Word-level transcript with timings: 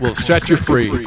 will 0.00 0.14
set 0.28 0.48
you 0.48 0.56
free. 0.56 1.04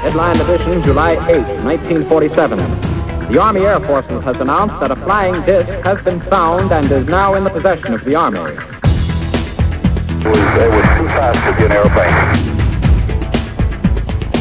Headline 0.00 0.36
edition, 0.40 0.82
July 0.82 1.12
8, 1.12 1.18
1947. 1.64 2.58
The 3.32 3.40
Army 3.40 3.60
Air 3.60 3.80
Forces 3.80 4.22
has 4.24 4.36
announced 4.38 4.78
that 4.80 4.90
a 4.90 4.96
flying 4.96 5.32
disc 5.46 5.68
has 5.84 6.02
been 6.04 6.20
found 6.22 6.70
and 6.72 6.90
is 6.90 7.06
now 7.06 7.34
in 7.34 7.44
the 7.44 7.50
possession 7.50 7.94
of 7.94 8.04
the 8.04 8.14
Army. 8.14 8.40
It 8.40 8.48
was, 10.26 10.36
it 10.36 10.70
was 10.70 10.86
too 10.98 11.08
fast 11.08 11.44
to 11.46 11.56
be 11.56 11.64
an 11.64 11.72
airplane. 11.72 12.41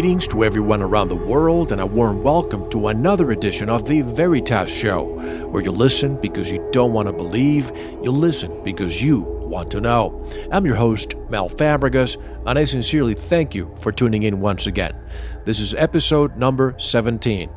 Greetings 0.00 0.28
to 0.28 0.44
everyone 0.44 0.80
around 0.80 1.08
the 1.08 1.14
world, 1.14 1.72
and 1.72 1.80
a 1.82 1.84
warm 1.84 2.22
welcome 2.22 2.70
to 2.70 2.88
another 2.88 3.32
edition 3.32 3.68
of 3.68 3.84
the 3.84 4.00
Veritas 4.00 4.74
Show, 4.74 5.04
where 5.48 5.62
you 5.62 5.70
listen 5.70 6.18
because 6.22 6.50
you 6.50 6.66
don't 6.72 6.94
want 6.94 7.06
to 7.06 7.12
believe, 7.12 7.70
you 8.02 8.10
listen 8.10 8.62
because 8.62 9.02
you 9.02 9.20
want 9.20 9.70
to 9.72 9.80
know. 9.82 10.26
I'm 10.50 10.64
your 10.64 10.76
host, 10.76 11.16
Mel 11.28 11.50
Fabregas, 11.50 12.16
and 12.46 12.58
I 12.58 12.64
sincerely 12.64 13.12
thank 13.12 13.54
you 13.54 13.74
for 13.78 13.92
tuning 13.92 14.22
in 14.22 14.40
once 14.40 14.66
again. 14.66 14.96
This 15.44 15.60
is 15.60 15.74
episode 15.74 16.34
number 16.34 16.74
17. 16.78 17.50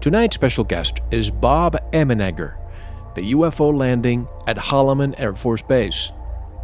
Tonight's 0.00 0.36
special 0.36 0.64
guest 0.64 1.00
is 1.10 1.30
Bob 1.30 1.76
Emenegger, 1.92 2.56
the 3.14 3.32
UFO 3.32 3.76
landing 3.76 4.26
at 4.46 4.56
Holloman 4.56 5.14
Air 5.20 5.34
Force 5.34 5.60
Base. 5.60 6.12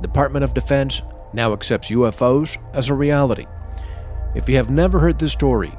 Department 0.00 0.44
of 0.44 0.54
Defense 0.54 1.02
now 1.34 1.52
accepts 1.52 1.90
UFOs 1.90 2.56
as 2.72 2.88
a 2.88 2.94
reality. 2.94 3.44
If 4.34 4.48
you 4.48 4.56
have 4.56 4.70
never 4.70 4.98
heard 4.98 5.18
this 5.18 5.32
story, 5.32 5.72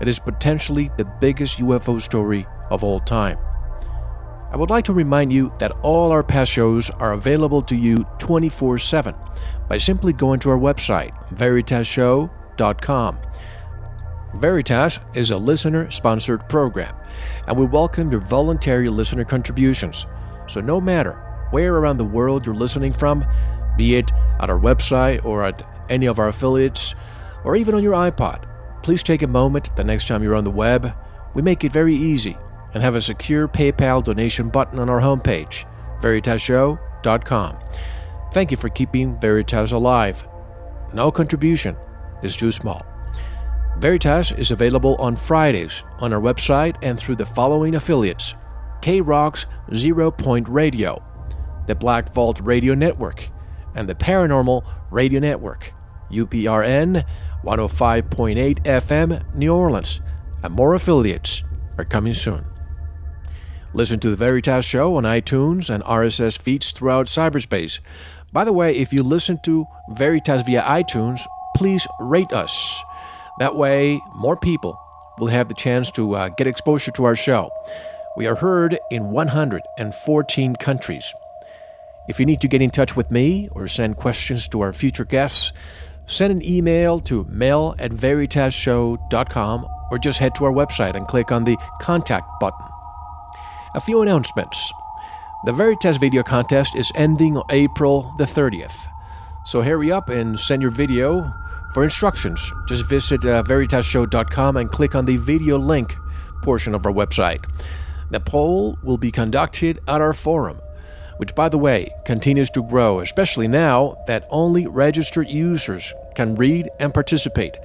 it 0.00 0.08
is 0.08 0.18
potentially 0.18 0.90
the 0.96 1.04
biggest 1.04 1.58
UFO 1.58 2.00
story 2.00 2.46
of 2.70 2.82
all 2.82 2.98
time. 2.98 3.38
I 4.50 4.56
would 4.56 4.70
like 4.70 4.84
to 4.86 4.92
remind 4.92 5.32
you 5.32 5.52
that 5.60 5.72
all 5.82 6.10
our 6.10 6.22
past 6.22 6.50
shows 6.50 6.90
are 6.90 7.12
available 7.12 7.62
to 7.62 7.76
you 7.76 8.04
24 8.18 8.78
7 8.78 9.14
by 9.68 9.78
simply 9.78 10.12
going 10.12 10.40
to 10.40 10.50
our 10.50 10.58
website, 10.58 11.12
veritasshow.com. 11.32 13.18
Veritas 14.34 14.98
is 15.14 15.30
a 15.30 15.36
listener 15.36 15.90
sponsored 15.90 16.48
program, 16.48 16.94
and 17.46 17.56
we 17.56 17.66
welcome 17.66 18.10
your 18.10 18.20
voluntary 18.20 18.88
listener 18.88 19.24
contributions. 19.24 20.06
So, 20.48 20.60
no 20.60 20.80
matter 20.80 21.12
where 21.50 21.76
around 21.76 21.98
the 21.98 22.04
world 22.04 22.44
you're 22.44 22.54
listening 22.54 22.92
from, 22.92 23.24
be 23.76 23.94
it 23.94 24.10
at 24.40 24.50
our 24.50 24.58
website 24.58 25.24
or 25.24 25.44
at 25.44 25.66
any 25.88 26.06
of 26.06 26.18
our 26.18 26.28
affiliates, 26.28 26.94
or 27.44 27.56
even 27.56 27.74
on 27.74 27.82
your 27.82 27.94
iPod, 27.94 28.44
please 28.82 29.02
take 29.02 29.22
a 29.22 29.26
moment 29.26 29.74
the 29.76 29.84
next 29.84 30.08
time 30.08 30.22
you're 30.22 30.34
on 30.34 30.44
the 30.44 30.50
web. 30.50 30.94
We 31.34 31.42
make 31.42 31.64
it 31.64 31.72
very 31.72 31.94
easy 31.94 32.36
and 32.74 32.82
have 32.82 32.96
a 32.96 33.00
secure 33.00 33.48
PayPal 33.48 34.02
donation 34.02 34.48
button 34.48 34.78
on 34.78 34.88
our 34.88 35.00
homepage, 35.00 35.64
veritasshow.com. 36.00 37.58
Thank 38.32 38.50
you 38.50 38.56
for 38.56 38.68
keeping 38.68 39.18
Veritas 39.20 39.72
alive. 39.72 40.26
No 40.94 41.10
contribution 41.10 41.76
is 42.22 42.36
too 42.36 42.50
small. 42.50 42.84
Veritas 43.78 44.32
is 44.32 44.50
available 44.50 44.96
on 44.98 45.16
Fridays 45.16 45.82
on 45.98 46.12
our 46.12 46.20
website 46.20 46.76
and 46.82 46.98
through 46.98 47.16
the 47.16 47.26
following 47.26 47.74
affiliates 47.74 48.34
K 48.80 49.00
Rock's 49.00 49.46
Zero 49.74 50.10
Point 50.10 50.48
Radio, 50.48 51.02
the 51.66 51.74
Black 51.74 52.12
Vault 52.12 52.40
Radio 52.40 52.74
Network, 52.74 53.28
and 53.74 53.88
the 53.88 53.94
Paranormal 53.94 54.64
Radio 54.90 55.20
Network, 55.20 55.72
UPRN 56.10 57.04
105.8 57.44 58.62
FM, 58.64 59.34
New 59.34 59.54
Orleans, 59.54 60.00
and 60.42 60.54
more 60.54 60.74
affiliates 60.74 61.42
are 61.78 61.84
coming 61.84 62.14
soon. 62.14 62.44
Listen 63.74 63.98
to 64.00 64.10
the 64.10 64.16
Veritas 64.16 64.64
Show 64.64 64.96
on 64.96 65.04
iTunes 65.04 65.68
and 65.68 65.82
RSS 65.84 66.38
feeds 66.38 66.72
throughout 66.72 67.06
cyberspace. 67.06 67.80
By 68.32 68.44
the 68.44 68.52
way, 68.52 68.76
if 68.76 68.92
you 68.92 69.02
listen 69.02 69.38
to 69.44 69.66
Veritas 69.90 70.42
via 70.42 70.62
iTunes, 70.62 71.26
please 71.56 71.86
rate 71.98 72.32
us. 72.32 72.78
That 73.38 73.56
way, 73.56 74.00
more 74.14 74.36
people 74.36 74.78
will 75.18 75.28
have 75.28 75.48
the 75.48 75.54
chance 75.54 75.90
to 75.92 76.14
uh, 76.14 76.28
get 76.28 76.46
exposure 76.46 76.90
to 76.92 77.04
our 77.04 77.16
show. 77.16 77.50
We 78.16 78.26
are 78.26 78.36
heard 78.36 78.78
in 78.90 79.10
114 79.10 80.56
countries. 80.56 81.12
If 82.08 82.20
you 82.20 82.26
need 82.26 82.40
to 82.42 82.48
get 82.48 82.60
in 82.60 82.70
touch 82.70 82.94
with 82.94 83.10
me 83.10 83.48
or 83.52 83.68
send 83.68 83.96
questions 83.96 84.48
to 84.48 84.60
our 84.60 84.72
future 84.72 85.04
guests, 85.04 85.52
send 86.06 86.32
an 86.32 86.44
email 86.44 86.98
to 87.00 87.24
mail 87.24 87.74
at 87.78 87.90
veritasshow.com 87.90 89.66
or 89.90 89.98
just 89.98 90.18
head 90.18 90.34
to 90.34 90.44
our 90.44 90.52
website 90.52 90.96
and 90.96 91.06
click 91.06 91.32
on 91.32 91.44
the 91.44 91.56
contact 91.80 92.28
button. 92.40 92.66
A 93.74 93.80
few 93.80 94.02
announcements. 94.02 94.72
The 95.44 95.52
Veritas 95.52 95.96
video 95.96 96.22
contest 96.22 96.76
is 96.76 96.92
ending 96.94 97.36
on 97.36 97.44
April 97.50 98.14
the 98.18 98.24
30th. 98.24 98.88
So 99.44 99.62
hurry 99.62 99.90
up 99.90 100.08
and 100.08 100.38
send 100.38 100.62
your 100.62 100.70
video. 100.70 101.32
For 101.74 101.82
instructions, 101.82 102.52
just 102.68 102.88
visit 102.88 103.24
uh, 103.24 103.42
veritasshow.com 103.42 104.56
and 104.56 104.70
click 104.70 104.94
on 104.94 105.04
the 105.04 105.16
video 105.16 105.58
link 105.58 105.96
portion 106.42 106.74
of 106.74 106.86
our 106.86 106.92
website. 106.92 107.44
The 108.10 108.20
poll 108.20 108.78
will 108.82 108.98
be 108.98 109.10
conducted 109.10 109.78
at 109.88 110.00
our 110.00 110.12
forum 110.12 110.60
which, 111.22 111.36
by 111.36 111.48
the 111.48 111.56
way, 111.56 111.94
continues 112.04 112.50
to 112.50 112.64
grow, 112.64 112.98
especially 112.98 113.46
now 113.46 113.96
that 114.08 114.26
only 114.28 114.66
registered 114.66 115.28
users 115.28 115.94
can 116.16 116.34
read 116.34 116.68
and 116.80 116.92
participate. 116.92 117.56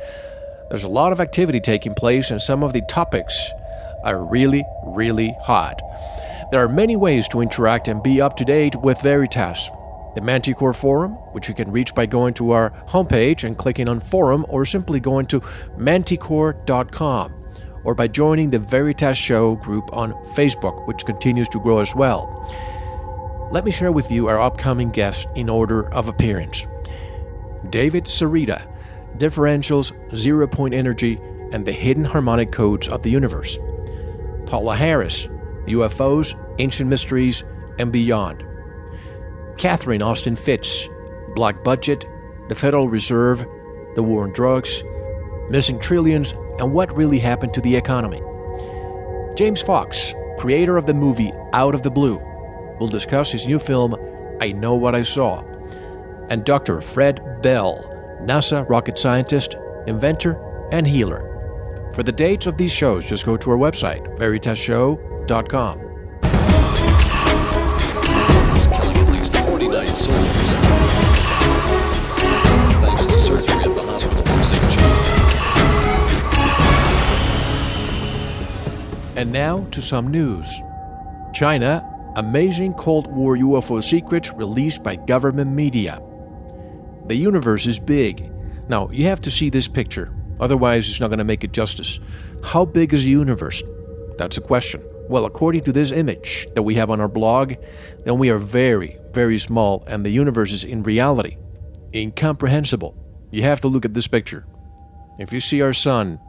There's 0.70 0.84
a 0.84 0.88
lot 0.88 1.12
of 1.12 1.20
activity 1.20 1.60
taking 1.60 1.96
place, 1.96 2.30
and 2.30 2.40
some 2.40 2.62
of 2.62 2.72
the 2.72 2.84
topics 2.88 3.50
are 4.04 4.24
really, 4.24 4.64
really 4.86 5.36
hot. 5.42 5.82
There 6.52 6.64
are 6.64 6.70
many 6.70 6.96
ways 6.96 7.28
to 7.30 7.42
interact 7.42 7.88
and 7.88 8.04
be 8.04 8.22
up 8.22 8.36
to 8.36 8.46
date 8.46 8.76
with 8.76 9.02
Veritas. 9.02 9.72
The 10.14 10.22
Manticore 10.22 10.74
Forum, 10.74 11.14
which 11.34 11.50
you 11.50 11.56
can 11.56 11.72
reach 11.72 11.96
by 11.96 12.06
going 12.06 12.36
to 12.36 12.52
our 12.52 12.70
homepage 12.90 13.44
and 13.44 13.58
clicking 13.58 13.88
on 13.88 14.02
Forum, 14.02 14.46
or 14.50 14.66
simply 14.66 15.00
going 15.00 15.26
to 15.28 15.42
manticore.com, 15.78 17.34
or 17.84 17.96
by 17.96 18.08
joining 18.08 18.52
the 18.52 18.60
Veritas 18.60 19.18
Show 19.18 19.56
group 19.56 19.92
on 19.94 20.14
Facebook, 20.36 20.88
which 20.88 21.08
continues 21.08 21.50
to 21.50 21.60
grow 21.60 21.80
as 21.80 21.96
well 21.96 22.48
let 23.52 23.64
me 23.64 23.72
share 23.72 23.92
with 23.92 24.12
you 24.12 24.28
our 24.28 24.40
upcoming 24.40 24.90
guests 24.90 25.26
in 25.36 25.50
order 25.50 25.88
of 25.94 26.10
appearance. 26.10 26.66
David 27.70 28.06
Sereda, 28.06 28.68
differentials, 29.18 29.94
zero 30.16 30.48
point 30.48 30.74
energy, 30.74 31.20
and 31.52 31.66
the 31.66 31.72
hidden 31.72 32.04
harmonic 32.04 32.52
codes 32.52 32.88
of 32.90 33.04
the 33.04 33.10
universe. 33.10 33.58
Paola 34.46 34.76
Harris, 34.76 35.28
UFOs, 35.66 36.36
Ancient 36.60 36.90
Mysteries, 36.90 37.44
and 37.80 37.92
beyond. 37.92 38.44
Catherine 39.58 40.02
Austin 40.02 40.36
Fitts, 40.36 40.88
Black 41.36 41.64
Budget, 41.64 42.06
the 42.50 42.56
Federal 42.56 42.90
Reserve, 42.90 43.46
the 43.96 44.04
war 44.04 44.24
on 44.24 44.34
drugs, 44.34 44.84
missing 45.50 45.80
trillions, 45.80 46.34
and 46.60 46.74
what 46.74 46.96
really 46.96 47.20
happened 47.20 47.54
to 47.54 47.62
the 47.62 47.76
economy. 47.76 48.22
James 49.36 49.62
Fox, 49.62 50.14
creator 50.38 50.78
of 50.78 50.86
the 50.86 50.94
movie 50.94 51.32
Out 51.54 51.76
of 51.76 51.84
the 51.84 51.92
Blue, 51.92 52.22
will 52.80 52.88
discuss 52.88 53.32
his 53.32 53.48
new 53.48 53.60
film, 53.60 53.96
I 54.42 54.52
Know 54.52 54.76
What 54.76 54.96
I 54.96 55.04
Saw. 55.04 55.44
And 56.30 56.44
Dr. 56.44 56.82
Fred 56.82 57.42
Bell, 57.42 57.84
NASA 58.22 58.68
rocket 58.70 58.98
scientist, 58.98 59.56
inventor, 59.88 60.38
and 60.72 60.86
healer. 60.86 61.24
For 61.94 62.04
the 62.04 62.12
dates 62.12 62.46
of 62.48 62.58
these 62.58 62.74
shows, 62.74 63.06
just 63.06 63.26
go 63.26 63.38
to 63.38 63.50
our 63.52 63.58
website, 63.58 64.06
veritasshow.com. 64.18 65.80
killing 68.70 68.98
at 68.98 69.10
least 69.10 69.36
49 69.36 69.88
soldiers. 69.88 70.52
Thanks 72.82 73.06
to 73.06 73.20
surgery 73.20 73.64
at 73.64 73.74
the 73.74 73.82
hospital 73.84 74.24
procedure. 74.24 74.82
And 79.16 79.32
now 79.32 79.66
to 79.72 79.82
some 79.82 80.12
news. 80.12 80.62
China, 81.34 81.84
amazing 82.18 82.74
Cold 82.74 83.06
War 83.08 83.38
UFO 83.38 83.82
secrets 83.82 84.34
released 84.34 84.84
by 84.84 84.96
government 84.96 85.52
media. 85.52 86.02
The 87.06 87.16
universe 87.16 87.68
is 87.68 87.78
big. 87.80 88.32
Now, 88.68 88.90
you 88.90 89.06
have 89.06 89.22
to 89.22 89.32
see 89.32 89.52
this 89.52 89.68
picture, 89.68 90.12
otherwise, 90.40 90.90
it's 90.90 91.00
not 91.00 91.08
going 91.08 91.20
to 91.20 91.24
make 91.24 91.44
it 91.44 91.54
justice. 91.54 92.00
How 92.44 92.66
big 92.66 92.92
is 92.94 93.04
the 93.04 93.12
universe? 93.12 93.62
That's 94.18 94.38
a 94.38 94.42
question. 94.42 94.82
Well, 95.08 95.26
according 95.26 95.64
to 95.66 95.72
this 95.72 95.92
image 95.92 96.48
that 96.56 96.64
we 96.64 96.74
have 96.76 96.90
on 96.90 97.00
our 97.00 97.08
blog, 97.08 97.54
then 98.04 98.18
we 98.18 98.32
are 98.32 98.40
very, 98.40 98.98
very 99.12 99.38
small, 99.38 99.84
and 99.86 100.04
the 100.04 100.10
universe 100.10 100.52
is 100.52 100.64
in 100.64 100.84
reality 100.84 101.38
incomprehensible. 101.94 102.96
You 103.32 103.44
have 103.44 103.62
to 103.62 103.68
look 103.68 103.86
at 103.86 103.94
this 103.94 104.08
picture. 104.08 104.46
If 105.20 105.32
you 105.32 105.40
see 105.40 105.62
our 105.62 105.74
sun 105.74 106.20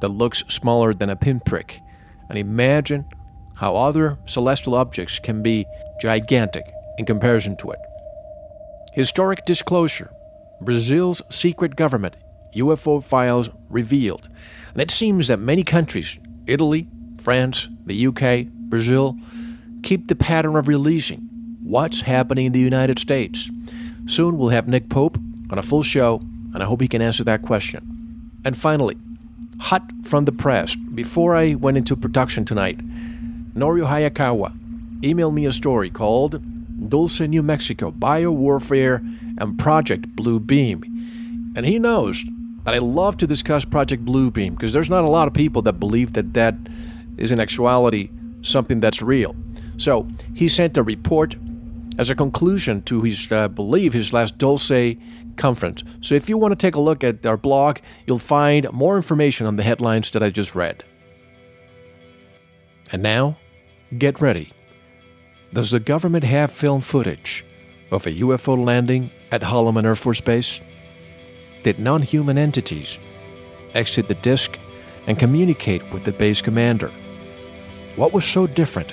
that 0.00 0.08
looks 0.08 0.44
smaller 0.48 0.92
than 0.92 1.10
a 1.10 1.16
pinprick, 1.16 1.80
and 2.28 2.38
imagine 2.38 3.06
how 3.58 3.76
other 3.76 4.16
celestial 4.24 4.74
objects 4.74 5.18
can 5.18 5.42
be 5.42 5.66
gigantic 6.00 6.64
in 6.96 7.04
comparison 7.04 7.56
to 7.56 7.70
it. 7.70 7.78
Historic 8.92 9.44
disclosure 9.44 10.10
Brazil's 10.60 11.22
secret 11.30 11.76
government 11.76 12.16
UFO 12.54 13.02
files 13.02 13.50
revealed. 13.68 14.28
And 14.72 14.82
it 14.82 14.90
seems 14.90 15.28
that 15.28 15.38
many 15.38 15.62
countries, 15.62 16.18
Italy, 16.46 16.88
France, 17.18 17.68
the 17.84 18.06
UK, 18.06 18.46
Brazil, 18.46 19.16
keep 19.82 20.08
the 20.08 20.16
pattern 20.16 20.56
of 20.56 20.68
releasing 20.68 21.28
what's 21.62 22.02
happening 22.02 22.46
in 22.46 22.52
the 22.52 22.60
United 22.60 22.98
States. 22.98 23.50
Soon 24.06 24.38
we'll 24.38 24.48
have 24.48 24.68
Nick 24.68 24.88
Pope 24.88 25.18
on 25.50 25.58
a 25.58 25.62
full 25.62 25.82
show, 25.82 26.20
and 26.54 26.62
I 26.62 26.66
hope 26.66 26.80
he 26.80 26.88
can 26.88 27.02
answer 27.02 27.24
that 27.24 27.42
question. 27.42 28.30
And 28.44 28.56
finally, 28.56 28.96
hot 29.60 29.82
from 30.04 30.24
the 30.24 30.32
press, 30.32 30.76
before 30.76 31.36
I 31.36 31.54
went 31.54 31.76
into 31.76 31.96
production 31.96 32.44
tonight, 32.44 32.80
Norio 33.58 33.86
Hayakawa 33.86 34.56
email 35.04 35.32
me 35.32 35.44
a 35.44 35.52
story 35.52 35.90
called 35.90 36.40
Dulce, 36.88 37.20
New 37.20 37.42
Mexico 37.42 37.90
Biowarfare 37.90 38.98
and 39.38 39.58
Project 39.58 40.14
Blue 40.14 40.38
Beam. 40.38 40.82
And 41.56 41.66
he 41.66 41.78
knows 41.78 42.24
that 42.64 42.74
I 42.74 42.78
love 42.78 43.16
to 43.16 43.26
discuss 43.26 43.64
Project 43.64 44.04
Blue 44.04 44.30
Beam 44.30 44.54
because 44.54 44.72
there's 44.72 44.88
not 44.88 45.04
a 45.04 45.10
lot 45.10 45.26
of 45.26 45.34
people 45.34 45.62
that 45.62 45.74
believe 45.74 46.12
that 46.12 46.34
that 46.34 46.54
is 47.16 47.32
in 47.32 47.40
actuality 47.40 48.10
something 48.42 48.78
that's 48.78 49.02
real. 49.02 49.34
So 49.76 50.08
he 50.34 50.46
sent 50.48 50.78
a 50.78 50.82
report 50.84 51.36
as 51.98 52.10
a 52.10 52.14
conclusion 52.14 52.82
to 52.82 53.02
his, 53.02 53.30
uh, 53.32 53.48
believe, 53.48 53.92
his 53.92 54.12
last 54.12 54.38
Dulce 54.38 54.96
conference. 55.36 55.82
So 56.00 56.14
if 56.14 56.28
you 56.28 56.38
want 56.38 56.52
to 56.52 56.56
take 56.56 56.76
a 56.76 56.80
look 56.80 57.02
at 57.02 57.26
our 57.26 57.36
blog, 57.36 57.78
you'll 58.06 58.18
find 58.18 58.70
more 58.72 58.96
information 58.96 59.46
on 59.48 59.56
the 59.56 59.64
headlines 59.64 60.12
that 60.12 60.22
I 60.22 60.30
just 60.30 60.54
read. 60.54 60.84
And 62.92 63.02
now, 63.02 63.36
get 63.96 64.20
ready. 64.20 64.52
Does 65.52 65.70
the 65.70 65.80
government 65.80 66.24
have 66.24 66.52
film 66.52 66.80
footage 66.80 67.44
of 67.90 68.06
a 68.06 68.10
UFO 68.20 68.62
landing 68.62 69.10
at 69.32 69.40
Holloman 69.40 69.84
Air 69.84 69.94
Force 69.94 70.20
Base? 70.20 70.60
Did 71.62 71.78
non 71.78 72.02
human 72.02 72.36
entities 72.36 72.98
exit 73.74 74.08
the 74.08 74.14
disk 74.14 74.58
and 75.06 75.18
communicate 75.18 75.90
with 75.90 76.04
the 76.04 76.12
base 76.12 76.42
commander? 76.42 76.92
What 77.96 78.12
was 78.12 78.24
so 78.24 78.46
different 78.46 78.92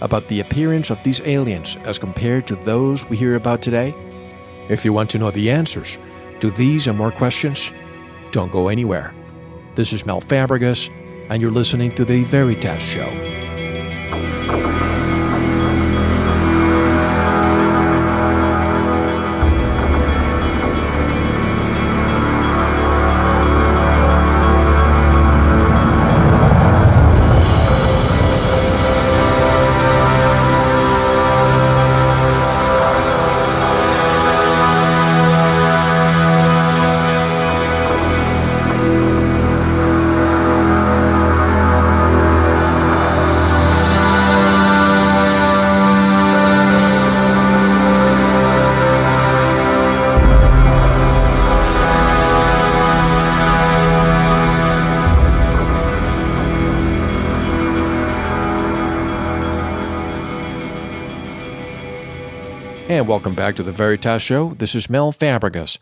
about 0.00 0.28
the 0.28 0.40
appearance 0.40 0.90
of 0.90 1.02
these 1.04 1.20
aliens 1.22 1.76
as 1.84 1.98
compared 1.98 2.46
to 2.46 2.56
those 2.56 3.08
we 3.08 3.16
hear 3.16 3.36
about 3.36 3.60
today? 3.60 3.94
If 4.68 4.84
you 4.84 4.92
want 4.92 5.10
to 5.10 5.18
know 5.18 5.30
the 5.30 5.50
answers 5.50 5.98
to 6.40 6.50
these 6.50 6.86
and 6.86 6.96
more 6.96 7.12
questions, 7.12 7.70
don't 8.30 8.50
go 8.50 8.68
anywhere. 8.68 9.14
This 9.74 9.92
is 9.92 10.06
Mel 10.06 10.20
Fabregas, 10.20 10.88
and 11.28 11.40
you're 11.40 11.50
listening 11.50 11.94
to 11.94 12.04
The 12.04 12.24
Veritas 12.24 12.82
Show. 12.82 13.41
And 14.44 14.81
welcome 63.22 63.36
back 63.36 63.54
to 63.54 63.62
the 63.62 63.70
Veritas 63.70 64.20
Show. 64.20 64.52
This 64.54 64.74
is 64.74 64.90
Mel 64.90 65.12
Fabregas. 65.12 65.78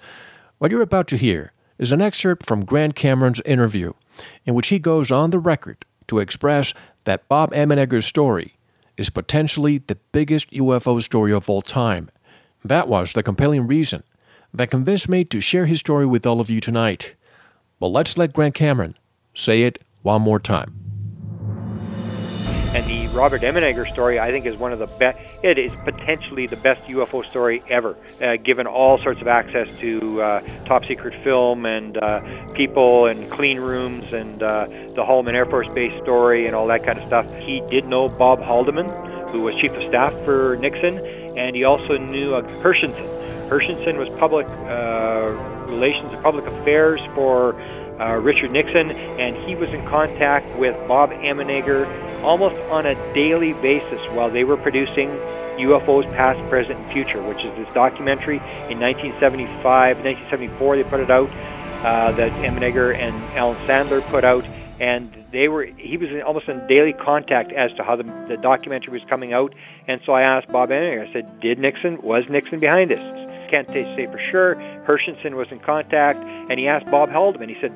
What 0.58 0.70
you're 0.70 0.82
about 0.82 1.06
to 1.08 1.16
hear 1.16 1.54
is 1.78 1.90
an 1.90 2.02
excerpt 2.02 2.44
from 2.44 2.66
Grant 2.66 2.94
Cameron's 2.94 3.40
interview, 3.46 3.94
in 4.44 4.52
which 4.52 4.68
he 4.68 4.78
goes 4.78 5.10
on 5.10 5.30
the 5.30 5.38
record 5.38 5.86
to 6.08 6.18
express 6.18 6.74
that 7.04 7.26
Bob 7.28 7.50
Emenegger's 7.52 8.04
story 8.04 8.58
is 8.98 9.08
potentially 9.08 9.78
the 9.78 9.94
biggest 10.12 10.50
UFO 10.50 11.00
story 11.00 11.32
of 11.32 11.48
all 11.48 11.62
time. 11.62 12.10
That 12.62 12.88
was 12.88 13.14
the 13.14 13.22
compelling 13.22 13.66
reason 13.66 14.02
that 14.52 14.70
convinced 14.70 15.08
me 15.08 15.24
to 15.24 15.40
share 15.40 15.64
his 15.64 15.80
story 15.80 16.04
with 16.04 16.26
all 16.26 16.42
of 16.42 16.50
you 16.50 16.60
tonight. 16.60 17.14
But 17.78 17.86
let's 17.86 18.18
let 18.18 18.34
Grant 18.34 18.54
Cameron 18.54 18.98
say 19.32 19.62
it 19.62 19.82
one 20.02 20.20
more 20.20 20.40
time. 20.40 20.89
Robert 23.12 23.42
Emenegger 23.42 23.90
story, 23.92 24.20
I 24.20 24.30
think, 24.30 24.46
is 24.46 24.56
one 24.56 24.72
of 24.72 24.78
the 24.78 24.86
best. 24.86 25.18
It 25.42 25.58
is 25.58 25.72
potentially 25.84 26.46
the 26.46 26.56
best 26.56 26.80
UFO 26.88 27.28
story 27.28 27.62
ever, 27.68 27.96
uh, 28.22 28.36
given 28.36 28.68
all 28.68 28.98
sorts 29.02 29.20
of 29.20 29.26
access 29.26 29.68
to 29.80 30.22
uh, 30.22 30.40
top 30.64 30.84
secret 30.84 31.14
film 31.24 31.66
and 31.66 31.96
uh, 31.98 32.20
people 32.54 33.06
and 33.06 33.28
clean 33.30 33.58
rooms 33.58 34.12
and 34.12 34.42
uh, 34.42 34.66
the 34.66 35.02
Holloman 35.02 35.34
Air 35.34 35.46
Force 35.46 35.68
Base 35.68 35.92
story 36.02 36.46
and 36.46 36.54
all 36.54 36.68
that 36.68 36.84
kind 36.84 36.98
of 37.00 37.06
stuff. 37.08 37.26
He 37.40 37.62
did 37.68 37.86
know 37.86 38.08
Bob 38.08 38.40
Haldeman, 38.40 39.30
who 39.30 39.40
was 39.40 39.56
chief 39.56 39.72
of 39.72 39.88
staff 39.88 40.12
for 40.24 40.56
Nixon, 40.60 40.98
and 41.36 41.56
he 41.56 41.64
also 41.64 41.96
knew 41.96 42.34
uh, 42.34 42.42
Herschensohn. 42.62 43.48
Herschensohn 43.48 43.98
was 43.98 44.08
public 44.20 44.46
uh, 44.46 45.30
relations 45.66 46.12
and 46.12 46.22
public 46.22 46.46
affairs 46.46 47.00
for 47.16 47.54
uh, 48.00 48.14
Richard 48.16 48.50
Nixon, 48.50 48.90
and 48.90 49.36
he 49.46 49.54
was 49.54 49.70
in 49.70 49.84
contact 49.86 50.48
with 50.56 50.74
Bob 50.88 51.10
Emenegger 51.10 51.86
almost 52.22 52.56
on 52.70 52.86
a 52.86 52.94
daily 53.14 53.52
basis 53.54 54.00
while 54.12 54.30
they 54.30 54.44
were 54.44 54.56
producing 54.56 55.08
UFOs 55.58 56.10
Past, 56.16 56.38
Present, 56.48 56.78
and 56.78 56.90
Future, 56.90 57.22
which 57.22 57.44
is 57.44 57.54
this 57.56 57.68
documentary 57.74 58.36
in 58.68 58.80
1975, 58.80 59.98
1974 59.98 60.76
they 60.76 60.84
put 60.84 61.00
it 61.00 61.10
out, 61.10 61.30
uh, 61.84 62.12
that 62.12 62.32
Emenegger 62.42 62.96
and 62.96 63.14
Alan 63.36 63.56
Sandler 63.66 64.06
put 64.10 64.24
out, 64.24 64.46
and 64.80 65.14
they 65.32 65.48
were 65.48 65.64
he 65.64 65.96
was 65.96 66.10
in, 66.10 66.22
almost 66.22 66.48
in 66.48 66.66
daily 66.66 66.92
contact 66.92 67.52
as 67.52 67.72
to 67.74 67.82
how 67.82 67.96
the, 67.96 68.04
the 68.28 68.36
documentary 68.36 68.92
was 68.92 69.02
coming 69.08 69.32
out, 69.32 69.54
and 69.86 70.00
so 70.06 70.12
I 70.12 70.22
asked 70.22 70.48
Bob 70.48 70.70
Emenegger, 70.70 71.08
I 71.08 71.12
said, 71.12 71.40
did 71.40 71.58
Nixon, 71.58 72.00
was 72.02 72.24
Nixon 72.28 72.60
behind 72.60 72.90
this? 72.90 73.00
Can't 73.50 73.68
say 73.68 74.06
for 74.06 74.20
sure. 74.30 74.52
Herschensohn 74.86 75.34
was 75.34 75.48
in 75.50 75.60
contact, 75.60 76.18
and 76.18 76.58
he 76.58 76.66
asked 76.68 76.86
Bob 76.90 77.10
Haldeman. 77.10 77.48
He 77.48 77.56
said, 77.60 77.72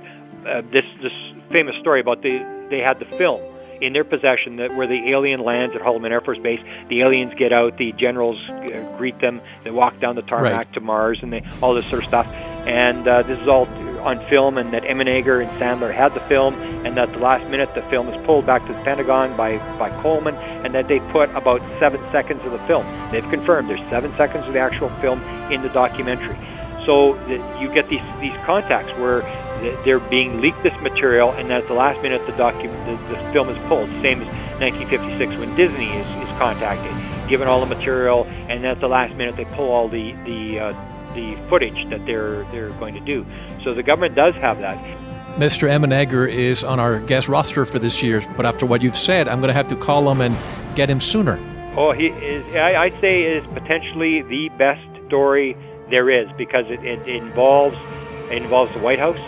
uh, 0.47 0.63
"This 0.73 0.85
this 1.03 1.13
famous 1.51 1.75
story 1.81 2.01
about 2.01 2.23
the 2.23 2.39
they 2.71 2.81
had 2.81 2.99
the 2.99 3.05
film 3.17 3.41
in 3.81 3.93
their 3.93 4.05
possession 4.05 4.57
that 4.57 4.75
where 4.77 4.87
the 4.87 5.11
alien 5.11 5.41
lands 5.41 5.75
at 5.75 5.83
Holloman 5.83 6.11
Air 6.11 6.21
Force 6.21 6.39
Base. 6.39 6.61
The 6.89 7.03
aliens 7.03 7.35
get 7.37 7.53
out, 7.53 7.77
the 7.77 7.93
generals 7.93 8.39
uh, 8.49 8.97
greet 8.97 9.19
them, 9.21 9.41
they 9.65 9.71
walk 9.71 10.01
down 10.01 10.15
the 10.17 10.23
tarmac 10.23 10.53
Right. 10.55 10.73
to 10.75 10.81
Mars, 10.81 11.19
and 11.23 11.33
they, 11.33 11.43
all 11.61 11.75
this 11.75 11.85
sort 11.87 12.03
of 12.03 12.09
stuff. 12.09 12.27
And 12.67 13.07
uh, 13.07 13.23
this 13.23 13.39
is 13.41 13.49
all 13.49 13.67
on 14.01 14.25
film, 14.29 14.59
and 14.59 14.73
that 14.73 14.85
Emenegger 14.85 15.43
and 15.43 15.51
Sandler 15.61 15.93
had 15.93 16.15
the 16.15 16.21
film, 16.21 16.55
and 16.87 16.97
that 16.97 17.13
the 17.13 17.19
last 17.19 17.49
minute 17.51 17.75
the 17.75 17.83
film 17.83 18.09
is 18.09 18.27
pulled 18.27 18.47
back 18.47 18.65
to 18.67 18.73
the 18.73 18.79
Pentagon 18.81 19.37
by 19.37 19.59
by 19.79 19.91
Coleman, 20.03 20.35
and 20.37 20.75
that 20.75 20.89
they 20.89 21.01
put 21.11 21.29
about 21.31 21.61
seven 21.81 22.01
seconds 22.13 22.43
of 22.45 22.53
the 22.53 22.59
film. 22.67 22.87
They've 23.11 23.29
confirmed 23.29 23.69
there's 23.69 23.87
seven 23.91 24.15
seconds 24.17 24.47
of 24.47 24.53
the 24.53 24.61
actual 24.61 24.89
film 25.01 25.21
in 25.51 25.63
the 25.63 25.69
documentary. 25.71 26.37
So 26.87 27.15
that 27.29 27.61
you 27.61 27.73
get 27.73 27.89
these 27.89 28.03
these 28.21 28.37
contacts 28.45 28.93
where 28.99 29.23
they're 29.85 30.01
being 30.01 30.41
leaked 30.41 30.63
this 30.63 30.79
material, 30.83 31.33
and 31.33 31.51
then 31.51 31.63
at 31.63 31.69
the 31.69 31.75
last 31.75 32.03
minute 32.03 32.25
the 32.27 32.33
docu- 32.33 32.71
the, 32.87 33.15
the 33.15 33.33
film 33.33 33.49
is 33.49 33.59
pulled. 33.69 33.89
Same 34.03 34.23
as 34.23 34.29
1956 34.61 35.37
when 35.39 35.55
Disney 35.57 35.91
is, 35.91 36.07
is 36.23 36.29
contacted, 36.39 36.93
given 37.29 37.49
all 37.49 37.61
the 37.61 37.75
material, 37.75 38.25
and 38.49 38.63
then 38.63 38.71
at 38.73 38.81
the 38.81 38.89
last 38.89 39.15
minute 39.15 39.37
they 39.37 39.45
pull 39.57 39.71
all 39.71 39.89
the 39.89 40.13
the 40.25 40.61
uh, 40.61 41.15
the 41.15 41.37
footage 41.49 41.89
that 41.91 42.05
they're 42.07 42.45
they're 42.53 42.71
going 42.71 42.95
to 42.95 43.01
do. 43.01 43.25
So 43.63 43.75
the 43.75 43.83
government 43.83 44.15
does 44.15 44.35
have 44.35 44.59
that. 44.59 44.79
Mr. 45.37 45.69
Emenegger 45.69 46.31
is 46.31 46.63
on 46.63 46.79
our 46.79 47.01
guest 47.01 47.29
roster 47.29 47.65
for 47.67 47.81
this 47.81 48.03
year, 48.03 48.23
but 48.37 48.47
after 48.47 48.67
what 48.67 48.83
you've 48.83 48.99
said, 48.99 49.27
I'm 49.27 49.41
going 49.41 49.49
to 49.49 49.55
have 49.55 49.67
to 49.69 49.77
call 49.77 50.09
him 50.11 50.21
and 50.21 50.37
get 50.77 50.89
him 50.89 51.01
sooner. 51.01 51.41
Oh, 51.77 51.91
he 51.91 52.07
is. 52.07 52.45
I, 52.55 52.77
I'd 52.77 53.01
say 53.01 53.23
is 53.23 53.45
potentially 53.49 54.23
the 54.23 54.49
best 54.59 54.87
story 55.09 55.57
there 55.91 56.11
is 56.11 56.31
because 56.37 56.67
it, 56.69 56.85
it 56.85 57.07
involves 57.09 57.77
it 58.31 58.43
involves 58.43 58.73
the 58.73 58.81
White 58.81 58.99
House. 58.99 59.19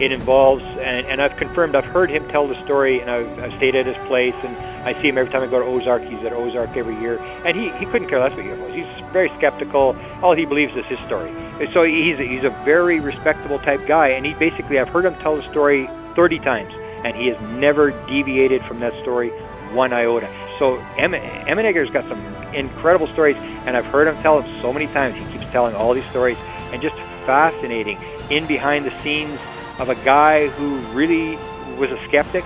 It 0.00 0.10
involves, 0.10 0.62
and, 0.62 1.06
and 1.06 1.22
I've 1.22 1.36
confirmed. 1.36 1.76
I've 1.76 1.84
heard 1.84 2.10
him 2.10 2.26
tell 2.28 2.48
the 2.48 2.60
story, 2.64 3.00
and 3.00 3.10
I've, 3.10 3.38
I've 3.38 3.56
stayed 3.58 3.76
at 3.76 3.86
his 3.86 3.96
place, 4.08 4.34
and 4.42 4.56
I 4.86 5.00
see 5.00 5.08
him 5.08 5.18
every 5.18 5.30
time 5.30 5.42
I 5.42 5.46
go 5.46 5.60
to 5.60 5.64
Ozark. 5.64 6.02
He's 6.02 6.24
at 6.24 6.32
Ozark 6.32 6.76
every 6.76 6.96
year, 6.98 7.18
and 7.44 7.56
he, 7.56 7.70
he 7.78 7.86
couldn't 7.86 8.08
care 8.08 8.18
less 8.18 8.32
what 8.32 8.44
UFOs. 8.44 8.74
He's 8.74 9.12
very 9.12 9.30
skeptical. 9.36 9.96
All 10.22 10.34
he 10.34 10.44
believes 10.44 10.74
is 10.76 10.84
his 10.86 10.98
story. 11.00 11.30
So 11.72 11.84
he's 11.84 12.18
a, 12.18 12.24
he's 12.24 12.44
a 12.44 12.50
very 12.64 13.00
respectable 13.00 13.58
type 13.58 13.86
guy, 13.86 14.08
and 14.08 14.26
he 14.26 14.34
basically 14.34 14.78
I've 14.78 14.88
heard 14.88 15.04
him 15.04 15.14
tell 15.16 15.36
the 15.36 15.48
story 15.50 15.88
30 16.14 16.38
times, 16.40 16.72
and 17.04 17.14
he 17.16 17.28
has 17.28 17.40
never 17.58 17.92
deviated 18.06 18.62
from 18.64 18.80
that 18.80 18.92
story 19.02 19.30
one 19.72 19.92
iota. 19.92 20.28
So 20.58 20.76
em- 20.98 21.12
Emenegger's 21.12 21.90
got 21.90 22.08
some 22.08 22.20
incredible 22.54 23.06
stories, 23.08 23.36
and 23.66 23.76
I've 23.76 23.86
heard 23.86 24.08
him 24.08 24.20
tell 24.22 24.40
them 24.40 24.60
so 24.60 24.72
many 24.72 24.86
times. 24.88 25.16
He 25.16 25.31
telling 25.52 25.74
all 25.74 25.94
these 25.94 26.08
stories, 26.10 26.38
and 26.72 26.82
just 26.82 26.96
fascinating 27.26 27.98
in 28.30 28.46
behind 28.46 28.84
the 28.84 29.02
scenes 29.02 29.38
of 29.78 29.88
a 29.88 29.94
guy 30.04 30.48
who 30.48 30.78
really 30.94 31.36
was 31.78 31.90
a 31.90 32.02
skeptic, 32.04 32.44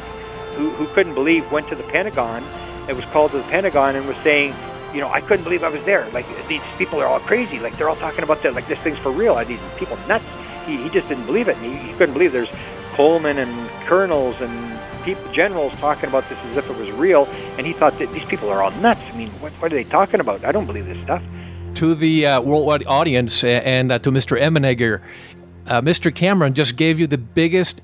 who, 0.55 0.71
who 0.71 0.87
couldn't 0.89 1.15
believe, 1.15 1.51
went 1.51 1.69
to 1.69 1.75
the 1.75 1.83
Pentagon, 1.85 2.43
and 2.89 2.97
was 2.97 3.05
called 3.07 3.31
to 3.33 3.39
the 3.39 3.45
Pentagon 3.45 3.97
and 3.97 4.07
was 4.07 4.17
saying, 4.19 4.55
you 4.95 5.01
know, 5.01 5.11
I 5.11 5.21
couldn't 5.21 5.45
believe 5.45 5.65
I 5.65 5.69
was 5.69 5.85
there. 5.85 6.09
Like 6.11 6.27
these 6.49 6.63
people 6.79 7.01
are 7.01 7.07
all 7.07 7.21
crazy. 7.21 7.59
Like 7.59 7.77
they're 7.77 7.89
all 7.89 7.97
talking 7.97 8.23
about 8.23 8.43
that. 8.43 8.55
Like 8.55 8.67
this 8.69 8.79
thing's 8.79 8.99
for 8.99 9.11
real. 9.11 9.35
Are 9.35 9.45
these 9.45 9.61
people 9.77 9.99
nuts? 10.09 10.25
He, 10.65 10.77
he 10.77 10.89
just 10.89 11.09
didn't 11.09 11.27
believe 11.27 11.49
it. 11.49 11.57
He, 11.59 11.75
he 11.75 11.93
couldn't 11.95 12.13
believe 12.13 12.33
there's 12.33 12.49
Coleman 12.95 13.39
and 13.39 13.71
colonels 13.87 14.41
and 14.41 15.05
people, 15.05 15.31
generals 15.33 15.75
talking 15.75 16.09
about 16.09 16.29
this 16.29 16.39
as 16.51 16.57
if 16.57 16.71
it 16.71 16.77
was 16.77 16.91
real. 16.93 17.27
And 17.59 17.67
he 17.67 17.73
thought 17.73 17.99
that 17.99 18.11
these 18.13 18.25
people 18.25 18.49
are 18.49 18.63
all 18.63 18.71
nuts. 18.71 19.01
I 19.13 19.17
mean, 19.17 19.29
what, 19.41 19.53
what 19.55 19.73
are 19.73 19.77
they 19.77 19.85
talking 19.85 20.21
about? 20.21 20.45
I 20.45 20.53
don't 20.53 20.67
believe 20.67 20.87
this 20.87 21.03
stuff. 21.03 21.23
To 21.77 21.95
the 21.95 22.27
uh, 22.27 22.41
worldwide 22.41 22.87
audience 22.87 23.45
and 23.45 23.93
uh, 23.93 23.99
to 23.99 24.11
Mr. 24.11 24.41
Emenegger, 24.41 25.03
uh, 25.67 25.83
Mr. 25.83 26.15
Cameron 26.15 26.55
just 26.55 26.75
gave 26.77 26.99
you 26.99 27.07
the 27.07 27.19
biggest 27.19 27.83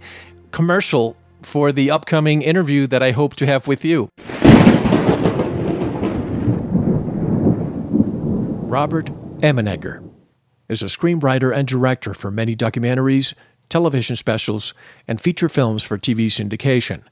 commercial 0.50 1.14
for 1.42 1.72
the 1.72 1.90
upcoming 1.90 2.40
interview 2.40 2.87
that 2.87 3.02
I 3.02 3.11
hope 3.11 3.37
to 3.37 3.44
have 3.44 3.68
with 3.68 3.84
you. 3.84 4.08
Robert 8.66 9.11
Emenegger 9.42 10.11
is 10.70 10.82
a 10.82 10.87
screenwriter 10.87 11.54
and 11.54 11.68
director 11.68 12.14
for 12.14 12.30
many 12.30 12.56
documentaries, 12.56 13.34
television 13.68 14.16
specials, 14.16 14.72
and 15.06 15.20
feature 15.20 15.50
films 15.50 15.82
for 15.82 15.99
TV 15.99 16.28
syndication. 16.28 17.02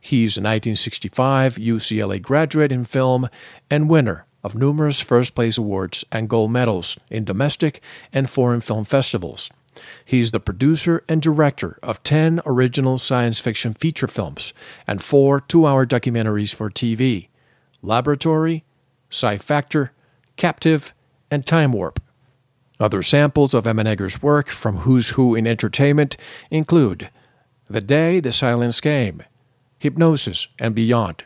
He's 0.00 0.38
a 0.38 0.40
1965 0.40 1.56
UCLA 1.56 2.22
graduate 2.22 2.72
in 2.72 2.86
film 2.86 3.28
and 3.68 3.90
winner 3.90 4.24
of 4.42 4.54
numerous 4.54 5.00
first 5.00 5.34
place 5.34 5.58
awards 5.58 6.04
and 6.10 6.28
gold 6.28 6.50
medals 6.50 6.98
in 7.10 7.24
domestic 7.24 7.80
and 8.12 8.28
foreign 8.28 8.60
film 8.60 8.84
festivals. 8.84 9.50
He 10.04 10.20
is 10.20 10.30
the 10.30 10.40
producer 10.40 11.02
and 11.08 11.22
director 11.22 11.78
of 11.82 12.02
10 12.02 12.42
original 12.44 12.98
science 12.98 13.40
fiction 13.40 13.72
feature 13.72 14.06
films 14.08 14.52
and 14.86 15.02
four 15.02 15.40
two 15.40 15.66
hour 15.66 15.86
documentaries 15.86 16.54
for 16.54 16.70
TV 16.70 17.28
Laboratory, 17.80 18.64
Sci 19.10 19.38
Factor, 19.38 19.92
Captive, 20.36 20.94
and 21.30 21.44
Time 21.44 21.72
Warp. 21.72 22.00
Other 22.78 23.02
samples 23.02 23.54
of 23.54 23.64
Emenegger's 23.64 24.22
work 24.22 24.48
from 24.48 24.78
Who's 24.78 25.10
Who 25.10 25.34
in 25.34 25.46
Entertainment 25.46 26.16
include 26.50 27.10
The 27.68 27.80
Day 27.80 28.20
the 28.20 28.32
Silence 28.32 28.80
Came, 28.80 29.22
Hypnosis 29.78 30.48
and 30.58 30.74
Beyond, 30.74 31.24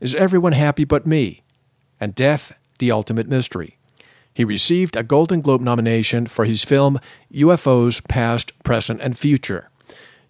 Is 0.00 0.14
Everyone 0.14 0.52
Happy 0.52 0.84
But 0.84 1.06
Me, 1.06 1.42
and 2.00 2.14
Death, 2.14 2.52
the 2.78 2.90
Ultimate 2.90 3.28
Mystery. 3.28 3.76
He 4.32 4.44
received 4.44 4.96
a 4.96 5.02
Golden 5.02 5.40
Globe 5.40 5.60
nomination 5.60 6.26
for 6.26 6.44
his 6.44 6.64
film 6.64 6.98
UFOs 7.32 8.06
Past, 8.08 8.58
Present, 8.62 9.00
and 9.00 9.18
Future. 9.18 9.68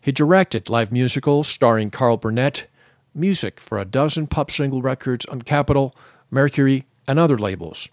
He 0.01 0.13
directed 0.13 0.69
live 0.69 0.91
musicals 0.91 1.47
starring 1.47 1.91
Carol 1.91 2.17
Burnett, 2.17 2.67
music 3.15 3.61
for 3.61 3.79
a 3.79 3.85
dozen 3.85 4.27
pop 4.27 4.51
single 4.51 4.83
records 4.83 5.27
on 5.27 5.43
Capitol, 5.43 5.95
Mercury, 6.31 6.87
and 7.07 7.19
other 7.19 7.39
labels, 7.39 7.89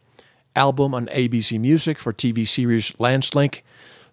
album 0.56 0.94
on 0.94 1.08
ABC 1.08 1.60
Music 1.60 2.00
for 2.00 2.14
TV 2.14 2.48
series 2.48 2.92
Landslink, 2.94 3.62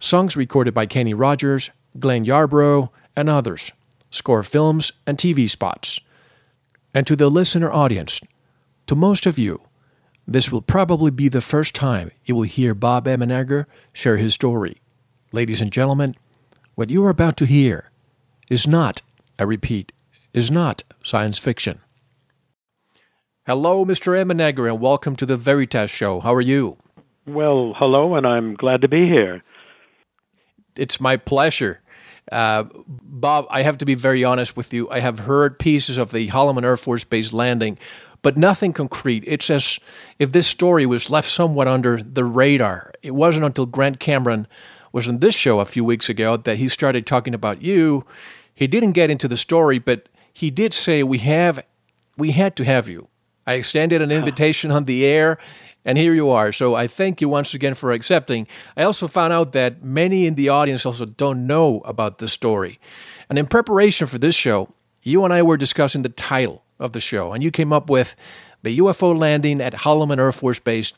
songs 0.00 0.37
recorded 0.37 0.75
by 0.75 0.87
Kenny 0.87 1.14
Rogers, 1.14 1.71
Glenn 1.99 2.25
Yarbrough, 2.25 2.90
and 3.14 3.28
others, 3.28 3.71
score 4.11 4.42
films 4.42 4.92
and 5.06 5.16
TV 5.16 5.49
spots. 5.49 6.00
And 6.92 7.06
to 7.06 7.16
the 7.16 7.30
listener 7.30 7.73
audience, 7.73 8.21
to 8.87 8.95
most 8.95 9.26
of 9.26 9.38
you, 9.38 9.61
this 10.26 10.50
will 10.50 10.62
probably 10.62 11.11
be 11.11 11.29
the 11.29 11.41
first 11.41 11.75
time 11.75 12.11
you 12.25 12.35
will 12.35 12.43
hear 12.43 12.75
Bob 12.75 13.07
Emenegger 13.07 13.67
share 13.93 14.17
his 14.17 14.35
story. 14.35 14.81
Ladies 15.33 15.61
and 15.61 15.73
gentlemen, 15.73 16.17
what 16.75 16.91
you 16.91 17.05
are 17.05 17.11
about 17.11 17.37
to 17.38 17.47
hear 17.47 17.91
is 18.50 18.67
not, 18.67 19.03
I 19.38 19.43
repeat, 19.43 19.93
is 20.33 20.50
not 20.50 20.83
science 21.03 21.38
fiction. 21.38 21.81
Hello, 23.47 23.85
Mr. 23.85 24.19
Emenegger, 24.19 24.69
and 24.69 24.81
welcome 24.81 25.17
to 25.17 25.26
the 25.26 25.37
Veritas 25.37 25.91
Show. 25.91 26.21
How 26.21 26.35
are 26.35 26.41
you? 26.41 26.79
Well, 27.26 27.75
hello, 27.76 28.14
and 28.14 28.26
I'm 28.26 28.55
glad 28.55 28.81
to 28.83 28.88
be 28.88 29.07
here. 29.07 29.43
It's 30.76 31.00
my 31.00 31.17
pleasure. 31.17 31.81
Uh, 32.33 32.64
Bob, 32.87 33.47
I 33.50 33.62
have 33.62 33.79
to 33.79 33.85
be 33.85 33.95
very 33.95 34.25
honest 34.25 34.57
with 34.57 34.73
you. 34.73 34.88
I 34.91 35.00
have 35.00 35.21
heard 35.21 35.59
pieces 35.59 35.99
of 35.99 36.11
the 36.11 36.29
Holloman 36.29 36.64
Air 36.64 36.76
Force 36.76 37.05
Base 37.05 37.33
landing, 37.33 37.79
but 38.25 38.38
nothing 38.38 38.73
concrete. 38.73 39.23
It's 39.26 39.50
as 39.50 39.78
if 40.19 40.33
this 40.33 40.49
story 40.49 40.87
was 40.87 41.11
left 41.11 41.28
somewhat 41.28 41.69
under 41.69 42.02
the 42.02 42.25
radar. 42.25 42.90
It 43.02 43.11
wasn't 43.11 43.45
until 43.45 43.66
Grant 43.66 44.00
Cameron 44.00 44.49
was 44.93 45.07
on 45.07 45.19
this 45.19 45.35
show 45.35 45.61
a 45.61 45.66
few 45.66 45.85
weeks 45.85 46.09
ago 46.09 46.38
that 46.38 46.57
he 46.57 46.66
started 46.69 47.07
talking 47.07 47.35
about 47.35 47.61
you. 47.61 48.07
He 48.54 48.66
didn't 48.66 48.93
get 48.93 49.11
into 49.11 49.28
the 49.28 49.37
story, 49.37 49.78
but 49.78 50.09
he 50.33 50.50
did 50.50 50.73
say 50.73 51.02
we 51.02 51.19
have 51.19 51.62
we 52.16 52.31
had 52.31 52.57
to 52.57 52.64
have 52.64 52.88
you. 52.88 53.09
I 53.47 53.54
extended 53.54 54.00
an 54.00 54.11
invitation 54.11 54.71
on 54.71 54.87
the 54.87 55.04
air, 55.04 55.37
and 55.85 55.99
here 55.99 56.14
you 56.14 56.31
are. 56.31 56.50
So 56.50 56.75
I 56.75 56.87
thank 56.87 57.21
you 57.21 57.28
once 57.28 57.52
again 57.52 57.75
for 57.75 57.93
accepting. 57.93 58.47
I 58.75 58.85
also 58.85 59.07
found 59.07 59.35
out 59.35 59.52
that 59.52 59.85
many 59.85 60.25
in 60.25 60.35
the 60.35 60.49
audience 60.49 60.87
also 60.87 61.04
don't 61.04 61.47
know 61.47 61.83
about 61.85 62.19
the 62.19 62.28
story. 62.28 62.81
And 63.28 63.38
in 63.38 63.47
preparation 63.47 64.07
for 64.07 64.16
this 64.16 64.35
show, 64.35 64.71
you 65.02 65.25
and 65.26 65.35
I 65.35 65.43
were 65.43 65.59
discussing 65.59 66.00
the 66.00 66.09
title 66.09 66.63
of 66.78 66.93
the 66.93 67.00
show, 67.00 67.33
and 67.33 67.43
you 67.43 67.50
came 67.50 67.73
up 67.73 67.88
with 67.90 68.14
the 68.62 68.78
UFO 68.78 69.16
landing 69.16 69.61
at 69.61 69.75
Holloman 69.75 70.19
Air 70.19 70.33
Force 70.33 70.59
Base. 70.59 70.93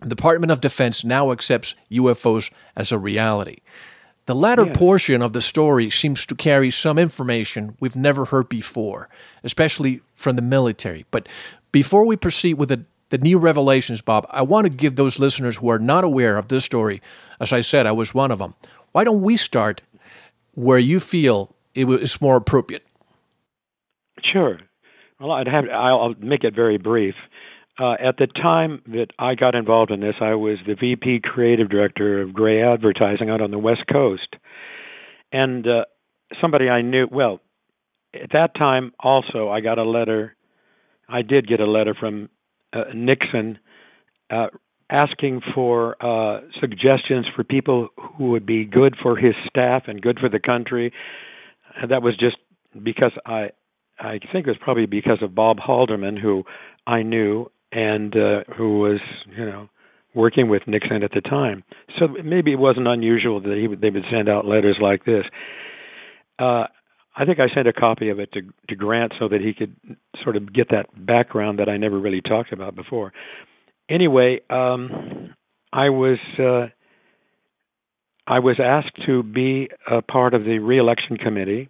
The 0.00 0.08
Department 0.08 0.50
of 0.50 0.60
Defense 0.60 1.04
now 1.04 1.30
accepts 1.30 1.74
UFOs 1.90 2.50
as 2.76 2.90
a 2.92 2.98
reality. 2.98 3.58
The 4.26 4.34
latter 4.34 4.66
Yeah. 4.66 4.72
portion 4.74 5.22
of 5.22 5.32
the 5.32 5.42
story 5.42 5.90
seems 5.90 6.26
to 6.26 6.34
carry 6.34 6.70
some 6.70 6.98
information 6.98 7.76
we've 7.80 7.96
never 7.96 8.26
heard 8.26 8.48
before, 8.48 9.08
especially 9.44 10.00
from 10.14 10.36
the 10.36 10.42
military. 10.42 11.06
But 11.10 11.28
before 11.72 12.04
we 12.04 12.16
proceed 12.16 12.54
with 12.54 12.68
the, 12.68 12.84
the 13.10 13.18
new 13.18 13.38
revelations, 13.38 14.00
Bob, 14.00 14.26
I 14.30 14.42
want 14.42 14.64
to 14.66 14.70
give 14.70 14.96
those 14.96 15.18
listeners 15.18 15.56
who 15.58 15.68
are 15.70 15.78
not 15.78 16.04
aware 16.04 16.36
of 16.38 16.48
this 16.48 16.64
story, 16.64 17.00
as 17.40 17.52
I 17.52 17.60
said, 17.62 17.86
I 17.86 17.92
was 17.92 18.14
one 18.14 18.30
of 18.30 18.38
them. 18.38 18.54
Why 18.92 19.04
don't 19.04 19.22
we 19.22 19.36
start 19.36 19.82
where 20.54 20.78
you 20.78 21.00
feel 21.00 21.54
it 21.74 21.88
is 21.88 22.20
more 22.20 22.36
appropriate? 22.36 22.86
Sure. 24.22 24.58
Well, 25.22 25.32
I'd 25.32 25.46
have 25.46 25.64
I'll 25.72 26.14
make 26.18 26.44
it 26.44 26.54
very 26.54 26.78
brief. 26.78 27.14
Uh, 27.78 27.92
at 27.92 28.16
the 28.18 28.26
time 28.26 28.82
that 28.86 29.06
I 29.18 29.34
got 29.34 29.54
involved 29.54 29.90
in 29.90 30.00
this, 30.00 30.16
I 30.20 30.34
was 30.34 30.58
the 30.66 30.74
VP 30.74 31.20
creative 31.22 31.70
director 31.70 32.20
of 32.20 32.34
Grey 32.34 32.62
Advertising 32.62 33.30
out 33.30 33.40
on 33.40 33.50
the 33.50 33.58
West 33.58 33.84
Coast, 33.90 34.36
and 35.32 35.66
uh, 35.66 35.84
somebody 36.40 36.68
I 36.68 36.82
knew. 36.82 37.06
Well, 37.10 37.40
at 38.14 38.32
that 38.32 38.54
time, 38.56 38.92
also, 39.00 39.48
I 39.48 39.60
got 39.60 39.78
a 39.78 39.84
letter 39.84 40.36
I 41.12 41.22
did 41.22 41.46
get 41.46 41.60
a 41.60 41.66
letter 41.66 41.94
from 41.94 42.30
uh, 42.72 42.84
Nixon 42.94 43.58
uh, 44.30 44.46
asking 44.90 45.42
for 45.54 45.96
uh, 46.04 46.40
suggestions 46.58 47.26
for 47.36 47.44
people 47.44 47.88
who 48.16 48.30
would 48.30 48.46
be 48.46 48.64
good 48.64 48.96
for 49.02 49.16
his 49.16 49.34
staff 49.48 49.84
and 49.86 50.00
good 50.00 50.18
for 50.18 50.28
the 50.28 50.40
country. 50.40 50.92
And 51.80 51.90
that 51.90 52.02
was 52.02 52.16
just 52.16 52.36
because 52.82 53.12
I 53.26 53.50
I 54.02 54.18
think 54.32 54.46
it 54.46 54.50
was 54.50 54.56
probably 54.60 54.86
because 54.86 55.18
of 55.22 55.34
Bob 55.34 55.58
Haldeman, 55.58 56.16
who 56.20 56.44
I 56.86 57.02
knew 57.02 57.50
and 57.70 58.14
uh, 58.14 58.40
who 58.56 58.80
was 58.80 59.00
you 59.36 59.44
know 59.44 59.68
working 60.14 60.48
with 60.48 60.62
Nixon 60.66 61.02
at 61.02 61.12
the 61.12 61.20
time. 61.20 61.64
So 61.98 62.08
maybe 62.22 62.52
it 62.52 62.58
wasn't 62.58 62.86
unusual 62.86 63.40
that 63.40 63.56
he 63.58 63.68
would, 63.68 63.80
they 63.80 63.90
would 63.90 64.04
send 64.10 64.28
out 64.28 64.44
letters 64.44 64.76
like 64.80 65.04
this. 65.04 65.24
Uh, 66.38 66.64
I 67.14 67.24
think 67.24 67.38
I 67.40 67.54
sent 67.54 67.68
a 67.68 67.72
copy 67.72 68.08
of 68.08 68.18
it 68.18 68.32
to 68.32 68.42
to 68.68 68.76
Grant 68.76 69.12
so 69.18 69.28
that 69.28 69.40
he 69.40 69.54
could 69.54 69.76
sort 70.22 70.36
of 70.36 70.52
get 70.52 70.68
that 70.70 70.86
background 70.94 71.58
that 71.58 71.68
I 71.68 71.76
never 71.76 71.98
really 71.98 72.20
talked 72.20 72.52
about 72.52 72.74
before. 72.74 73.12
Anyway, 73.88 74.40
um, 74.50 75.34
I 75.72 75.90
was 75.90 76.18
uh, 76.38 76.68
I 78.26 78.38
was 78.38 78.58
asked 78.62 79.04
to 79.06 79.22
be 79.22 79.68
a 79.90 80.02
part 80.02 80.34
of 80.34 80.44
the 80.44 80.58
reelection 80.58 81.16
committee, 81.16 81.68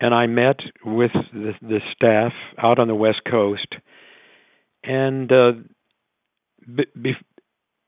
and 0.00 0.14
I 0.14 0.26
met 0.26 0.60
with 0.84 1.10
the, 1.32 1.52
the 1.60 1.80
staff 1.94 2.32
out 2.56 2.78
on 2.78 2.88
the 2.88 2.94
West 2.94 3.22
Coast, 3.28 3.74
and 4.84 5.30
uh, 5.32 5.52
be, 6.74 6.84
be, 7.00 7.12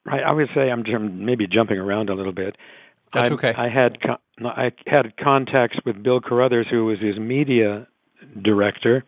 I, 0.07 0.19
I 0.21 0.33
would 0.33 0.49
say 0.55 0.71
I'm 0.71 1.25
maybe 1.25 1.47
jumping 1.47 1.79
around 1.79 2.11
a 2.11 2.15
little 2.15 2.33
bit. 2.33 2.57
That's 3.13 3.31
I, 3.31 3.35
okay. 3.35 3.55
I 3.55 3.69
had 3.69 3.99
I 4.45 4.73
had 4.87 5.17
contacts 5.17 5.79
with 5.85 6.03
Bill 6.03 6.21
Carruthers, 6.21 6.67
who 6.71 6.87
was 6.87 6.99
his 7.01 7.19
media 7.19 7.87
director, 8.41 9.05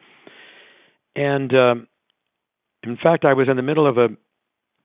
and 1.14 1.52
um, 1.60 1.88
in 2.82 2.96
fact, 2.96 3.24
I 3.24 3.34
was 3.34 3.48
in 3.48 3.56
the 3.56 3.62
middle 3.62 3.86
of 3.86 3.98
a 3.98 4.08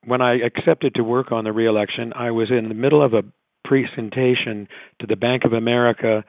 when 0.04 0.22
I 0.22 0.38
accepted 0.38 0.94
to 0.94 1.02
work 1.02 1.32
on 1.32 1.44
the 1.44 1.52
reelection. 1.52 2.12
I 2.14 2.30
was 2.30 2.50
in 2.50 2.68
the 2.68 2.74
middle 2.74 3.04
of 3.04 3.14
a 3.14 3.22
presentation 3.64 4.68
to 5.00 5.06
the 5.06 5.16
Bank 5.16 5.44
of 5.44 5.52
America 5.52 6.24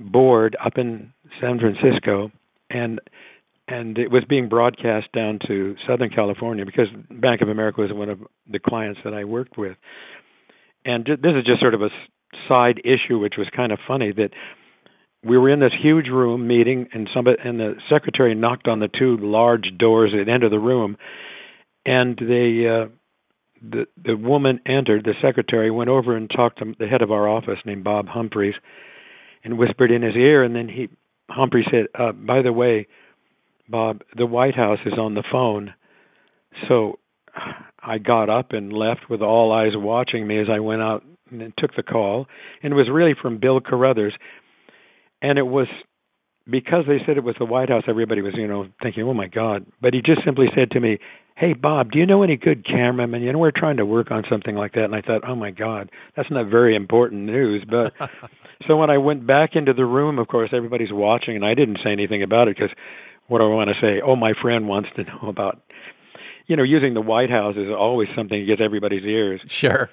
board 0.00 0.56
up 0.64 0.74
in 0.76 1.12
San 1.40 1.58
Francisco, 1.58 2.32
and 2.68 3.00
and 3.68 3.98
it 3.98 4.10
was 4.10 4.24
being 4.28 4.48
broadcast 4.48 5.06
down 5.12 5.38
to 5.46 5.76
Southern 5.86 6.10
California 6.10 6.64
because 6.64 6.88
Bank 7.08 7.40
of 7.40 7.48
America 7.48 7.80
was 7.80 7.92
one 7.92 8.08
of 8.08 8.18
the 8.50 8.58
clients 8.58 9.00
that 9.04 9.14
I 9.14 9.24
worked 9.24 9.56
with. 9.56 9.76
And 10.84 11.04
this 11.04 11.34
is 11.36 11.44
just 11.44 11.60
sort 11.60 11.74
of 11.74 11.82
a 11.82 11.90
side 12.48 12.80
issue, 12.84 13.18
which 13.18 13.34
was 13.38 13.46
kind 13.54 13.70
of 13.70 13.78
funny 13.86 14.12
that 14.12 14.30
we 15.22 15.36
were 15.38 15.50
in 15.50 15.60
this 15.60 15.72
huge 15.80 16.06
room 16.06 16.48
meeting, 16.48 16.88
and 16.92 17.08
somebody 17.14 17.36
and 17.44 17.60
the 17.60 17.74
secretary 17.90 18.34
knocked 18.34 18.66
on 18.66 18.80
the 18.80 18.88
two 18.88 19.18
large 19.18 19.68
doors 19.78 20.12
at 20.18 20.28
end 20.28 20.42
of 20.42 20.50
the 20.50 20.58
room, 20.58 20.96
and 21.84 22.16
they 22.16 22.66
uh, 22.66 22.88
the 23.62 23.86
the 24.02 24.16
woman 24.16 24.60
entered. 24.66 25.04
The 25.04 25.14
secretary 25.22 25.70
went 25.70 25.90
over 25.90 26.16
and 26.16 26.30
talked 26.30 26.58
to 26.58 26.74
the 26.78 26.86
head 26.86 27.02
of 27.02 27.12
our 27.12 27.28
office, 27.28 27.58
named 27.66 27.84
Bob 27.84 28.08
Humphreys, 28.08 28.54
and 29.44 29.58
whispered 29.58 29.90
in 29.90 30.02
his 30.02 30.16
ear, 30.16 30.42
and 30.42 30.54
then 30.54 30.68
he 30.68 30.88
Humphrey 31.28 31.66
said, 31.70 31.86
uh, 31.94 32.12
"By 32.12 32.42
the 32.42 32.52
way, 32.52 32.86
Bob, 33.68 34.02
the 34.16 34.26
White 34.26 34.56
House 34.56 34.80
is 34.84 34.98
on 34.98 35.14
the 35.14 35.24
phone." 35.30 35.74
So 36.68 36.98
I 37.82 37.98
got 37.98 38.28
up 38.28 38.52
and 38.52 38.72
left 38.72 39.08
with 39.08 39.22
all 39.22 39.52
eyes 39.52 39.76
watching 39.76 40.26
me 40.26 40.38
as 40.38 40.48
I 40.50 40.60
went 40.60 40.82
out 40.82 41.04
and 41.30 41.52
took 41.56 41.74
the 41.74 41.82
call, 41.82 42.26
and 42.62 42.72
it 42.72 42.76
was 42.76 42.90
really 42.90 43.14
from 43.14 43.38
Bill 43.38 43.60
Carruthers, 43.60 44.14
and 45.22 45.38
it 45.38 45.46
was 45.46 45.68
because 46.48 46.84
they 46.86 46.98
said 47.04 47.16
it 47.16 47.24
was 47.24 47.36
the 47.38 47.44
White 47.44 47.68
House. 47.68 47.84
Everybody 47.88 48.22
was, 48.22 48.34
you 48.36 48.46
know, 48.46 48.66
thinking, 48.82 49.04
"Oh 49.04 49.14
my 49.14 49.26
God!" 49.26 49.66
But 49.80 49.94
he 49.94 50.02
just 50.02 50.24
simply 50.24 50.46
said 50.54 50.70
to 50.72 50.80
me, 50.80 50.98
"Hey 51.36 51.52
Bob, 51.52 51.92
do 51.92 51.98
you 51.98 52.06
know 52.06 52.22
any 52.22 52.36
good 52.36 52.64
cameramen? 52.66 53.22
You 53.22 53.32
know, 53.32 53.38
we're 53.38 53.50
trying 53.50 53.76
to 53.78 53.86
work 53.86 54.10
on 54.10 54.24
something 54.30 54.54
like 54.54 54.72
that." 54.72 54.84
And 54.84 54.94
I 54.94 55.00
thought, 55.00 55.22
"Oh 55.26 55.34
my 55.34 55.50
God, 55.50 55.90
that's 56.16 56.30
not 56.30 56.46
very 56.46 56.74
important 56.74 57.22
news." 57.22 57.64
But 57.68 57.92
so 58.66 58.76
when 58.76 58.90
I 58.90 58.98
went 58.98 59.26
back 59.26 59.50
into 59.54 59.72
the 59.72 59.84
room, 59.84 60.18
of 60.18 60.28
course, 60.28 60.50
everybody's 60.52 60.92
watching, 60.92 61.36
and 61.36 61.44
I 61.44 61.54
didn't 61.54 61.78
say 61.84 61.92
anything 61.92 62.22
about 62.22 62.48
it 62.48 62.56
because 62.56 62.74
what 63.28 63.38
do 63.38 63.44
I 63.44 63.54
want 63.54 63.70
to 63.70 63.80
say? 63.80 64.00
Oh, 64.04 64.16
my 64.16 64.32
friend 64.40 64.68
wants 64.68 64.88
to 64.96 65.04
know 65.22 65.28
about. 65.28 65.62
You 66.46 66.56
know, 66.56 66.64
using 66.64 66.94
the 66.94 67.00
White 67.00 67.30
House 67.30 67.54
is 67.56 67.68
always 67.68 68.08
something 68.16 68.40
that 68.40 68.46
gets 68.46 68.60
everybody's 68.60 69.04
ears. 69.04 69.40
Sure. 69.46 69.88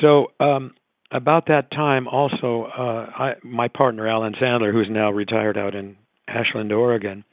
So 0.00 0.28
um, 0.38 0.74
about 1.12 1.46
that 1.46 1.70
time, 1.70 2.08
also, 2.08 2.64
uh, 2.76 3.06
I, 3.14 3.32
my 3.42 3.68
partner 3.68 4.08
Alan 4.08 4.34
Sandler, 4.34 4.72
who's 4.72 4.88
now 4.90 5.10
retired 5.10 5.58
out 5.58 5.74
in 5.74 5.96
Ashland, 6.28 6.72
Oregon, 6.72 7.24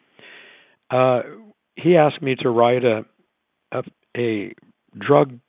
uh, 0.92 1.22
he 1.76 1.96
asked 1.96 2.22
me 2.22 2.36
to 2.36 2.50
write 2.50 2.84
a, 2.84 3.06
a 3.72 3.84
a 4.18 4.54
drug 4.98 5.40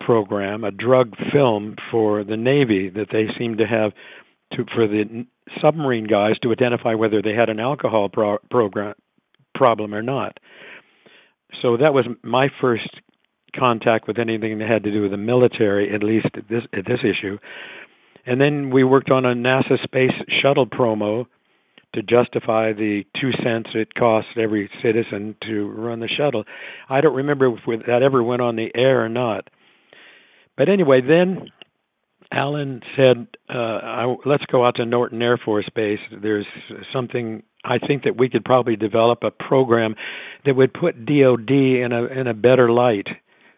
program, 0.00 0.64
a 0.64 0.70
drug 0.70 1.14
film 1.32 1.76
for 1.90 2.24
the 2.24 2.36
Navy 2.36 2.90
that 2.90 3.06
they 3.12 3.26
seemed 3.38 3.58
to 3.58 3.66
have 3.66 3.92
to 4.52 4.64
for 4.74 4.88
the 4.88 5.26
submarine 5.62 6.06
guys 6.06 6.38
to 6.42 6.50
identify 6.50 6.94
whether 6.94 7.22
they 7.22 7.34
had 7.34 7.48
an 7.48 7.60
alcohol 7.60 8.08
pro- 8.08 8.38
program 8.50 8.94
problem 9.54 9.94
or 9.94 10.02
not. 10.02 10.38
So 11.62 11.76
that 11.76 11.94
was 11.94 12.06
my 12.22 12.48
first 12.60 12.88
contact 13.52 14.06
with 14.06 14.18
anything 14.18 14.58
that 14.58 14.68
had 14.68 14.84
to 14.84 14.90
do 14.90 15.02
with 15.02 15.10
the 15.10 15.16
military, 15.16 15.94
at 15.94 16.02
least 16.02 16.26
at 16.34 16.48
this 16.48 16.62
at 16.72 16.86
this 16.86 17.00
issue. 17.00 17.38
And 18.26 18.40
then 18.40 18.70
we 18.70 18.84
worked 18.84 19.10
on 19.10 19.24
a 19.24 19.34
NASA 19.34 19.82
space 19.82 20.12
shuttle 20.42 20.66
promo 20.66 21.26
to 21.94 22.02
justify 22.02 22.72
the 22.72 23.02
two 23.20 23.30
cents 23.42 23.70
it 23.74 23.94
costs 23.94 24.30
every 24.40 24.70
citizen 24.82 25.34
to 25.42 25.68
run 25.70 26.00
the 26.00 26.08
shuttle. 26.08 26.44
I 26.88 27.00
don't 27.00 27.16
remember 27.16 27.48
if 27.48 27.86
that 27.86 28.02
ever 28.02 28.22
went 28.22 28.42
on 28.42 28.56
the 28.56 28.70
air 28.74 29.04
or 29.04 29.08
not. 29.08 29.48
But 30.56 30.68
anyway, 30.68 31.00
then 31.00 31.48
Alan 32.32 32.82
said, 32.96 33.26
uh, 33.52 33.58
I, 33.58 34.16
"Let's 34.24 34.44
go 34.46 34.64
out 34.64 34.76
to 34.76 34.84
Norton 34.86 35.20
Air 35.20 35.36
Force 35.36 35.68
Base. 35.74 35.98
There's 36.12 36.46
something 36.92 37.42
I 37.64 37.78
think 37.78 38.04
that 38.04 38.16
we 38.16 38.28
could 38.28 38.44
probably 38.44 38.76
develop 38.76 39.24
a 39.24 39.30
program 39.30 39.96
that 40.44 40.54
would 40.54 40.72
put 40.72 41.04
DoD 41.04 41.50
in 41.50 41.92
a 41.92 42.04
in 42.04 42.26
a 42.28 42.34
better 42.34 42.70
light." 42.70 43.08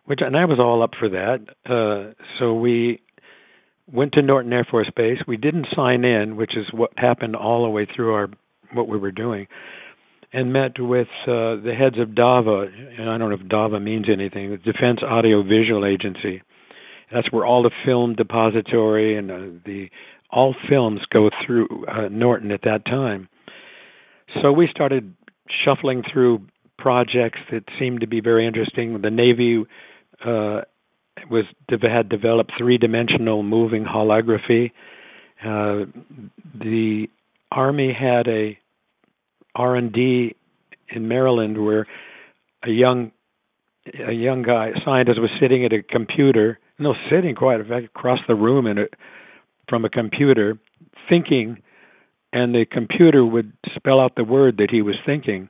Which 0.04 0.20
and 0.20 0.36
I 0.36 0.44
was 0.44 0.58
all 0.58 0.82
up 0.82 0.92
for 0.98 1.08
that. 1.10 1.46
Uh, 1.64 2.14
so 2.38 2.54
we 2.54 3.00
went 3.90 4.12
to 4.12 4.22
Norton 4.22 4.52
Air 4.52 4.66
Force 4.68 4.90
Base. 4.96 5.18
We 5.26 5.36
didn't 5.36 5.68
sign 5.74 6.04
in, 6.04 6.36
which 6.36 6.56
is 6.56 6.66
what 6.72 6.90
happened 6.96 7.36
all 7.36 7.62
the 7.62 7.70
way 7.70 7.86
through 7.86 8.14
our 8.14 8.28
what 8.72 8.88
we 8.88 8.98
were 8.98 9.12
doing, 9.12 9.46
and 10.32 10.52
met 10.52 10.72
with 10.78 11.08
uh, 11.24 11.60
the 11.60 11.74
heads 11.78 11.98
of 11.98 12.14
DAVA. 12.14 12.68
And 12.98 13.10
I 13.10 13.18
don't 13.18 13.30
know 13.30 13.36
if 13.36 13.48
DAVA 13.48 13.80
means 13.80 14.06
anything. 14.10 14.50
The 14.50 14.56
Defense 14.56 15.00
Audio 15.06 15.42
Visual 15.42 15.84
Agency. 15.84 16.42
That's 17.12 17.30
where 17.30 17.44
all 17.44 17.62
the 17.62 17.70
film 17.84 18.14
depository 18.14 19.18
and 19.18 19.30
uh, 19.30 19.60
the 19.66 19.88
all 20.30 20.54
films 20.68 21.00
go 21.12 21.28
through 21.44 21.84
uh, 21.86 22.08
Norton 22.10 22.50
at 22.50 22.62
that 22.62 22.86
time. 22.86 23.28
So 24.40 24.50
we 24.50 24.66
started 24.70 25.14
shuffling 25.64 26.02
through 26.10 26.46
projects 26.78 27.38
that 27.50 27.64
seemed 27.78 28.00
to 28.00 28.06
be 28.06 28.20
very 28.20 28.46
interesting. 28.46 29.00
The 29.02 29.10
Navy 29.10 29.64
uh, 30.24 30.62
was 31.30 31.44
had 31.68 32.08
developed 32.08 32.52
three-dimensional 32.58 33.42
moving 33.42 33.84
holography. 33.84 34.72
Uh, 35.40 35.86
the 36.54 37.06
Army 37.50 37.92
had 37.92 38.28
a 38.28 38.58
R&D 39.54 40.34
in 40.88 41.08
Maryland 41.08 41.62
where 41.62 41.86
a 42.64 42.70
young 42.70 43.12
a 44.08 44.12
young 44.12 44.42
guy 44.42 44.70
scientist 44.84 45.20
was 45.20 45.30
sitting 45.40 45.64
at 45.64 45.72
a 45.72 45.82
computer, 45.82 46.58
no, 46.78 46.94
sitting 47.10 47.34
quite 47.34 47.60
in 47.60 47.68
fact 47.68 47.86
across 47.86 48.20
the 48.28 48.34
room 48.34 48.66
in 48.66 48.78
a, 48.78 48.84
from 49.68 49.84
a 49.84 49.88
computer, 49.88 50.56
thinking, 51.08 51.60
and 52.32 52.54
the 52.54 52.64
computer 52.64 53.24
would 53.24 53.52
spell 53.74 54.00
out 54.00 54.14
the 54.14 54.24
word 54.24 54.58
that 54.58 54.70
he 54.70 54.82
was 54.82 54.94
thinking. 55.04 55.48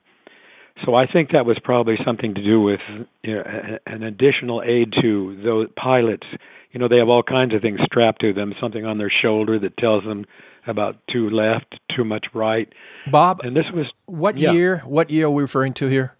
So 0.85 0.95
I 0.95 1.05
think 1.05 1.31
that 1.31 1.45
was 1.45 1.57
probably 1.63 1.95
something 2.05 2.33
to 2.33 2.43
do 2.43 2.59
with 2.61 2.79
you 3.21 3.35
know, 3.35 3.43
an 3.85 4.03
additional 4.03 4.63
aid 4.63 4.93
to 5.01 5.41
those 5.43 5.67
pilots. 5.75 6.25
You 6.71 6.79
know, 6.79 6.87
they 6.87 6.97
have 6.97 7.09
all 7.09 7.23
kinds 7.23 7.53
of 7.53 7.61
things 7.61 7.79
strapped 7.85 8.21
to 8.21 8.33
them, 8.33 8.53
something 8.59 8.85
on 8.85 8.97
their 8.97 9.11
shoulder 9.21 9.59
that 9.59 9.77
tells 9.77 10.03
them 10.03 10.25
about 10.65 10.95
too 11.11 11.29
left, 11.29 11.75
too 11.95 12.03
much 12.03 12.25
right. 12.33 12.67
Bob, 13.11 13.41
and 13.43 13.55
this 13.55 13.65
was 13.73 13.85
what 14.05 14.37
yeah. 14.37 14.51
year? 14.51 14.79
What 14.85 15.09
year 15.09 15.27
are 15.27 15.29
we 15.29 15.43
referring 15.43 15.73
to 15.75 15.87
here? 15.87 16.15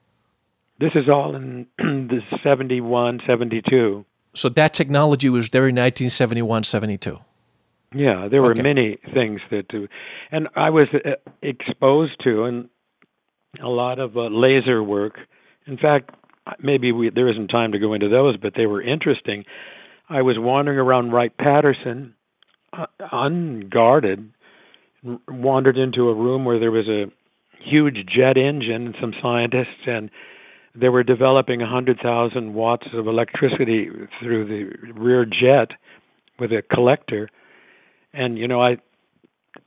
This 0.80 0.92
is 0.96 1.10
all 1.10 1.36
in 1.36 1.68
the 1.78 2.20
71, 2.44 3.22
72. 3.26 4.06
So 4.36 4.50
that 4.50 4.74
technology 4.74 5.30
was 5.30 5.50
there 5.50 5.68
in 5.68 5.76
1971, 5.76 6.64
72. 6.64 7.20
Yeah, 7.96 8.28
there 8.30 8.42
were 8.42 8.52
Okay. 8.52 8.64
many 8.64 8.98
things 9.14 9.40
that, 9.52 9.68
uh, 9.74 9.88
and 10.32 10.48
I 10.56 10.72
was 10.72 10.88
uh, 10.94 11.12
exposed 11.44 12.14
to, 12.24 12.46
and 12.46 12.70
a 13.62 13.68
lot 13.68 14.00
of 14.00 14.18
uh, 14.18 14.28
laser 14.28 14.84
work. 14.84 15.16
In 15.68 15.78
fact, 15.78 16.12
maybe 16.60 16.92
we, 16.92 17.10
there 17.10 17.30
isn't 17.30 17.48
time 17.48 17.72
to 17.72 17.80
go 17.80 17.94
into 17.94 18.10
those, 18.10 18.38
but 18.38 18.54
they 18.56 18.66
were 18.66 18.82
interesting. 18.82 19.46
I 20.10 20.22
was 20.22 20.36
wandering 20.38 20.80
around 20.80 21.12
Wright 21.12 21.36
Patterson, 21.38 22.16
uh, 22.74 22.88
unguarded, 23.12 24.32
w- 25.04 25.20
wandered 25.28 25.78
into 25.78 26.10
a 26.10 26.16
room 26.16 26.46
where 26.46 26.60
there 26.60 26.72
was 26.72 26.88
a 26.88 27.06
huge 27.64 27.96
jet 28.08 28.38
engine, 28.38 28.88
and 28.88 28.96
some 29.00 29.14
scientists, 29.22 29.88
and 29.88 30.10
they 30.76 30.90
were 30.90 31.04
developing 31.04 31.60
100,000 31.60 32.54
watts 32.54 32.88
of 32.94 33.08
electricity 33.08 33.90
through 34.22 34.46
the 34.48 34.94
rear 34.94 35.26
jet 35.26 35.70
with 36.40 36.52
a 36.52 36.62
collector. 36.74 37.30
And 38.12 38.38
you 38.38 38.48
know, 38.48 38.62
I 38.62 38.78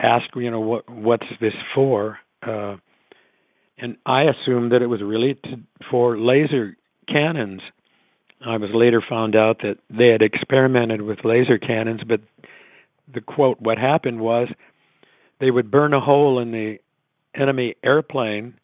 asked, 0.00 0.30
you 0.34 0.50
know, 0.50 0.60
what 0.60 0.88
what's 0.90 1.26
this 1.40 1.54
for? 1.74 2.18
Uh, 2.46 2.76
and 3.78 3.96
I 4.06 4.22
assumed 4.22 4.72
that 4.72 4.82
it 4.82 4.86
was 4.86 5.02
really 5.02 5.34
to, 5.44 5.60
for 5.90 6.18
laser 6.18 6.76
cannons. 7.08 7.60
I 8.46 8.56
was 8.56 8.70
later 8.72 9.02
found 9.06 9.34
out 9.34 9.58
that 9.62 9.76
they 9.90 10.08
had 10.08 10.22
experimented 10.22 11.02
with 11.02 11.24
laser 11.24 11.58
cannons, 11.58 12.00
but 12.06 12.20
the 13.12 13.20
quote, 13.20 13.60
what 13.60 13.78
happened 13.78 14.20
was 14.20 14.48
they 15.40 15.50
would 15.50 15.70
burn 15.70 15.94
a 15.94 16.00
hole 16.00 16.38
in 16.40 16.52
the 16.52 16.78
enemy 17.34 17.76
airplane, 17.84 18.54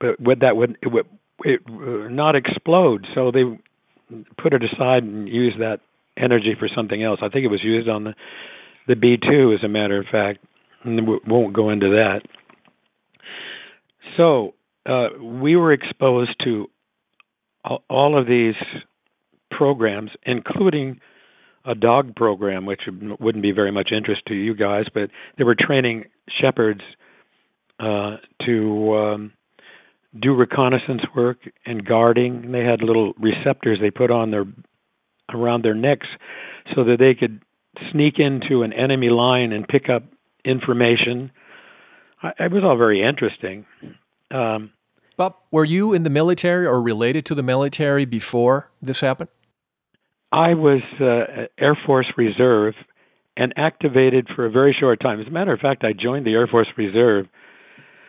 but 0.00 0.20
would 0.20 0.40
that 0.40 0.56
would 0.56 0.78
it 0.82 0.88
would 0.88 1.06
it 1.44 1.60
not 2.10 2.36
explode. 2.36 3.06
So 3.14 3.30
they 3.30 3.42
put 4.40 4.54
it 4.54 4.62
aside 4.62 5.02
and 5.02 5.28
used 5.28 5.60
that 5.60 5.80
energy 6.16 6.54
for 6.58 6.68
something 6.74 7.02
else. 7.02 7.20
I 7.22 7.28
think 7.28 7.44
it 7.44 7.50
was 7.50 7.62
used 7.62 7.88
on 7.88 8.04
the 8.04 8.14
the 8.86 8.96
B 8.96 9.16
two, 9.16 9.52
as 9.52 9.64
a 9.64 9.68
matter 9.68 9.98
of 9.98 10.06
fact. 10.10 10.44
And 10.84 11.08
we 11.08 11.18
won't 11.26 11.54
go 11.54 11.70
into 11.70 11.88
that. 11.90 12.20
So 14.16 14.54
uh, 14.86 15.08
we 15.20 15.56
were 15.56 15.72
exposed 15.72 16.34
to 16.44 16.68
all 17.88 18.18
of 18.18 18.26
these 18.26 18.54
programs, 19.50 20.10
including 20.24 21.00
a 21.64 21.74
dog 21.74 22.14
program, 22.14 22.66
which 22.66 22.82
wouldn't 23.20 23.42
be 23.42 23.52
very 23.52 23.72
much 23.72 23.90
interest 23.96 24.22
to 24.28 24.34
you 24.34 24.54
guys, 24.54 24.84
but 24.92 25.08
they 25.38 25.44
were 25.44 25.56
training 25.58 26.04
shepherds 26.40 26.82
uh, 27.80 28.16
to 28.44 28.94
um, 28.94 29.32
do 30.20 30.34
reconnaissance 30.34 31.02
work 31.16 31.38
and 31.64 31.84
guarding. 31.84 32.52
They 32.52 32.64
had 32.64 32.82
little 32.82 33.14
receptors 33.18 33.78
they 33.80 33.90
put 33.90 34.10
on 34.10 34.30
their 34.30 34.44
around 35.32 35.64
their 35.64 35.74
necks 35.74 36.06
so 36.74 36.84
that 36.84 36.98
they 36.98 37.14
could 37.14 37.40
sneak 37.90 38.18
into 38.18 38.62
an 38.62 38.72
enemy 38.72 39.08
line 39.08 39.52
and 39.52 39.66
pick 39.66 39.88
up 39.88 40.02
information. 40.44 41.30
It 42.38 42.52
was 42.52 42.62
all 42.62 42.76
very 42.76 43.02
interesting. 43.02 43.64
Um, 44.34 44.72
Bob, 45.16 45.36
were 45.52 45.64
you 45.64 45.92
in 45.92 46.02
the 46.02 46.10
military 46.10 46.66
or 46.66 46.82
related 46.82 47.24
to 47.26 47.34
the 47.34 47.42
military 47.42 48.04
before 48.04 48.70
this 48.82 49.00
happened? 49.00 49.28
I 50.32 50.54
was 50.54 50.82
uh, 51.00 51.46
Air 51.58 51.78
Force 51.86 52.12
Reserve 52.16 52.74
and 53.36 53.54
activated 53.56 54.26
for 54.34 54.44
a 54.46 54.50
very 54.50 54.76
short 54.78 55.00
time. 55.00 55.20
As 55.20 55.28
a 55.28 55.30
matter 55.30 55.52
of 55.52 55.60
fact, 55.60 55.84
I 55.84 55.92
joined 55.92 56.26
the 56.26 56.32
Air 56.32 56.48
Force 56.48 56.68
Reserve 56.76 57.26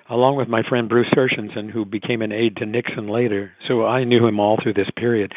along 0.10 0.38
with 0.38 0.48
my 0.48 0.62
friend 0.68 0.88
Bruce 0.90 1.12
Herschensohn, 1.16 1.72
who 1.72 1.84
became 1.86 2.22
an 2.22 2.32
aide 2.32 2.58
to 2.58 2.66
Nixon 2.66 3.08
later. 3.08 3.52
So 3.68 3.86
I 3.86 4.04
knew 4.04 4.26
him 4.26 4.40
all 4.40 4.58
through 4.62 4.74
this 4.74 4.90
period. 4.96 5.34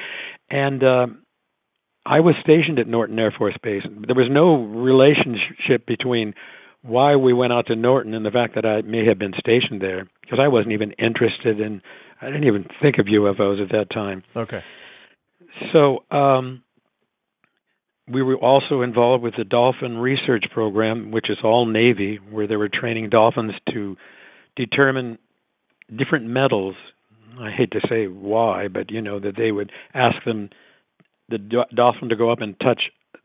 And 0.51 0.83
uh, 0.83 1.07
I 2.05 2.21
was 2.21 2.35
stationed 2.43 2.79
at 2.79 2.87
Norton 2.87 3.19
Air 3.19 3.35
Force 3.37 3.57
Base. 3.63 3.83
There 3.85 4.15
was 4.15 4.29
no 4.31 4.63
relationship 4.63 5.87
between 5.87 6.35
why 6.89 7.17
we 7.17 7.33
went 7.33 7.53
out 7.53 7.67
to 7.67 7.77
Norton 7.77 8.15
and 8.15 8.25
the 8.25 8.31
fact 8.31 8.55
that 8.55 8.65
I 8.65 8.83
may 8.83 9.07
have 9.07 9.19
been 9.19 9.35
stationed 9.39 9.81
there 9.81 10.09
because 10.23 10.39
I 10.41 10.49
wasn't 10.49 10.73
even 10.73 10.93
interested 10.93 11.61
in 11.61 11.83
I 12.21 12.27
didn't 12.27 12.45
even 12.45 12.67
think 12.83 12.99
of 12.99 13.07
UFOs 13.07 13.63
at 13.63 13.71
that 13.73 13.91
time. 13.93 14.25
Okay. 14.37 14.63
So 15.73 16.05
um 16.11 16.63
we 18.11 18.23
were 18.23 18.37
also 18.37 18.81
involved 18.81 19.23
with 19.23 19.35
the 19.37 19.45
dolphin 19.45 19.99
research 19.99 20.45
program, 20.53 21.11
which 21.11 21.29
is 21.29 21.37
all 21.45 21.67
Navy, 21.67 22.19
where 22.31 22.47
they 22.47 22.57
were 22.57 22.71
training 22.71 23.11
dolphins 23.11 23.53
to 23.73 23.97
determine 24.57 25.19
different 25.95 26.27
metals. 26.27 26.75
I 27.39 27.51
hate 27.51 27.71
to 27.73 27.81
say 27.89 28.07
why, 28.07 28.69
but 28.69 28.91
you 28.91 29.03
know 29.03 29.21
that 29.21 29.37
they 29.37 29.53
would 29.53 29.71
ask 29.95 30.17
them 30.25 30.49
the 31.29 31.39
dolphin 31.75 32.09
to 32.09 32.17
go 32.17 32.33
up 32.33 32.41
and 32.41 32.59
touch 32.61 32.81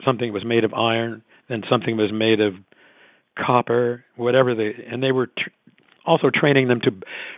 something 0.05 0.27
that 0.27 0.33
was 0.33 0.45
made 0.45 0.65
of 0.65 0.73
iron, 0.73 1.23
then 1.47 1.63
something 1.69 1.95
that 1.95 2.03
was 2.03 2.11
made 2.11 2.41
of 2.41 2.55
copper, 3.37 4.03
whatever 4.15 4.55
they, 4.55 4.73
and 4.89 5.01
they 5.01 5.11
were 5.11 5.27
tr- 5.27 5.49
also 6.05 6.29
training 6.33 6.67
them 6.67 6.81
to 6.81 6.91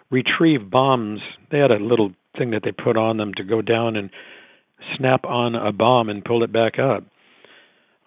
retrieve 0.09 0.69
bombs. 0.69 1.19
They 1.51 1.59
had 1.59 1.71
a 1.71 1.77
little 1.77 2.11
thing 2.37 2.51
that 2.51 2.61
they 2.63 2.71
put 2.71 2.97
on 2.97 3.17
them 3.17 3.33
to 3.35 3.43
go 3.43 3.61
down 3.61 3.95
and 3.95 4.09
snap 4.97 5.25
on 5.25 5.55
a 5.55 5.71
bomb 5.71 6.09
and 6.09 6.23
pull 6.23 6.43
it 6.43 6.51
back 6.51 6.79
up. 6.79 7.03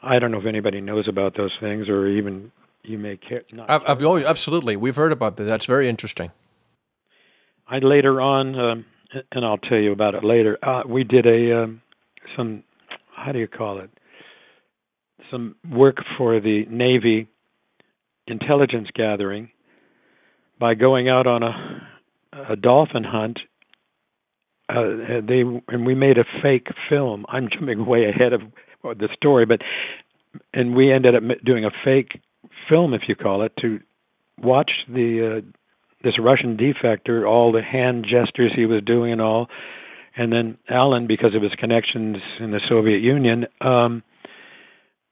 I 0.02 0.18
don't 0.18 0.30
know 0.30 0.38
if 0.38 0.46
anybody 0.46 0.80
knows 0.80 1.08
about 1.08 1.36
those 1.36 1.52
things, 1.60 1.88
or 1.88 2.06
even 2.06 2.52
you 2.82 2.98
may 2.98 3.16
care. 3.16 3.42
Not 3.52 3.70
I've, 3.70 3.82
I've 3.86 4.02
always, 4.04 4.26
absolutely, 4.26 4.76
we've 4.76 4.96
heard 4.96 5.12
about 5.12 5.36
that. 5.36 5.44
That's 5.44 5.66
very 5.66 5.88
interesting. 5.88 6.30
I 7.66 7.78
later 7.78 8.20
on, 8.20 8.58
um, 8.58 8.84
and 9.32 9.44
I'll 9.44 9.58
tell 9.58 9.78
you 9.78 9.92
about 9.92 10.14
it 10.14 10.24
later. 10.24 10.58
Uh, 10.62 10.82
we 10.86 11.04
did 11.04 11.26
a 11.26 11.62
um, 11.62 11.82
some 12.36 12.62
how 13.14 13.32
do 13.32 13.38
you 13.38 13.48
call 13.48 13.80
it? 13.80 13.90
Some 15.30 15.56
work 15.70 15.96
for 16.16 16.40
the 16.40 16.64
Navy 16.70 17.28
intelligence 18.30 18.88
gathering 18.94 19.50
by 20.58 20.74
going 20.74 21.08
out 21.08 21.26
on 21.26 21.42
a 21.42 21.88
a 22.32 22.56
dolphin 22.56 23.04
hunt. 23.04 23.38
Uh, 24.68 25.20
they 25.26 25.42
and 25.68 25.86
we 25.86 25.94
made 25.94 26.18
a 26.18 26.24
fake 26.42 26.68
film. 26.88 27.24
I'm 27.28 27.48
jumping 27.50 27.86
way 27.86 28.04
ahead 28.04 28.32
of 28.32 28.42
the 28.98 29.08
story, 29.16 29.46
but 29.46 29.60
and 30.52 30.76
we 30.76 30.92
ended 30.92 31.14
up 31.14 31.22
doing 31.44 31.64
a 31.64 31.70
fake 31.84 32.20
film, 32.68 32.92
if 32.94 33.02
you 33.08 33.16
call 33.16 33.42
it, 33.42 33.52
to 33.60 33.80
watch 34.36 34.70
the 34.88 35.38
uh, 35.38 35.40
this 36.04 36.18
Russian 36.20 36.56
defector, 36.56 37.28
all 37.28 37.50
the 37.50 37.62
hand 37.62 38.04
gestures 38.04 38.52
he 38.54 38.66
was 38.66 38.82
doing 38.84 39.12
and 39.12 39.20
all, 39.20 39.48
and 40.16 40.32
then 40.32 40.58
Alan, 40.68 41.06
because 41.06 41.34
of 41.34 41.42
his 41.42 41.52
connections 41.58 42.18
in 42.38 42.50
the 42.50 42.60
Soviet 42.68 43.00
Union, 43.00 43.46
um, 43.60 44.02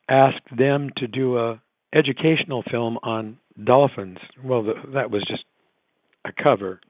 asked 0.08 0.56
them 0.56 0.90
to 0.98 1.06
do 1.08 1.38
a 1.38 1.60
educational 1.96 2.62
film 2.70 2.98
on 3.02 3.38
dolphins. 3.62 4.18
Well, 4.44 4.62
the, 4.62 4.74
that 4.94 5.10
was 5.10 5.24
just 5.28 5.44
a 6.24 6.30
cover. 6.42 6.80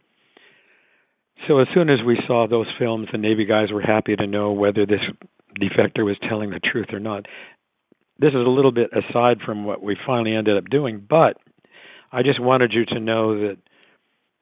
So 1.46 1.58
as 1.60 1.68
soon 1.74 1.90
as 1.90 1.98
we 2.04 2.18
saw 2.26 2.46
those 2.48 2.66
films, 2.78 3.08
the 3.12 3.18
Navy 3.18 3.44
guys 3.44 3.70
were 3.70 3.82
happy 3.82 4.16
to 4.16 4.26
know 4.26 4.52
whether 4.52 4.86
this 4.86 5.00
defector 5.60 6.04
was 6.04 6.16
telling 6.28 6.50
the 6.50 6.60
truth 6.60 6.88
or 6.92 7.00
not. 7.00 7.26
This 8.18 8.30
is 8.30 8.34
a 8.34 8.50
little 8.50 8.72
bit 8.72 8.90
aside 8.92 9.38
from 9.44 9.64
what 9.64 9.82
we 9.82 9.96
finally 10.06 10.34
ended 10.34 10.56
up 10.56 10.70
doing, 10.70 11.06
but 11.08 11.36
I 12.10 12.22
just 12.22 12.40
wanted 12.40 12.72
you 12.72 12.86
to 12.86 13.00
know 13.00 13.38
that 13.40 13.58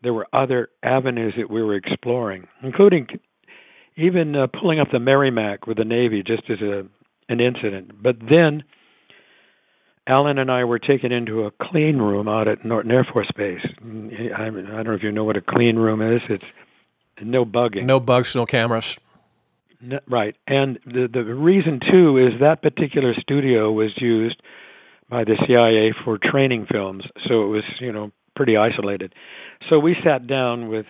there 0.03 0.14
were 0.14 0.29
other 0.33 0.68
avenues 0.83 1.35
that 1.37 1.50
we 1.50 1.62
were 1.62 1.74
exploring, 1.74 2.46
including 2.62 3.09
even 3.96 4.37
uh, 4.37 4.46
pulling 4.46 4.79
up 4.79 4.88
the 4.92 5.00
Merrimack 5.00 5.66
with 5.66 5.79
the 5.79 5.85
Navy 5.85 6.22
just 6.24 6.44
as 6.48 6.61
a 6.61 6.85
an 7.29 7.40
incident. 7.40 8.03
But 8.03 8.16
then 8.20 8.64
Alan 10.07 10.38
and 10.38 10.51
I 10.51 10.64
were 10.64 10.79
taken 10.79 11.12
into 11.12 11.45
a 11.45 11.51
clean 11.51 11.97
room 11.97 12.29
out 12.29 12.47
at 12.47 12.64
Norton 12.64 12.90
Air 12.90 13.07
Force 13.11 13.31
Base. 13.37 13.64
I, 14.37 14.47
I 14.47 14.51
don't 14.51 14.85
know 14.85 14.95
if 14.95 15.03
you 15.03 15.12
know 15.12 15.25
what 15.25 15.37
a 15.37 15.40
clean 15.40 15.77
room 15.77 16.03
is. 16.03 16.21
It's 16.29 16.45
no 17.23 17.45
bugging. 17.45 17.85
No 17.85 18.01
bugs, 18.01 18.35
no 18.35 18.45
cameras. 18.45 18.99
No, 19.81 20.01
right. 20.09 20.37
And 20.47 20.79
the 20.87 21.09
the 21.12 21.23
reason 21.23 21.81
too 21.81 22.19
is 22.19 22.40
that 22.40 22.62
particular 22.62 23.14
studio 23.21 23.71
was 23.73 23.90
used 23.97 24.40
by 25.09 25.25
the 25.25 25.37
CIA 25.47 25.95
for 26.05 26.19
training 26.19 26.67
films, 26.71 27.05
so 27.29 27.45
it 27.45 27.49
was 27.49 27.64
you 27.81 27.93
know 27.93 28.11
pretty 28.37 28.57
isolated. 28.57 29.14
So 29.69 29.79
we 29.79 29.97
sat 30.05 30.27
down 30.27 30.69
with 30.69 30.87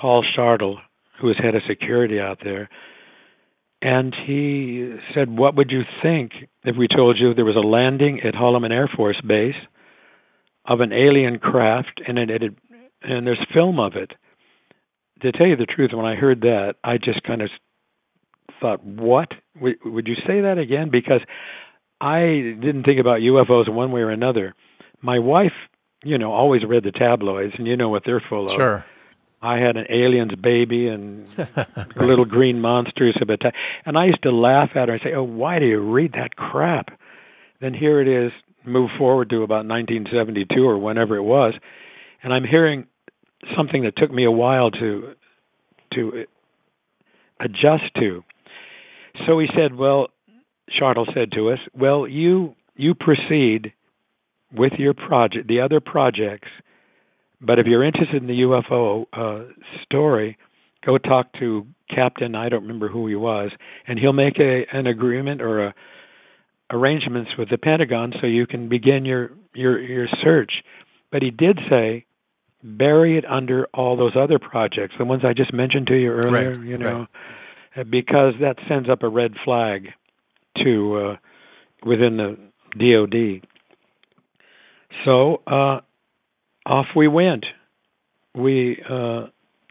Paul 0.00 0.24
Shartle, 0.36 0.76
who 1.20 1.28
was 1.28 1.36
head 1.38 1.54
of 1.54 1.62
security 1.68 2.20
out 2.20 2.38
there, 2.42 2.68
and 3.84 4.16
he 4.26 4.96
said, 5.12 5.36
"What 5.36 5.56
would 5.56 5.70
you 5.70 5.82
think 6.02 6.32
if 6.64 6.74
we 6.74 6.88
told 6.88 7.18
you 7.18 7.34
there 7.34 7.44
was 7.44 7.54
a 7.54 7.60
landing 7.60 8.20
at 8.24 8.34
Holloman 8.34 8.72
Air 8.72 8.88
Force 8.88 9.20
Base 9.20 9.54
of 10.64 10.80
an 10.80 10.90
alien 10.90 11.38
craft, 11.38 12.00
and 12.08 12.18
it, 12.18 12.30
it 12.30 12.54
and 13.02 13.26
there's 13.26 13.44
film 13.52 13.78
of 13.78 13.94
it?" 13.94 14.12
To 15.20 15.30
tell 15.32 15.46
you 15.46 15.56
the 15.56 15.66
truth, 15.66 15.90
when 15.92 16.06
I 16.06 16.14
heard 16.14 16.40
that, 16.40 16.76
I 16.82 16.96
just 16.96 17.22
kind 17.24 17.42
of 17.42 17.50
thought, 18.58 18.82
"What? 18.82 19.28
Would 19.60 20.08
you 20.08 20.16
say 20.26 20.40
that 20.40 20.56
again?" 20.56 20.88
Because 20.88 21.20
I 22.00 22.56
didn't 22.60 22.84
think 22.84 23.00
about 23.00 23.20
UFOs 23.20 23.68
one 23.68 23.92
way 23.92 24.00
or 24.00 24.10
another. 24.10 24.54
My 25.02 25.18
wife, 25.18 25.52
you 26.02 26.16
know, 26.16 26.32
always 26.32 26.64
read 26.64 26.84
the 26.84 26.92
tabloids, 26.92 27.52
and 27.58 27.66
you 27.66 27.76
know 27.76 27.90
what 27.90 28.04
they're 28.06 28.24
full 28.30 28.46
of. 28.46 28.52
Sure. 28.52 28.84
I 29.44 29.58
had 29.58 29.76
an 29.76 29.84
alien's 29.90 30.34
baby 30.36 30.88
and 30.88 31.28
right. 31.56 31.96
little 31.98 32.24
green 32.24 32.62
monsters 32.62 33.14
of 33.20 33.28
attack. 33.28 33.54
And 33.84 33.98
I 33.98 34.06
used 34.06 34.22
to 34.22 34.30
laugh 34.30 34.70
at 34.74 34.88
her 34.88 34.94
and 34.94 35.02
say, 35.04 35.12
"Oh, 35.12 35.22
why 35.22 35.58
do 35.58 35.66
you 35.66 35.80
read 35.80 36.12
that 36.12 36.34
crap?" 36.34 36.98
Then 37.60 37.74
here 37.74 38.00
it 38.00 38.08
is, 38.08 38.32
move 38.64 38.88
forward 38.96 39.28
to 39.30 39.42
about 39.42 39.66
1972 39.66 40.64
or 40.64 40.78
whenever 40.78 41.16
it 41.16 41.22
was, 41.22 41.52
and 42.22 42.32
I'm 42.32 42.44
hearing 42.44 42.86
something 43.54 43.82
that 43.82 43.96
took 43.96 44.10
me 44.10 44.24
a 44.24 44.30
while 44.30 44.70
to 44.70 45.14
to 45.92 46.24
adjust 47.38 47.94
to. 47.98 48.24
So 49.28 49.38
he 49.38 49.48
said, 49.54 49.76
"Well," 49.76 50.08
Shartle 50.70 51.12
said 51.12 51.32
to 51.32 51.50
us, 51.50 51.58
"Well, 51.74 52.08
you 52.08 52.56
you 52.76 52.94
proceed 52.94 53.74
with 54.50 54.72
your 54.78 54.94
project, 54.94 55.48
the 55.48 55.60
other 55.60 55.80
projects." 55.80 56.48
But 57.44 57.58
if 57.58 57.66
you're 57.66 57.84
interested 57.84 58.22
in 58.22 58.26
the 58.26 58.40
UFO 58.42 59.06
uh, 59.12 59.52
story, 59.84 60.38
go 60.84 60.98
talk 60.98 61.32
to 61.40 61.66
Captain. 61.94 62.34
I 62.34 62.48
don't 62.48 62.62
remember 62.62 62.88
who 62.88 63.06
he 63.06 63.14
was, 63.14 63.50
and 63.86 63.98
he'll 63.98 64.12
make 64.12 64.38
a 64.38 64.64
an 64.72 64.86
agreement 64.86 65.42
or 65.42 65.66
a 65.66 65.74
arrangements 66.70 67.30
with 67.38 67.50
the 67.50 67.58
Pentagon 67.58 68.12
so 68.20 68.26
you 68.26 68.46
can 68.46 68.68
begin 68.68 69.04
your 69.04 69.30
your 69.54 69.80
your 69.80 70.08
search. 70.22 70.52
But 71.10 71.22
he 71.22 71.30
did 71.30 71.58
say 71.68 72.06
bury 72.62 73.18
it 73.18 73.24
under 73.26 73.68
all 73.74 73.96
those 73.96 74.16
other 74.16 74.38
projects, 74.38 74.94
the 74.98 75.04
ones 75.04 75.22
I 75.24 75.34
just 75.34 75.52
mentioned 75.52 75.86
to 75.88 75.94
you 75.94 76.10
earlier. 76.10 76.56
Right, 76.56 76.66
you 76.66 76.78
know, 76.78 77.06
right. 77.76 77.90
because 77.90 78.34
that 78.40 78.56
sends 78.68 78.88
up 78.88 79.02
a 79.02 79.08
red 79.08 79.34
flag 79.44 79.88
to 80.64 80.96
uh, 80.96 81.16
within 81.86 82.16
the 82.16 82.38
DoD. 82.78 83.46
So 85.04 85.42
uh, 85.46 85.80
off 86.66 86.86
we 86.96 87.08
went. 87.08 87.46
We 88.34 88.82
uh, 88.88 89.26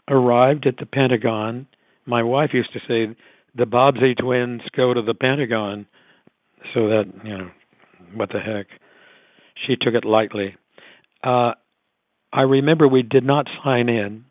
arrived 0.08 0.66
at 0.66 0.76
the 0.78 0.86
Pentagon. 0.86 1.66
My 2.06 2.22
wife 2.22 2.50
used 2.52 2.72
to 2.72 2.80
say, 2.80 3.16
"The 3.54 3.66
Bobbsey 3.66 4.16
twins 4.16 4.62
go 4.76 4.94
to 4.94 5.02
the 5.02 5.14
Pentagon," 5.14 5.86
so 6.72 6.88
that 6.88 7.04
you 7.24 7.38
know, 7.38 7.50
what 8.14 8.30
the 8.30 8.40
heck. 8.40 8.66
She 9.66 9.76
took 9.76 9.94
it 9.94 10.04
lightly. 10.04 10.56
Uh, 11.22 11.52
I 12.32 12.42
remember 12.42 12.88
we 12.88 13.02
did 13.02 13.24
not 13.24 13.46
sign 13.62 13.88
in. 13.88 14.24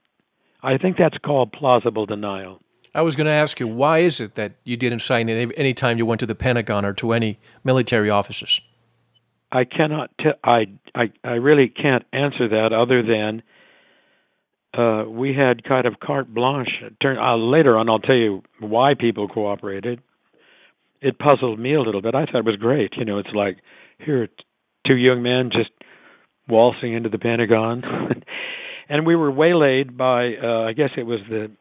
I 0.61 0.77
think 0.77 0.97
that's 0.97 1.17
called 1.17 1.51
plausible 1.51 2.05
denial. 2.05 2.59
I 2.95 3.01
was 3.01 3.15
going 3.15 3.25
to 3.25 3.31
ask 3.31 3.59
you, 3.59 3.67
why 3.67 3.99
is 3.99 4.19
it 4.19 4.35
that 4.35 4.53
you 4.63 4.77
didn't 4.77 4.99
sign 4.99 5.27
in 5.27 5.51
any 5.53 5.73
time 5.73 5.97
you 5.97 6.05
went 6.05 6.19
to 6.19 6.27
the 6.27 6.35
Pentagon 6.35 6.85
or 6.85 6.93
to 6.93 7.11
any 7.11 7.39
military 7.63 8.09
offices? 8.09 8.61
I 9.53 9.65
cannot. 9.65 10.09
T- 10.17 10.39
I 10.43 10.65
I 10.95 11.11
I 11.23 11.33
really 11.33 11.69
can't 11.69 12.03
answer 12.11 12.49
that 12.49 12.73
other 12.73 13.03
than 13.03 13.43
uh, 14.75 15.07
we 15.07 15.35
had 15.35 15.63
kind 15.63 15.85
of 15.85 15.99
carte 15.99 16.33
blanche. 16.33 16.71
Turn 16.99 17.17
uh, 17.19 17.37
later 17.37 17.77
on, 17.77 17.87
I'll 17.87 17.99
tell 17.99 18.15
you 18.15 18.41
why 18.59 18.95
people 18.99 19.27
cooperated. 19.27 20.01
It 21.01 21.19
puzzled 21.19 21.59
me 21.59 21.75
a 21.75 21.81
little 21.81 22.01
bit. 22.01 22.15
I 22.15 22.25
thought 22.25 22.39
it 22.39 22.45
was 22.45 22.55
great. 22.55 22.93
You 22.97 23.05
know, 23.05 23.19
it's 23.19 23.33
like 23.35 23.57
here, 23.99 24.27
two 24.87 24.95
young 24.95 25.21
men 25.21 25.51
just 25.51 25.69
waltzing 26.49 26.93
into 26.93 27.09
the 27.09 27.19
Pentagon, 27.19 27.83
and 28.89 29.05
we 29.05 29.15
were 29.15 29.31
waylaid 29.31 29.95
by. 29.95 30.31
Uh, 30.35 30.61
I 30.67 30.73
guess 30.73 30.89
it 30.97 31.03
was 31.03 31.19
the 31.29 31.51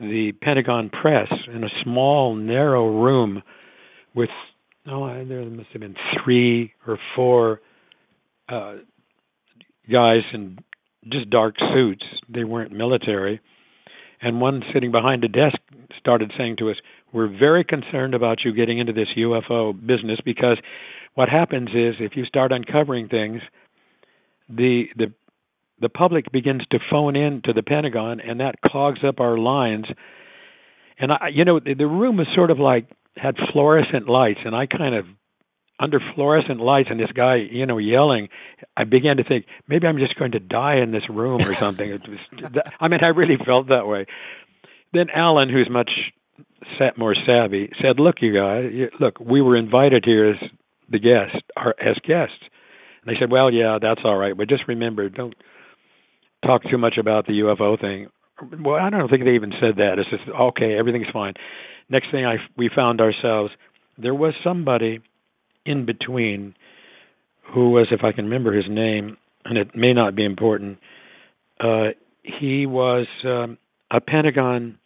the 0.00 0.32
Pentagon 0.42 0.90
press 0.90 1.28
in 1.54 1.62
a 1.62 1.68
small, 1.84 2.34
narrow 2.34 3.02
room 3.02 3.42
with 4.16 4.30
oh, 4.86 5.24
there 5.24 5.44
must 5.44 5.68
have 5.72 5.80
been 5.80 5.96
three 6.22 6.72
or 6.86 6.98
four 7.14 7.60
uh, 8.48 8.76
guys 9.90 10.22
in 10.32 10.58
just 11.10 11.30
dark 11.30 11.56
suits. 11.72 12.04
They 12.28 12.44
weren't 12.44 12.72
military. 12.72 13.40
And 14.22 14.40
one 14.40 14.62
sitting 14.74 14.92
behind 14.92 15.24
a 15.24 15.28
desk 15.28 15.56
started 15.98 16.32
saying 16.36 16.56
to 16.58 16.70
us, 16.70 16.76
We're 17.12 17.28
very 17.28 17.64
concerned 17.64 18.14
about 18.14 18.38
you 18.44 18.52
getting 18.52 18.78
into 18.78 18.92
this 18.92 19.08
UFO 19.16 19.74
business 19.74 20.18
because 20.24 20.58
what 21.14 21.28
happens 21.28 21.70
is 21.70 21.94
if 22.00 22.16
you 22.16 22.24
start 22.24 22.52
uncovering 22.52 23.08
things, 23.08 23.40
the 24.48 24.84
the 24.96 25.12
the 25.80 25.88
public 25.88 26.30
begins 26.30 26.62
to 26.70 26.78
phone 26.90 27.16
in 27.16 27.40
to 27.44 27.54
the 27.54 27.62
Pentagon 27.62 28.20
and 28.20 28.40
that 28.40 28.60
clogs 28.60 29.00
up 29.06 29.18
our 29.20 29.38
lines. 29.38 29.86
And 30.98 31.12
I 31.12 31.28
you 31.32 31.44
know, 31.44 31.58
the, 31.58 31.74
the 31.74 31.86
room 31.86 32.18
was 32.18 32.26
sort 32.34 32.50
of 32.50 32.58
like 32.58 32.86
had 33.20 33.36
fluorescent 33.52 34.08
lights 34.08 34.40
and 34.44 34.54
I 34.54 34.66
kind 34.66 34.94
of 34.94 35.06
under 35.80 36.00
fluorescent 36.14 36.60
lights 36.60 36.88
and 36.90 37.00
this 37.00 37.10
guy, 37.14 37.36
you 37.36 37.64
know, 37.64 37.78
yelling, 37.78 38.28
I 38.76 38.84
began 38.84 39.16
to 39.16 39.24
think 39.24 39.46
maybe 39.66 39.86
I'm 39.86 39.98
just 39.98 40.14
going 40.18 40.32
to 40.32 40.38
die 40.38 40.76
in 40.76 40.92
this 40.92 41.08
room 41.08 41.40
or 41.40 41.54
something. 41.54 41.90
was, 41.90 42.62
I 42.78 42.88
mean, 42.88 43.00
I 43.02 43.08
really 43.08 43.38
felt 43.44 43.68
that 43.68 43.86
way. 43.86 44.06
Then 44.92 45.06
Alan, 45.14 45.48
who's 45.48 45.68
much 45.70 45.90
more 46.96 47.14
savvy, 47.26 47.70
said, 47.80 47.98
"Look, 47.98 48.16
you 48.20 48.34
guys, 48.34 48.64
look, 48.98 49.18
we 49.20 49.40
were 49.40 49.56
invited 49.56 50.04
here 50.04 50.30
as 50.30 50.50
the 50.88 50.98
guest, 50.98 51.42
our, 51.56 51.74
as 51.80 51.96
guests." 52.06 52.42
And 53.02 53.14
they 53.14 53.18
said, 53.18 53.30
"Well, 53.30 53.52
yeah, 53.52 53.78
that's 53.80 54.00
all 54.04 54.16
right, 54.16 54.36
but 54.36 54.48
just 54.48 54.66
remember, 54.68 55.08
don't 55.08 55.34
talk 56.44 56.62
too 56.70 56.78
much 56.78 56.98
about 56.98 57.26
the 57.26 57.40
UFO 57.40 57.80
thing." 57.80 58.08
Well, 58.60 58.76
I 58.76 58.90
don't 58.90 59.08
think 59.08 59.24
they 59.24 59.34
even 59.34 59.52
said 59.60 59.76
that. 59.76 59.98
It's 59.98 60.10
just 60.10 60.28
okay, 60.28 60.76
everything's 60.78 61.10
fine. 61.12 61.34
Next 61.88 62.10
thing 62.10 62.24
I 62.24 62.36
we 62.56 62.70
found 62.74 63.00
ourselves, 63.00 63.52
there 63.98 64.14
was 64.14 64.34
somebody 64.42 65.00
in 65.66 65.84
between 65.84 66.54
who 67.52 67.70
was, 67.70 67.88
if 67.90 68.00
I 68.04 68.12
can 68.12 68.26
remember 68.26 68.52
his 68.52 68.66
name, 68.68 69.16
and 69.44 69.58
it 69.58 69.74
may 69.74 69.92
not 69.92 70.14
be 70.14 70.24
important, 70.24 70.78
uh, 71.58 71.88
he 72.22 72.66
was 72.66 73.06
um, 73.24 73.58
a 73.90 74.00
Pentagon 74.00 74.78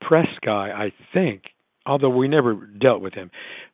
press 0.00 0.26
guy, 0.44 0.70
I 0.70 0.92
think, 1.14 1.44
although 1.86 2.10
we 2.10 2.28
never 2.28 2.54
dealt 2.54 3.00
with 3.00 3.14
him. 3.14 3.30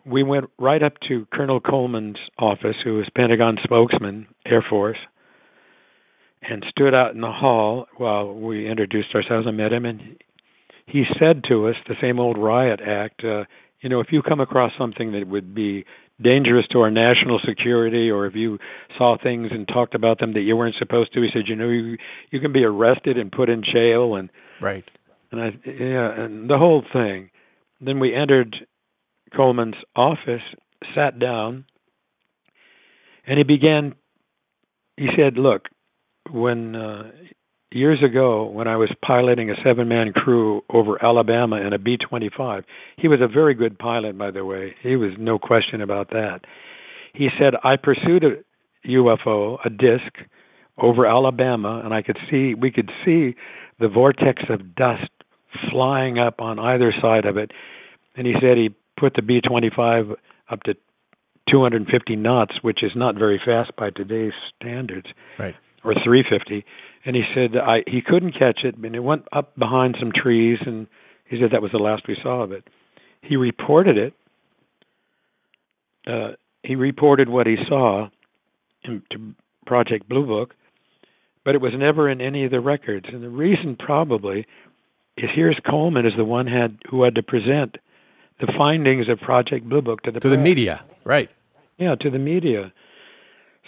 We 0.07 0.22
went 0.22 0.46
right 0.59 0.83
up 0.83 0.94
to 1.09 1.27
Colonel 1.33 1.61
Coleman's 1.61 2.18
office, 2.38 2.77
who 2.85 2.96
was 2.96 3.09
Pentagon 3.14 3.57
spokesman, 3.62 4.27
Air 4.46 4.64
Force, 4.68 4.98
and 6.42 6.64
stood 6.70 6.96
out 6.96 7.14
in 7.14 7.20
the 7.20 7.33
hall 7.33 7.87
while 7.96 8.33
we 8.33 8.68
introduced 8.68 9.14
ourselves 9.14 9.46
and 9.46 9.57
met 9.57 9.72
him. 9.72 9.85
And 9.85 10.22
he 10.87 11.05
said 11.18 11.44
to 11.48 11.68
us, 11.68 11.74
the 11.87 11.96
same 12.01 12.18
old 12.18 12.38
riot 12.38 12.81
act, 12.85 13.24
uh, 13.24 13.44
you 13.81 13.88
know, 13.88 14.01
if 14.01 14.09
you 14.11 14.22
come 14.22 14.40
across 14.40 14.72
something 14.79 15.12
that 15.12 15.27
would 15.27 15.55
be 15.55 15.85
dangerous 16.20 16.66
to 16.72 16.81
our 16.81 16.90
national 16.90 17.40
security, 17.46 18.11
or 18.11 18.27
if 18.27 18.35
you 18.35 18.59
saw 18.96 19.16
things 19.22 19.48
and 19.51 19.68
talked 19.68 19.94
about 19.94 20.18
them 20.18 20.33
that 20.33 20.40
you 20.40 20.57
weren't 20.57 20.74
supposed 20.79 21.12
to, 21.14 21.22
he 21.22 21.29
said, 21.33 21.42
you 21.46 21.55
know, 21.55 21.68
you 21.68 21.96
you 22.31 22.40
can 22.40 22.53
be 22.53 22.64
arrested 22.64 23.16
and 23.16 23.31
put 23.31 23.48
in 23.48 23.62
jail, 23.62 24.16
and 24.16 24.31
right, 24.61 24.85
and 25.31 25.40
I 25.40 25.51
yeah, 25.64 26.24
and 26.24 26.51
the 26.51 26.59
whole 26.59 26.83
thing. 26.92 27.31
Then 27.81 28.01
we 28.01 28.14
entered 28.14 28.57
Coleman's 29.37 29.77
office, 29.94 30.42
sat 30.94 31.18
down, 31.18 31.64
and 33.27 33.38
he 33.38 33.44
began. 33.44 33.94
He 34.96 35.07
said, 35.16 35.38
"Look, 35.38 35.68
when 36.32 36.76
uh, 36.76 37.10
years 37.72 38.02
ago 38.02 38.44
when 38.44 38.66
I 38.66 38.76
was 38.76 38.90
piloting 39.04 39.50
a 39.50 39.54
seven 39.64 39.88
man 39.88 40.12
crew 40.12 40.62
over 40.70 41.02
Alabama 41.04 41.56
in 41.56 41.72
a 41.72 41.78
B 41.78 41.96
25. 41.96 42.64
He 42.96 43.08
was 43.08 43.20
a 43.20 43.28
very 43.28 43.54
good 43.54 43.78
pilot, 43.78 44.16
by 44.16 44.30
the 44.30 44.44
way. 44.44 44.74
He 44.82 44.96
was 44.96 45.12
no 45.18 45.38
question 45.38 45.80
about 45.80 46.10
that. 46.10 46.40
He 47.14 47.28
said, 47.38 47.54
I 47.64 47.76
pursued 47.76 48.24
a 48.24 48.88
UFO, 48.88 49.58
a 49.64 49.70
disc, 49.70 50.12
over 50.80 51.06
Alabama, 51.06 51.82
and 51.84 51.92
I 51.92 52.02
could 52.02 52.18
see, 52.30 52.54
we 52.54 52.70
could 52.70 52.90
see 53.04 53.34
the 53.80 53.88
vortex 53.88 54.42
of 54.48 54.74
dust 54.76 55.10
flying 55.70 56.18
up 56.18 56.40
on 56.40 56.58
either 56.58 56.94
side 57.02 57.24
of 57.24 57.36
it. 57.36 57.50
And 58.16 58.26
he 58.26 58.34
said 58.40 58.56
he 58.56 58.74
put 58.98 59.14
the 59.14 59.22
B 59.22 59.40
25 59.40 60.10
up 60.50 60.62
to 60.62 60.74
250 61.50 62.16
knots, 62.16 62.52
which 62.62 62.82
is 62.82 62.92
not 62.94 63.16
very 63.16 63.40
fast 63.44 63.72
by 63.76 63.90
today's 63.90 64.32
standards. 64.56 65.06
Right. 65.38 65.56
Or 65.88 65.94
350 65.94 66.64
and 67.05 67.16
he 67.16 67.22
said 67.35 67.57
I 67.57 67.83
he 67.87 68.03
couldn't 68.03 68.33
catch 68.33 68.61
it, 68.64 68.77
and 68.77 68.94
it 68.94 69.01
went 69.01 69.27
up 69.33 69.57
behind 69.57 69.96
some 69.98 70.12
trees, 70.14 70.59
and 70.64 70.87
he 71.29 71.40
said 71.40 71.51
that 71.53 71.62
was 71.62 71.72
the 71.72 71.79
last 71.79 72.07
we 72.09 72.16
saw 72.22 72.42
of 72.42 72.53
it. 72.53 72.64
He 73.22 73.37
reported 73.37 73.96
it. 73.96 74.14
Uh, 76.07 76.33
he 76.62 76.74
reported 76.74 77.29
what 77.29 77.46
he 77.46 77.57
saw 77.68 78.09
in, 78.85 79.03
to 79.11 79.35
Project 79.66 80.09
Blue 80.09 80.27
Book, 80.27 80.55
but 81.44 81.55
it 81.55 81.61
was 81.61 81.72
never 81.77 82.09
in 82.09 82.20
any 82.20 82.44
of 82.44 82.51
the 82.51 82.61
records. 82.61 83.07
And 83.12 83.22
the 83.22 83.29
reason 83.29 83.77
probably 83.77 84.46
is 85.16 85.31
here's 85.35 85.59
Coleman 85.68 86.07
is 86.07 86.12
the 86.16 86.24
one 86.24 86.46
had 86.46 86.79
who 86.90 87.05
had 87.05 87.14
to 87.14 87.22
present 87.22 87.77
the 88.40 88.53
findings 88.57 89.09
of 89.09 89.18
Project 89.20 89.68
Blue 89.68 89.83
Book 89.83 90.03
to 90.03 90.11
the 90.11 90.20
to 90.20 90.29
press. 90.29 90.37
the 90.37 90.42
media, 90.42 90.85
right? 91.05 91.31
Yeah, 91.79 91.94
to 91.94 92.11
the 92.11 92.18
media. 92.18 92.72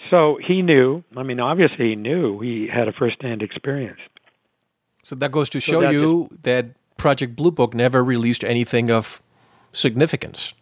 So 0.09 0.39
he 0.45 0.61
knew. 0.61 1.03
I 1.15 1.23
mean, 1.23 1.39
obviously 1.39 1.89
he 1.89 1.95
knew. 1.95 2.39
He 2.39 2.67
had 2.73 2.87
a 2.87 2.93
first-hand 2.93 3.41
experience. 3.41 3.99
So 5.03 5.15
that 5.15 5.31
goes 5.31 5.49
to 5.51 5.59
So 5.59 5.71
show 5.71 5.81
that 5.81 5.93
you 5.93 6.29
that 6.43 6.67
Project 6.97 7.35
Blue 7.35 7.51
Book 7.51 7.73
never 7.73 8.03
released 8.03 8.43
anything 8.43 8.91
of 8.91 9.21
significance. 9.71 10.53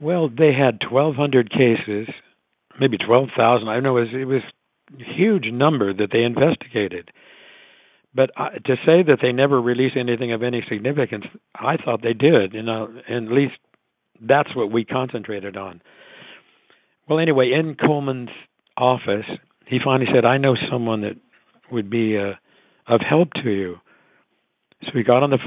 Well, 0.00 0.28
they 0.28 0.52
had 0.52 0.80
1,200 0.90 1.50
cases, 1.50 2.08
maybe 2.78 2.96
12,000. 2.96 3.68
I 3.68 3.74
don't 3.74 3.82
know. 3.82 3.98
It 3.98 4.00
was, 4.00 4.08
it 4.14 4.24
was 4.24 4.42
a 4.98 5.14
huge 5.14 5.46
number 5.52 5.92
that 5.92 6.08
they 6.10 6.22
investigated. 6.22 7.10
But 8.14 8.30
uh, 8.36 8.50
to 8.64 8.76
say 8.86 9.02
that 9.02 9.18
they 9.22 9.32
never 9.32 9.60
released 9.60 9.96
anything 9.96 10.32
of 10.32 10.42
any 10.42 10.64
significance, 10.68 11.26
I 11.54 11.76
thought 11.76 12.02
they 12.02 12.14
did. 12.14 12.54
You 12.54 12.62
know, 12.62 12.88
and 13.08 13.28
at 13.28 13.32
least 13.32 13.54
that's 14.20 14.54
what 14.56 14.72
we 14.72 14.84
concentrated 14.84 15.56
on. 15.56 15.82
Well, 17.10 17.18
anyway, 17.18 17.50
in 17.52 17.74
Coleman's 17.74 18.30
office, 18.76 19.26
he 19.66 19.80
finally 19.84 20.08
said, 20.14 20.24
"I 20.24 20.38
know 20.38 20.54
someone 20.70 21.00
that 21.00 21.16
would 21.72 21.90
be 21.90 22.16
uh, 22.16 22.34
of 22.86 23.00
help 23.00 23.32
to 23.42 23.50
you." 23.50 23.80
So 24.84 24.92
he 24.94 25.02
got 25.02 25.24
on 25.24 25.30
the 25.30 25.38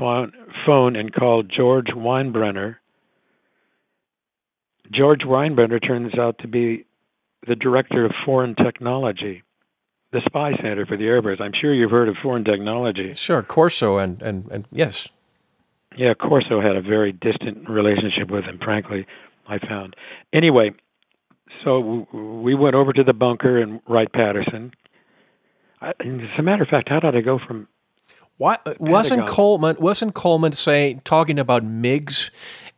phone, 0.66 0.96
and 0.98 1.14
called 1.14 1.50
George 1.50 1.88
Weinbrenner. 1.88 2.76
George 4.92 5.22
Weinbrenner 5.22 5.82
turns 5.82 6.14
out 6.20 6.38
to 6.40 6.48
be 6.50 6.86
the 7.48 7.56
director 7.56 8.06
of 8.06 8.12
foreign 8.26 8.56
technology 8.56 9.44
the 10.12 10.22
spy 10.26 10.52
center 10.58 10.86
for 10.86 10.96
the 10.96 11.06
Airbus. 11.06 11.42
I'm 11.42 11.54
sure 11.60 11.74
you've 11.74 11.92
heard 11.92 12.08
of 12.08 12.16
Foreign 12.22 12.44
Technology. 12.44 13.16
Sure, 13.16 13.42
Corso 13.42 13.98
and 13.98 14.22
and 14.22 14.50
and 14.52 14.66
yes. 14.72 15.08
Yeah, 15.98 16.14
Corso 16.14 16.62
had 16.62 16.76
a 16.76 16.82
very 16.82 17.12
distant 17.12 17.70
relationship 17.70 18.30
with 18.30 18.44
him. 18.44 18.60
Frankly, 18.64 19.08
I 19.48 19.58
found. 19.60 19.96
Anyway, 20.32 20.72
so 21.64 22.08
we 22.14 22.56
went 22.56 22.76
over 22.76 22.94
to 22.94 23.04
the 23.04 23.14
bunker 23.14 23.60
in 23.62 23.82
Wright 23.88 24.12
Patterson. 24.12 24.74
As 25.82 25.94
a 26.38 26.42
matter 26.42 26.64
of 26.64 26.70
fact, 26.70 26.90
how 26.90 27.00
did 27.00 27.16
I 27.16 27.22
go 27.22 27.40
from? 27.46 27.68
Why 28.38 28.58
wasn't 28.80 29.28
Coleman 29.28 29.76
wasn't 29.80 30.14
Coleman 30.16 30.54
saying 30.54 31.02
talking 31.06 31.38
about 31.38 31.64
MiGs 31.64 32.30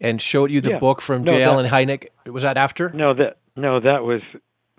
and 0.01 0.21
showed 0.21 0.51
you 0.51 0.59
the 0.59 0.71
Yeah. 0.71 0.79
book 0.79 1.01
from 1.01 1.23
No, 1.23 1.29
J. 1.31 1.43
Allen 1.43 1.69
Hynek? 1.69 2.07
Was 2.25 2.43
that 2.43 2.57
after 2.57 2.89
No, 2.89 3.13
that 3.13 3.37
no, 3.55 3.79
that 3.79 4.03
was 4.03 4.21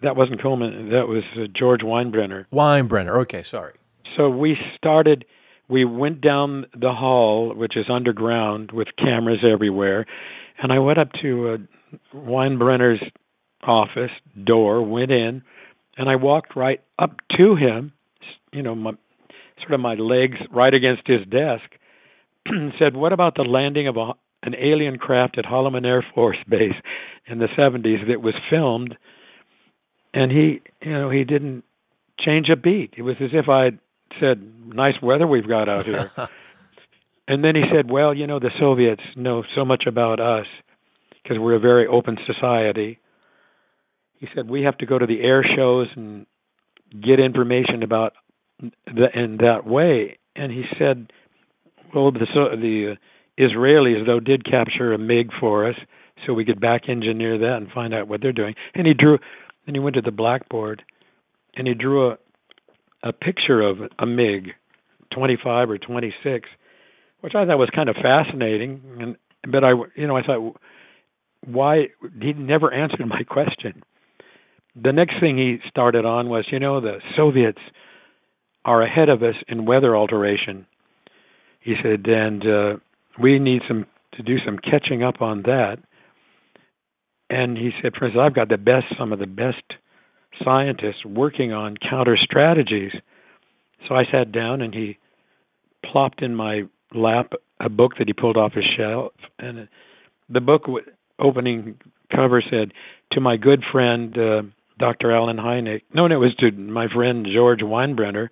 that 0.02 0.16
wasn't 0.16 0.42
Coleman. 0.42 0.90
That 0.90 1.08
was 1.08 1.22
uh, 1.36 1.46
George 1.58 1.80
Weinbrenner. 1.80 2.44
Weinbrenner? 2.52 3.16
Okay, 3.22 3.42
sorry. 3.42 3.72
So 4.16 4.28
we 4.28 4.58
started. 4.76 5.24
We 5.68 5.84
went 5.84 6.20
down 6.20 6.66
the 6.76 6.92
hall, 6.92 7.52
which 7.54 7.76
is 7.76 7.86
underground, 7.90 8.70
with 8.72 8.88
cameras 8.98 9.40
everywhere, 9.50 10.04
and 10.62 10.72
I 10.72 10.78
went 10.78 10.98
up 10.98 11.08
to 11.22 11.48
uh, 11.48 11.56
Weinbrenner's 12.14 13.02
office 13.62 14.10
door, 14.44 14.82
went 14.82 15.10
in, 15.10 15.42
and 15.96 16.08
I 16.08 16.16
walked 16.16 16.56
right 16.56 16.80
up 16.98 17.16
to 17.36 17.56
him. 17.56 17.92
You 18.52 18.62
know, 18.62 18.74
my 18.74 18.92
sort 19.58 19.72
of 19.72 19.80
my 19.80 19.94
legs 19.94 20.36
right 20.50 20.74
against 20.74 21.06
his 21.06 21.26
desk. 21.26 21.64
and 22.46 22.72
said, 22.78 22.96
"What 22.96 23.12
about 23.12 23.34
the 23.34 23.42
landing 23.42 23.88
of 23.88 23.96
a, 23.96 24.12
an 24.42 24.54
alien 24.54 24.98
craft 24.98 25.38
at 25.38 25.44
Holloman 25.44 25.84
Air 25.84 26.04
Force 26.14 26.38
Base 26.48 26.74
in 27.26 27.38
the 27.38 27.48
70s 27.58 28.06
that 28.08 28.22
was 28.22 28.34
filmed?" 28.50 28.96
And 30.14 30.30
he, 30.30 30.60
you 30.82 30.92
know, 30.92 31.10
he 31.10 31.24
didn't 31.24 31.64
change 32.18 32.48
a 32.48 32.56
beat. 32.56 32.94
It 32.96 33.02
was 33.02 33.16
as 33.20 33.30
if 33.32 33.48
I'd 33.48 33.78
said, 34.20 34.42
"Nice 34.66 35.00
weather 35.02 35.26
we've 35.26 35.48
got 35.48 35.68
out 35.68 35.86
here." 35.86 36.10
and 37.28 37.44
then 37.44 37.54
he 37.54 37.64
said, 37.72 37.90
"Well, 37.90 38.14
you 38.14 38.26
know, 38.26 38.38
the 38.38 38.50
Soviets 38.58 39.02
know 39.16 39.42
so 39.54 39.64
much 39.64 39.84
about 39.86 40.20
us 40.20 40.46
because 41.22 41.38
we're 41.38 41.56
a 41.56 41.60
very 41.60 41.86
open 41.86 42.18
society." 42.26 42.98
He 44.18 44.28
said, 44.34 44.48
"We 44.48 44.62
have 44.62 44.78
to 44.78 44.86
go 44.86 44.98
to 44.98 45.06
the 45.06 45.20
air 45.20 45.44
shows 45.56 45.88
and 45.96 46.26
get 46.90 47.20
information 47.20 47.82
about 47.82 48.14
the, 48.60 49.08
in 49.14 49.38
that 49.38 49.66
way." 49.66 50.18
And 50.34 50.52
he 50.52 50.64
said, 50.78 51.12
"Well, 51.94 52.10
the 52.12 52.26
so, 52.34 52.56
the 52.56 52.96
Israelis 53.38 54.06
though 54.06 54.20
did 54.20 54.44
capture 54.44 54.92
a 54.92 54.98
MiG 54.98 55.30
for 55.38 55.68
us, 55.68 55.76
so 56.26 56.32
we 56.32 56.44
could 56.44 56.60
back 56.60 56.88
engineer 56.88 57.38
that 57.38 57.56
and 57.56 57.70
find 57.70 57.94
out 57.94 58.08
what 58.08 58.20
they're 58.20 58.32
doing." 58.32 58.54
And 58.74 58.86
he 58.86 58.94
drew. 58.94 59.18
and 59.66 59.74
he 59.74 59.80
went 59.80 59.96
to 59.96 60.02
the 60.02 60.10
blackboard, 60.10 60.82
and 61.56 61.66
he 61.66 61.74
drew 61.74 62.10
a 62.10 62.18
a 63.02 63.12
picture 63.12 63.60
of 63.60 63.78
a 63.98 64.06
MiG, 64.06 64.50
25 65.12 65.70
or 65.70 65.78
26, 65.78 66.48
which 67.20 67.34
I 67.34 67.46
thought 67.46 67.58
was 67.58 67.70
kind 67.74 67.88
of 67.88 67.96
fascinating. 67.96 68.80
And 68.98 69.16
but 69.50 69.62
I, 69.62 69.70
you 69.94 70.06
know, 70.06 70.16
I 70.16 70.22
thought, 70.22 70.56
why 71.46 71.88
he 72.20 72.32
never 72.32 72.72
answered 72.72 73.06
my 73.06 73.22
question. 73.28 73.82
The 74.80 74.92
next 74.92 75.14
thing 75.20 75.38
he 75.38 75.58
started 75.68 76.04
on 76.04 76.28
was, 76.28 76.44
you 76.50 76.58
know, 76.58 76.80
the 76.80 76.98
Soviets 77.16 77.60
are 78.64 78.82
ahead 78.82 79.08
of 79.08 79.22
us 79.22 79.34
in 79.48 79.64
weather 79.64 79.96
alteration. 79.96 80.66
He 81.60 81.74
said, 81.82 82.06
and 82.06 82.42
uh, 82.46 82.76
we 83.20 83.38
need 83.38 83.62
some 83.66 83.86
to 84.14 84.22
do 84.22 84.36
some 84.44 84.58
catching 84.58 85.02
up 85.02 85.20
on 85.20 85.42
that. 85.42 85.76
And 87.28 87.56
he 87.56 87.70
said, 87.82 87.92
for 87.98 88.06
instance, 88.06 88.22
I've 88.24 88.34
got 88.34 88.48
the 88.48 88.56
best, 88.56 88.86
some 88.98 89.12
of 89.12 89.18
the 89.18 89.26
best 89.26 89.62
scientists 90.44 91.04
working 91.04 91.52
on 91.52 91.76
counter 91.76 92.16
strategies. 92.20 92.92
So 93.88 93.94
I 93.94 94.04
sat 94.10 94.32
down 94.32 94.62
and 94.62 94.74
he 94.74 94.98
plopped 95.84 96.22
in 96.22 96.34
my 96.34 96.62
lap 96.94 97.32
a 97.60 97.68
book 97.68 97.92
that 97.98 98.06
he 98.06 98.12
pulled 98.12 98.36
off 98.36 98.52
his 98.52 98.64
shelf, 98.76 99.12
and 99.38 99.68
the 100.28 100.40
book 100.40 100.62
opening 101.18 101.76
cover 102.14 102.42
said, 102.50 102.72
"To 103.12 103.20
my 103.20 103.36
good 103.36 103.62
friend 103.70 104.18
uh, 104.18 104.42
Dr. 104.78 105.12
Allen 105.14 105.36
Hynek." 105.38 105.82
No, 105.94 106.06
no, 106.06 106.16
it 106.16 106.18
was 106.18 106.34
to 106.40 106.50
my 106.52 106.86
friend 106.92 107.26
George 107.32 107.60
Weinbrenner 107.60 108.28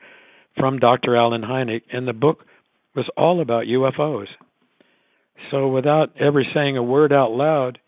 from 0.59 0.79
Dr. 0.79 1.17
Allen 1.17 1.43
Hynek, 1.43 1.83
and 1.93 2.07
the 2.07 2.13
book 2.13 2.45
was 2.95 3.07
all 3.17 3.41
about 3.41 3.67
UFOs. 3.67 4.29
So 5.51 5.69
without 5.69 6.11
ever 6.19 6.45
saying 6.55 6.77
a 6.77 6.83
word 6.83 7.13
out 7.13 7.33
loud, 7.33 7.79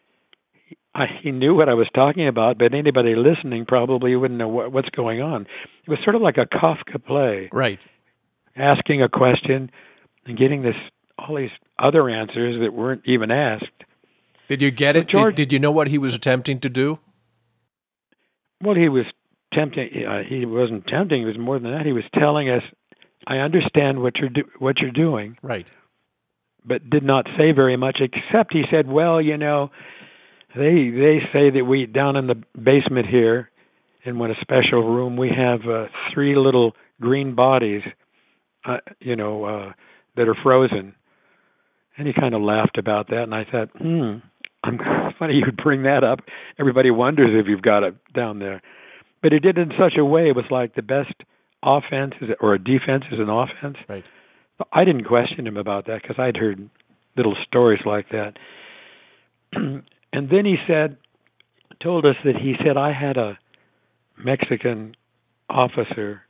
I, 0.94 1.06
he 1.22 1.30
knew 1.30 1.54
what 1.54 1.68
I 1.68 1.74
was 1.74 1.88
talking 1.94 2.26
about, 2.26 2.58
but 2.58 2.74
anybody 2.74 3.14
listening 3.14 3.66
probably 3.66 4.16
wouldn't 4.16 4.38
know 4.38 4.48
what, 4.48 4.72
what's 4.72 4.88
going 4.90 5.20
on. 5.20 5.42
It 5.42 5.90
was 5.90 5.98
sort 6.02 6.16
of 6.16 6.22
like 6.22 6.38
a 6.38 6.46
Kafka 6.46 7.02
play, 7.04 7.48
Right. 7.52 7.78
asking 8.56 9.02
a 9.02 9.08
question 9.08 9.70
and 10.24 10.38
getting 10.38 10.62
this 10.62 10.74
all 11.18 11.36
these 11.36 11.50
other 11.78 12.08
answers 12.10 12.60
that 12.60 12.72
weren't 12.74 13.02
even 13.06 13.30
asked. 13.30 13.64
Did 14.48 14.60
you 14.62 14.70
get 14.70 14.96
it? 14.96 15.08
George- 15.08 15.34
did, 15.36 15.48
did 15.48 15.52
you 15.52 15.58
know 15.58 15.70
what 15.70 15.88
he 15.88 15.98
was 15.98 16.14
attempting 16.14 16.60
to 16.60 16.68
do? 16.68 16.98
Well, 18.62 18.74
he 18.74 18.88
was 18.88 19.04
tempting. 19.52 20.04
Uh, 20.06 20.22
he 20.22 20.44
wasn't 20.46 20.86
tempting. 20.86 21.20
He 21.20 21.26
was 21.26 21.38
more 21.38 21.58
than 21.58 21.72
that. 21.72 21.86
He 21.86 21.92
was 21.92 22.04
telling 22.14 22.48
us, 22.48 22.62
"I 23.26 23.38
understand 23.38 24.00
what 24.02 24.16
you're 24.18 24.28
do- 24.30 24.50
what 24.58 24.78
you're 24.80 24.90
doing," 24.90 25.36
Right. 25.42 25.70
but 26.64 26.88
did 26.90 27.02
not 27.02 27.26
say 27.36 27.52
very 27.52 27.76
much. 27.76 28.00
Except 28.00 28.52
he 28.52 28.64
said, 28.70 28.86
"Well, 28.88 29.20
you 29.20 29.36
know, 29.36 29.70
they 30.54 30.88
they 30.90 31.20
say 31.32 31.50
that 31.50 31.64
we 31.64 31.86
down 31.86 32.16
in 32.16 32.26
the 32.26 32.42
basement 32.60 33.06
here, 33.06 33.50
in 34.04 34.18
one 34.18 34.30
a 34.30 34.40
special 34.40 34.82
room, 34.82 35.16
we 35.16 35.28
have 35.30 35.66
uh, 35.68 35.88
three 36.12 36.34
little 36.36 36.74
green 37.00 37.34
bodies, 37.34 37.82
uh, 38.64 38.78
you 39.00 39.16
know, 39.16 39.44
uh, 39.44 39.72
that 40.16 40.28
are 40.28 40.34
frozen." 40.34 40.94
And 41.98 42.06
he 42.06 42.12
kind 42.12 42.34
of 42.34 42.42
laughed 42.42 42.76
about 42.76 43.08
that, 43.08 43.22
and 43.22 43.34
I 43.34 43.44
thought, 43.44 43.70
"Hmm, 43.70 44.16
I'm 44.66 45.14
funny 45.18 45.35
you'd 45.35 45.57
bring 45.57 45.85
that 45.85 46.05
up. 46.05 46.20
Everybody 46.59 46.90
wonders 46.90 47.31
if 47.33 47.46
you've 47.48 47.62
got 47.62 47.83
it 47.83 47.94
down 48.12 48.38
there." 48.38 48.62
But 49.22 49.33
he 49.33 49.38
did 49.38 49.59
it 49.59 49.62
in 49.62 49.72
such 49.79 49.96
a 49.98 50.05
way 50.05 50.29
it 50.29 50.37
was 50.37 50.44
like 50.50 50.74
the 50.74 50.83
best 50.83 51.14
offense 51.62 52.14
is 52.20 52.31
or 52.40 52.55
a 52.55 52.59
defense 52.59 53.05
is 53.11 53.18
an 53.18 53.29
offense. 53.29 53.76
Right. 53.88 54.05
I 54.72 54.85
didn't 54.85 55.05
question 55.05 55.46
him 55.46 55.57
about 55.57 55.87
that 55.87 56.02
because 56.02 56.16
I'd 56.18 56.37
heard 56.37 56.68
little 57.16 57.37
stories 57.46 57.81
like 57.85 58.09
that. 58.11 58.35
and 59.52 59.83
then 60.12 60.44
he 60.44 60.57
said, 60.66 60.96
told 61.83 62.05
us 62.05 62.16
that 62.24 62.37
he 62.37 62.55
said 62.64 62.76
I 62.76 62.92
had 62.92 63.16
a 63.16 63.38
Mexican 64.18 64.94
officer 65.48 66.22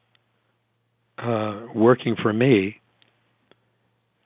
uh, 1.18 1.66
working 1.75 2.16
for 2.20 2.33
me, 2.33 2.81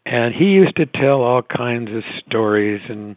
and 0.07 0.35
he 0.35 0.47
used 0.47 0.77
to 0.77 0.87
tell 0.87 1.23
all 1.23 1.43
kinds 1.43 1.91
of 1.91 2.03
stories, 2.27 2.81
and 2.89 3.17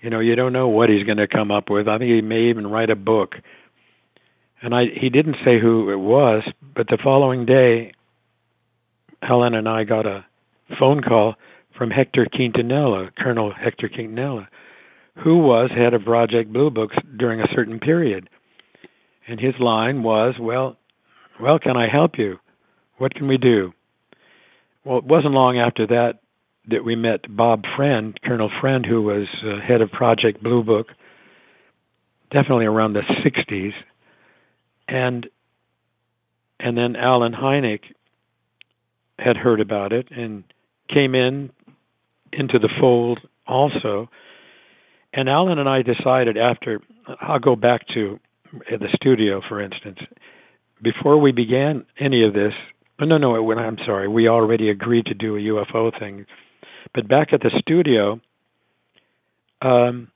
you 0.00 0.10
know 0.10 0.20
you 0.20 0.36
don't 0.36 0.52
know 0.52 0.68
what 0.68 0.88
he's 0.88 1.04
going 1.04 1.18
to 1.18 1.28
come 1.28 1.50
up 1.50 1.70
with. 1.70 1.88
I 1.88 1.98
think 1.98 2.10
he 2.10 2.20
may 2.20 2.50
even 2.50 2.66
write 2.66 2.90
a 2.90 2.96
book. 2.96 3.34
And 4.60 4.74
I 4.74 4.84
he 4.94 5.08
didn't 5.08 5.36
say 5.44 5.60
who 5.60 5.90
it 5.90 5.98
was, 5.98 6.42
but 6.74 6.88
the 6.88 6.98
following 7.02 7.46
day, 7.46 7.92
Helen 9.22 9.54
and 9.54 9.68
I 9.68 9.84
got 9.84 10.06
a 10.06 10.24
phone 10.78 11.02
call 11.02 11.34
from 11.76 11.90
Hector 11.90 12.26
Quintanilla, 12.26 13.10
Colonel 13.16 13.52
Hector 13.52 13.88
Quintanilla, 13.88 14.48
who 15.22 15.38
was 15.38 15.70
head 15.70 15.94
of 15.94 16.04
Project 16.04 16.52
Blue 16.52 16.70
Books 16.70 16.96
during 17.16 17.40
a 17.40 17.48
certain 17.54 17.78
period. 17.78 18.28
And 19.28 19.38
his 19.38 19.54
line 19.60 20.02
was, 20.02 20.34
"Well, 20.40 20.76
well, 21.40 21.58
can 21.58 21.76
I 21.76 21.88
help 21.88 22.18
you? 22.18 22.38
What 22.96 23.14
can 23.14 23.28
we 23.28 23.36
do?" 23.36 23.74
Well, 24.84 24.98
it 24.98 25.04
wasn't 25.04 25.34
long 25.34 25.58
after 25.58 25.86
that 25.88 26.18
that 26.70 26.84
we 26.84 26.96
met 26.96 27.20
Bob 27.34 27.62
Friend, 27.76 28.18
Colonel 28.24 28.50
Friend, 28.60 28.84
who 28.84 29.02
was 29.02 29.26
uh, 29.44 29.60
head 29.66 29.80
of 29.80 29.90
Project 29.90 30.42
Blue 30.42 30.62
Book, 30.62 30.88
definitely 32.30 32.66
around 32.66 32.92
the 32.92 33.02
60s, 33.24 33.72
and 34.86 35.26
and 36.60 36.76
then 36.76 36.96
Allen 36.96 37.32
Hynek 37.32 37.80
had 39.18 39.36
heard 39.36 39.60
about 39.60 39.92
it 39.92 40.08
and 40.10 40.42
came 40.92 41.14
in 41.14 41.50
into 42.32 42.58
the 42.58 42.68
fold 42.80 43.20
also. 43.46 44.08
And 45.12 45.28
Alan 45.28 45.58
and 45.58 45.68
I 45.68 45.82
decided 45.82 46.36
after 46.36 46.80
I'll 47.20 47.38
go 47.38 47.56
back 47.56 47.82
to 47.94 48.18
the 48.68 48.88
studio, 48.94 49.40
for 49.48 49.60
instance, 49.60 49.98
before 50.82 51.20
we 51.20 51.32
began 51.32 51.84
any 51.98 52.24
of 52.26 52.34
this. 52.34 52.52
oh, 53.00 53.04
No, 53.04 53.18
no, 53.18 53.42
when 53.42 53.58
I'm 53.58 53.78
sorry, 53.86 54.08
we 54.08 54.28
already 54.28 54.70
agreed 54.70 55.06
to 55.06 55.14
do 55.14 55.36
a 55.36 55.40
UFO 55.40 55.96
thing, 55.98 56.26
but 56.94 57.08
back 57.08 57.32
at 57.32 57.40
the 57.40 57.50
studio, 57.60 58.20
um, 59.62 60.08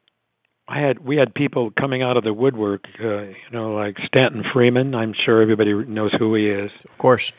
I 0.68 0.80
had 0.80 1.04
we 1.04 1.16
had 1.16 1.34
people 1.34 1.70
coming 1.78 2.02
out 2.02 2.16
of 2.16 2.24
the 2.24 2.32
woodwork, 2.32 2.84
uh, 3.02 3.22
you 3.22 3.50
know, 3.52 3.72
like 3.74 3.96
Stanton 4.06 4.44
Friedman. 4.52 4.94
I'm 4.94 5.14
sure 5.24 5.42
everybody 5.42 5.72
knows 5.72 6.12
who 6.18 6.34
he 6.34 6.48
is. 6.48 6.70
Of 6.88 6.98
course. 6.98 7.32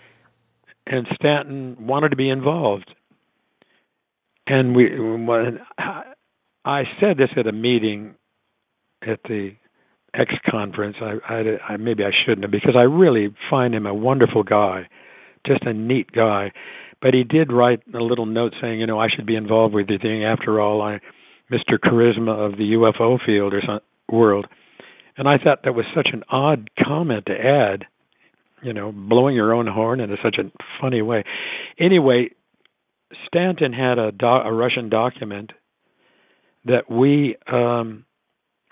And 0.86 1.07
Stanton 1.15 1.88
wanted 1.88 2.09
to 2.09 2.15
be 2.17 2.29
involved. 2.29 2.93
And 4.45 4.75
we, 4.75 4.99
when 4.99 5.59
I 6.65 6.84
said 6.99 7.17
this 7.17 7.29
at 7.38 7.47
a 7.47 7.53
meeting 7.53 8.15
at 9.01 9.19
the 9.23 9.55
X 10.13 10.34
conference. 10.49 10.97
I, 11.01 11.17
I, 11.27 11.73
I 11.73 11.77
maybe 11.77 12.03
I 12.03 12.11
shouldn't 12.25 12.43
have 12.43 12.51
because 12.51 12.75
I 12.77 12.84
really 12.84 13.34
find 13.49 13.73
him 13.73 13.86
a 13.86 13.93
wonderful 13.93 14.43
guy, 14.43 14.88
just 15.45 15.63
a 15.63 15.73
neat 15.73 16.11
guy. 16.11 16.51
But 17.04 17.14
he 17.14 17.26
did 17.26 17.51
write 17.51 17.82
a 17.93 17.99
little 17.99 18.26
note 18.26 18.54
saying, 18.62 18.80
you 18.80 18.88
know, 18.88 18.97
I 18.97 19.10
should 19.14 19.26
be 19.26 19.36
involved 19.36 19.76
with 19.76 19.88
the 19.88 19.97
thing. 19.97 20.24
After 20.24 20.62
all, 20.62 20.82
I, 20.82 21.01
Mr. 21.51 21.78
Charisma 21.78 22.32
of 22.32 22.58
the 22.58 22.76
UFO 22.76 23.20
field 23.24 23.54
or 23.54 23.62
some 23.68 23.82
world, 24.10 24.47
and 25.18 25.28
I 25.28 25.38
thought 25.38 25.64
that 25.66 25.76
was 25.76 25.86
such 25.93 26.08
an 26.14 26.24
odd 26.30 26.70
comment 26.82 27.26
to 27.26 27.34
add. 27.34 27.86
You 28.64 28.72
know, 28.72 28.93
blowing 28.93 29.36
your 29.36 29.54
own 29.54 29.68
horn 29.68 29.99
in 29.99 30.10
such 30.24 30.38
a 30.39 30.49
funny 30.80 31.01
way. 31.01 31.26
Anyway, 31.78 32.30
Stanton 33.28 33.74
had 33.74 33.99
a, 33.99 34.14
do- 34.14 34.26
a 34.26 34.54
Russian 34.54 34.88
document 34.88 35.51
that 36.64 36.89
we 36.89 37.36
um, 37.51 38.06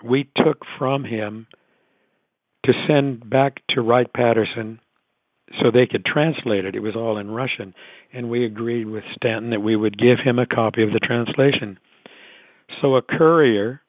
we 0.02 0.30
took 0.38 0.62
from 0.78 1.04
him 1.04 1.46
to 2.64 2.72
send 2.88 3.28
back 3.28 3.60
to 3.70 3.82
Wright 3.82 4.10
Patterson 4.10 4.80
so 5.60 5.70
they 5.70 5.86
could 5.86 6.04
translate 6.04 6.64
it. 6.64 6.74
It 6.74 6.80
was 6.80 6.96
all 6.96 7.18
in 7.18 7.30
Russian, 7.30 7.74
and 8.12 8.30
we 8.30 8.44
agreed 8.44 8.86
with 8.86 9.04
Stanton 9.14 9.50
that 9.50 9.60
we 9.60 9.76
would 9.76 9.98
give 9.98 10.18
him 10.24 10.38
a 10.38 10.46
copy 10.46 10.82
of 10.82 10.92
the 10.92 11.00
translation. 11.00 11.78
So 12.80 12.96
a 12.96 13.02
courier, 13.02 13.82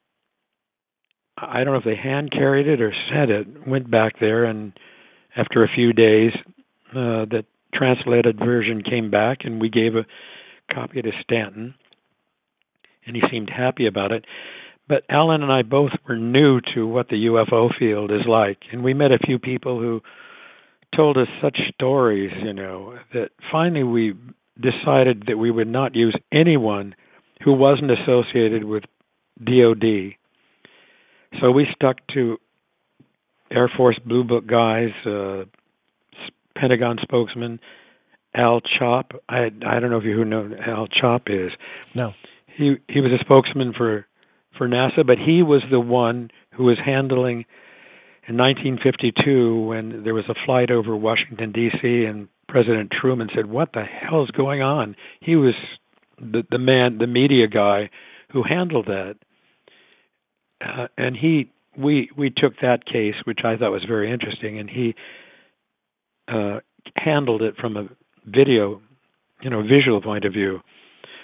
I 1.38 1.64
don't 1.64 1.72
know 1.72 1.78
if 1.78 1.84
they 1.84 1.96
hand 1.96 2.32
carried 2.32 2.66
it 2.66 2.80
or 2.80 2.92
sent 3.10 3.30
it, 3.30 3.66
went 3.66 3.90
back 3.90 4.14
there, 4.20 4.44
and 4.44 4.72
after 5.36 5.64
a 5.64 5.68
few 5.74 5.92
days, 5.92 6.32
uh, 6.90 7.24
the 7.26 7.44
translated 7.72 8.38
version 8.38 8.82
came 8.82 9.10
back, 9.10 9.38
and 9.44 9.60
we 9.60 9.68
gave 9.68 9.94
a 9.96 10.06
copy 10.72 11.02
to 11.02 11.10
Stanton, 11.22 11.74
and 13.06 13.16
he 13.16 13.22
seemed 13.30 13.50
happy 13.50 13.86
about 13.86 14.12
it. 14.12 14.24
But 14.86 15.04
Alan 15.08 15.42
and 15.42 15.50
I 15.50 15.62
both 15.62 15.92
were 16.06 16.16
new 16.16 16.60
to 16.74 16.86
what 16.86 17.08
the 17.08 17.26
UFO 17.26 17.70
field 17.78 18.10
is 18.10 18.26
like, 18.28 18.58
and 18.70 18.84
we 18.84 18.92
met 18.92 19.12
a 19.12 19.26
few 19.26 19.38
people 19.38 19.80
who 19.80 20.02
told 20.96 21.16
us 21.16 21.28
such 21.42 21.58
stories, 21.74 22.32
you 22.42 22.52
know, 22.52 22.98
that 23.12 23.30
finally 23.50 23.82
we 23.82 24.14
decided 24.60 25.24
that 25.26 25.36
we 25.36 25.50
would 25.50 25.68
not 25.68 25.94
use 25.94 26.16
anyone 26.32 26.94
who 27.42 27.52
wasn't 27.52 27.90
associated 27.90 28.64
with 28.64 28.84
DOD. 29.42 30.14
So 31.40 31.50
we 31.50 31.66
stuck 31.74 31.96
to 32.14 32.38
Air 33.50 33.70
Force 33.76 33.98
Blue 34.04 34.24
Book 34.24 34.46
guys, 34.46 34.90
uh, 35.06 35.44
Pentagon 36.56 36.98
spokesman 37.02 37.58
Al 38.34 38.60
Chop. 38.60 39.12
I 39.28 39.50
I 39.66 39.80
don't 39.80 39.90
know 39.90 39.98
if 39.98 40.04
you 40.04 40.14
who 40.14 40.24
know 40.24 40.50
Al 40.66 40.86
Chop 40.86 41.28
is. 41.28 41.52
No. 41.94 42.14
He 42.46 42.76
he 42.88 43.00
was 43.00 43.12
a 43.12 43.18
spokesman 43.18 43.72
for 43.72 44.06
for 44.56 44.68
NASA, 44.68 45.06
but 45.06 45.18
he 45.18 45.42
was 45.42 45.62
the 45.70 45.80
one 45.80 46.30
who 46.52 46.64
was 46.64 46.78
handling 46.84 47.44
in 48.26 48.36
1952 48.36 49.60
when 49.60 50.04
there 50.04 50.14
was 50.14 50.24
a 50.28 50.34
flight 50.46 50.70
over 50.70 50.96
Washington 50.96 51.52
D.C. 51.52 52.04
and 52.04 52.28
President 52.48 52.90
Truman 52.90 53.28
said, 53.34 53.46
"What 53.46 53.72
the 53.72 53.84
hell 53.84 54.22
is 54.22 54.30
going 54.30 54.62
on?" 54.62 54.96
He 55.20 55.36
was 55.36 55.54
the 56.18 56.42
the 56.50 56.58
man, 56.58 56.98
the 56.98 57.06
media 57.06 57.46
guy 57.48 57.90
who 58.32 58.42
handled 58.42 58.86
that, 58.86 59.16
uh, 60.60 60.86
and 60.96 61.16
he 61.16 61.50
we 61.76 62.10
we 62.16 62.30
took 62.30 62.54
that 62.62 62.86
case, 62.86 63.14
which 63.24 63.40
I 63.44 63.56
thought 63.56 63.72
was 63.72 63.84
very 63.86 64.12
interesting, 64.12 64.58
and 64.58 64.70
he 64.70 64.94
uh, 66.28 66.60
handled 66.96 67.42
it 67.42 67.56
from 67.56 67.76
a 67.76 67.88
video, 68.26 68.80
you 69.42 69.50
know, 69.50 69.62
visual 69.62 70.00
point 70.00 70.24
of 70.24 70.32
view 70.32 70.60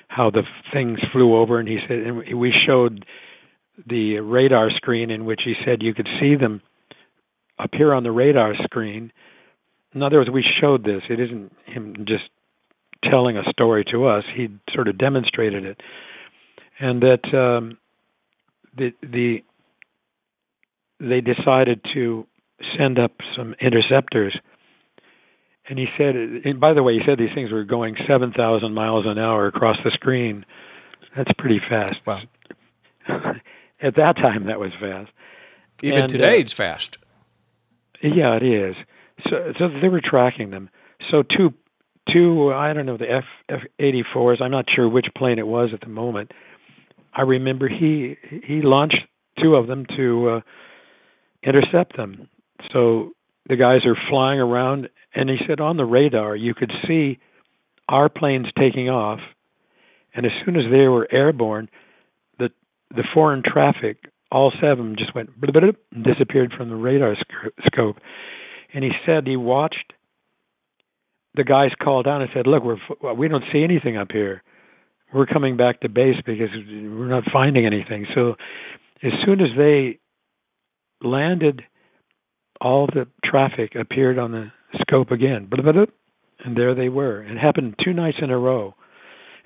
how 0.09 0.29
the 0.29 0.43
things 0.73 0.99
flew 1.13 1.37
over, 1.37 1.61
and 1.61 1.69
he 1.69 1.79
said, 1.87 1.99
and 1.99 2.39
we 2.39 2.53
showed 2.67 3.07
the 3.87 4.19
radar 4.19 4.69
screen 4.71 5.09
in 5.09 5.25
which 5.25 5.41
he 5.45 5.55
said 5.65 5.83
you 5.83 5.95
could 5.95 6.09
see 6.21 6.35
them 6.35 6.61
appear 7.63 7.93
on 7.93 8.03
the 8.03 8.11
radar 8.11 8.55
screen. 8.65 9.13
In 9.95 10.03
other 10.03 10.19
words, 10.19 10.31
we 10.31 10.45
showed 10.61 10.85
this. 10.85 11.03
It 11.09 11.21
isn't 11.21 11.53
him 11.67 12.05
just 12.07 12.25
telling 13.05 13.37
a 13.37 13.43
story 13.51 13.85
to 13.93 14.07
us. 14.07 14.25
He 14.35 14.49
sort 14.73 14.89
of 14.89 14.99
demonstrated 14.99 15.65
it, 15.65 15.81
and 16.79 17.03
that 17.03 17.37
um, 17.37 17.79
the 18.77 18.93
the 19.03 19.43
they 21.01 21.21
decided 21.21 21.81
to 21.95 22.27
send 22.77 22.99
up 22.99 23.13
some 23.37 23.55
interceptors 23.61 24.39
and 25.71 25.79
he 25.79 25.87
said, 25.97 26.17
and 26.17 26.59
by 26.59 26.75
the 26.75 26.83
way, 26.83 26.95
he 26.95 27.01
said 27.07 27.17
these 27.17 27.33
things 27.33 27.53
were 27.53 27.63
going 27.63 27.95
7,000 28.09 28.75
miles 28.75 29.05
an 29.07 29.19
hour 29.19 29.47
across 29.47 29.77
the 29.85 29.93
screen. 29.93 30.45
That's 31.17 31.31
pretty 31.39 31.61
fast. 31.61 31.95
Wow. 32.05 32.23
At 33.81 33.95
that 33.97 34.17
time, 34.17 34.47
that 34.47 34.59
was 34.59 34.73
fast. 34.81 35.11
Even 35.83 36.03
And, 36.03 36.11
today, 36.11 36.39
uh, 36.39 36.41
it's 36.41 36.53
fast. 36.53 36.99
Yeah, 38.03 38.37
it 38.37 38.43
is. 38.43 38.75
So, 39.29 39.53
so 39.59 39.69
they 39.81 39.89
were 39.89 40.01
tracking 40.03 40.51
them. 40.51 40.71
So 41.11 41.23
two, 41.23 41.53
two, 42.13 42.53
I 42.53 42.73
don't 42.73 42.87
know 42.87 42.97
the 42.97 43.11
F 43.11 43.25
F 43.49 43.61
eighty 43.79 44.03
fours. 44.13 44.41
I'm 44.43 44.51
not 44.51 44.67
sure 44.75 44.89
which 44.89 45.07
plane 45.17 45.39
it 45.39 45.47
was 45.47 45.71
at 45.75 45.81
the 45.81 45.89
moment. 45.89 46.33
I 47.13 47.23
remember 47.23 47.69
he 47.69 48.17
he 48.45 48.63
launched 48.63 49.01
two 49.43 49.57
of 49.57 49.67
them 49.67 49.85
to 49.97 50.29
uh, 50.29 50.41
intercept 51.43 51.97
them. 51.97 52.29
So 52.73 53.13
the 53.49 53.57
guys 53.57 53.85
are 53.85 53.97
flying 54.09 54.41
around, 54.41 54.89
and 55.15 55.29
he 55.29 55.37
said 55.47 55.61
on 55.61 55.77
the 55.77 55.85
radar 55.85 56.37
you 56.37 56.55
could 56.55 56.73
see 56.87 57.19
our 57.89 58.09
planes 58.09 58.47
taking 58.59 58.89
off, 58.89 59.19
and 60.15 60.25
as 60.25 60.33
soon 60.45 60.57
as 60.57 60.65
they 60.71 60.87
were 60.89 61.09
airborne, 61.13 61.69
the 62.39 62.51
the 62.91 63.05
foreign 63.13 63.43
traffic, 63.45 63.99
all 64.31 64.53
seven 64.61 64.71
of 64.71 64.79
them 64.79 64.97
just 64.97 65.15
went 65.15 65.31
and 65.43 66.05
disappeared 66.05 66.53
from 66.57 66.69
the 66.69 66.77
radar 66.77 67.17
sc- 67.17 67.53
scope. 67.67 67.97
And 68.73 68.85
he 68.85 68.91
said 69.05 69.27
he 69.27 69.37
watched 69.37 69.93
the 71.35 71.45
guys 71.45 71.71
call 71.83 72.03
down 72.03 72.23
and 72.23 72.31
said, 72.35 72.47
"Look, 72.47 72.65
we're 72.65 73.15
we 73.15 73.29
don't 73.29 73.45
see 73.53 73.63
anything 73.63 73.97
up 73.97 74.13
here. 74.13 74.43
We're 75.13 75.27
coming 75.27 75.57
back 75.57 75.81
to 75.81 75.89
base 75.89 76.17
because 76.25 76.49
we're 76.53 77.09
not 77.09 77.25
finding 77.33 77.67
anything." 77.67 78.07
So 78.15 78.37
as 79.03 79.13
soon 79.25 79.41
as 79.41 79.57
they 79.57 79.99
landed, 81.03 81.63
all 82.61 82.87
the 82.87 83.07
traffic 83.25 83.75
appeared 83.75 84.19
on 84.19 84.33
the 84.33 84.53
scope 84.81 85.11
again, 85.11 85.49
and 86.45 86.57
there 86.57 86.75
they 86.75 86.89
were. 86.89 87.23
It 87.23 87.39
happened 87.39 87.77
two 87.85 87.93
nights 87.93 88.19
in 88.21 88.31
a 88.31 88.39
row. 88.39 88.75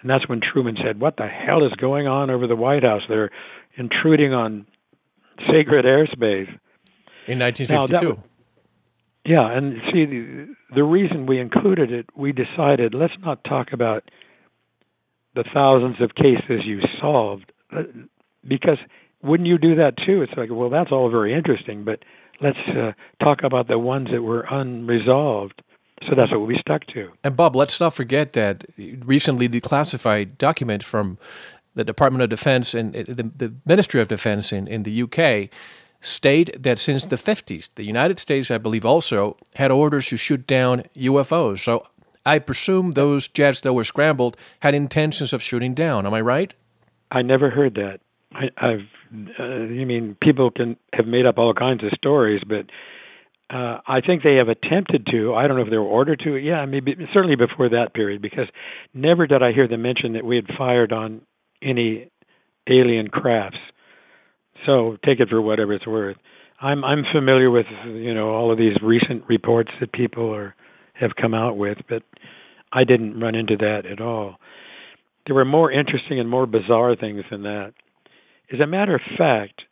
And 0.01 0.11
that's 0.11 0.29
when 0.29 0.41
Truman 0.41 0.77
said, 0.85 1.01
What 1.01 1.17
the 1.17 1.27
hell 1.27 1.65
is 1.65 1.73
going 1.81 2.07
on 2.07 2.29
over 2.29 2.47
the 2.47 2.57
White 2.57 2.83
House? 2.83 3.03
They're 3.09 3.31
intruding 3.77 4.35
on 4.35 4.67
sacred 5.51 5.85
airspace. 5.85 6.49
In 7.27 7.39
Now, 7.39 7.47
that 7.51 7.59
1952. 7.59 8.23
Yeah, 9.27 9.51
and 9.51 9.81
see, 9.91 10.05
the, 10.05 10.55
the 10.75 10.85
reason 10.85 11.27
we 11.27 11.41
included 11.41 11.91
it, 11.91 12.07
we 12.15 12.33
decided 12.33 12.95
let's 12.95 13.15
not 13.25 13.43
talk 13.45 13.69
about 13.73 14.05
the 15.35 15.45
thousands 15.53 16.01
of 16.01 16.15
cases 16.15 16.63
you 16.65 16.81
solved, 17.01 17.51
uh, 17.75 17.83
because 18.47 18.79
wouldn't 19.23 19.49
you 19.49 19.59
do 19.59 19.75
that 19.77 19.95
too? 20.07 20.23
It's 20.23 20.35
like, 20.37 20.51
well, 20.53 20.69
that's 20.69 20.93
all 20.93 21.11
very 21.11 21.35
interesting, 21.35 21.85
but 21.85 22.01
let's 22.41 22.59
uh, 22.69 22.93
talk 23.23 23.43
about 23.43 23.67
the 23.69 23.79
ones 23.79 24.09
that 24.13 24.23
were 24.23 24.47
unresolved. 24.51 25.63
So 26.03 26.15
that's 26.15 26.31
what 26.31 26.41
we 26.47 26.59
stuck 26.61 26.87
to. 26.89 27.11
And 27.23 27.35
Bob, 27.35 27.57
let's 27.57 27.81
not 27.81 27.95
forget 27.95 28.35
that 28.35 28.65
recently 28.77 29.47
the 29.47 29.61
classified 29.61 30.37
document 30.37 30.83
from 30.83 31.19
the 31.75 31.85
Department 31.85 32.23
of 32.23 32.31
Defense 32.31 32.75
and 32.75 32.95
uh, 32.95 33.03
the, 33.07 33.31
the 33.37 33.55
Ministry 33.65 34.01
of 34.01 34.09
Defense 34.09 34.53
in, 34.53 34.67
in 34.67 34.83
the 34.83 35.03
UK 35.03 35.51
state 36.01 36.63
that 36.63 36.79
since 36.79 37.07
the 37.07 37.17
50s, 37.17 37.71
the 37.75 37.85
United 37.85 38.19
States, 38.19 38.51
I 38.51 38.59
believe, 38.59 38.85
also 38.85 39.37
had 39.55 39.71
orders 39.71 40.07
to 40.09 40.17
shoot 40.17 40.47
down 40.47 40.85
UFOs. 40.97 41.61
So 41.61 41.87
I 42.27 42.39
presume 42.39 42.93
those 42.93 43.29
jets 43.29 43.61
that 43.63 43.73
were 43.73 43.85
scrambled 43.85 44.37
had 44.61 44.75
intentions 44.75 45.33
of 45.33 45.43
shooting 45.43 45.75
down. 45.75 46.07
Am 46.07 46.15
I 46.15 46.21
right? 46.21 46.55
I 47.11 47.23
never 47.23 47.51
heard 47.51 47.75
that. 47.75 48.01
I, 48.33 48.51
I've, 48.57 48.89
uh, 49.39 49.65
you 49.65 49.87
mean 49.87 50.17
people 50.21 50.51
can 50.51 50.77
have 50.93 51.07
made 51.07 51.27
up 51.27 51.39
all 51.39 51.55
kinds 51.55 51.85
of 51.85 51.91
stories, 51.93 52.43
but 52.47 52.67
uh, 53.55 53.79
I 53.87 54.01
think 54.01 54.23
they 54.23 54.37
have 54.37 54.49
attempted 54.49 55.07
to. 55.13 55.35
I 55.35 55.47
don't 55.47 55.57
know 55.57 55.63
if 55.63 55.71
they 55.71 55.77
were 55.77 55.85
ordered 55.85 56.21
to. 56.25 56.37
Yeah, 56.37 56.65
maybe 56.65 56.97
certainly 57.13 57.37
before 57.37 57.69
that 57.69 57.95
period, 57.95 58.23
because 58.23 58.49
never 58.93 59.27
did 59.27 59.43
I 59.43 59.53
hear 59.53 59.69
them 59.69 59.83
mention 59.83 60.15
that 60.15 60.25
we 60.25 60.37
had 60.37 60.47
fired 60.59 60.93
on 60.93 61.21
any 61.65 62.11
alien 62.69 63.09
crafts. 63.09 63.59
So 64.67 64.97
take 65.05 65.21
it 65.21 65.29
for 65.29 65.41
whatever 65.41 65.73
it's 65.75 65.87
worth. 65.87 66.17
I'm 66.61 66.85
I'm 66.85 67.05
familiar 67.13 67.51
with 67.51 67.67
you 67.87 68.15
know 68.15 68.31
all 68.31 68.53
of 68.53 68.59
these 68.59 68.77
recent 68.83 69.25
reports 69.29 69.71
that 69.81 69.93
people 69.93 70.33
are 70.35 70.55
have 70.95 71.11
come 71.21 71.35
out 71.35 71.57
with, 71.57 71.79
but 71.89 72.03
I 72.73 72.85
didn't 72.85 73.21
run 73.21 73.35
into 73.35 73.57
that 73.57 73.83
at 73.91 74.01
all. 74.01 74.37
There 75.27 75.35
were 75.35 75.45
more 75.45 75.71
interesting 75.73 76.21
and 76.21 76.29
more 76.29 76.47
bizarre 76.47 76.97
things 76.97 77.23
than 77.31 77.43
that. 77.43 77.73
As 78.53 78.61
a 78.61 78.67
matter 78.67 78.95
of 78.95 79.01
fact, 79.19 79.63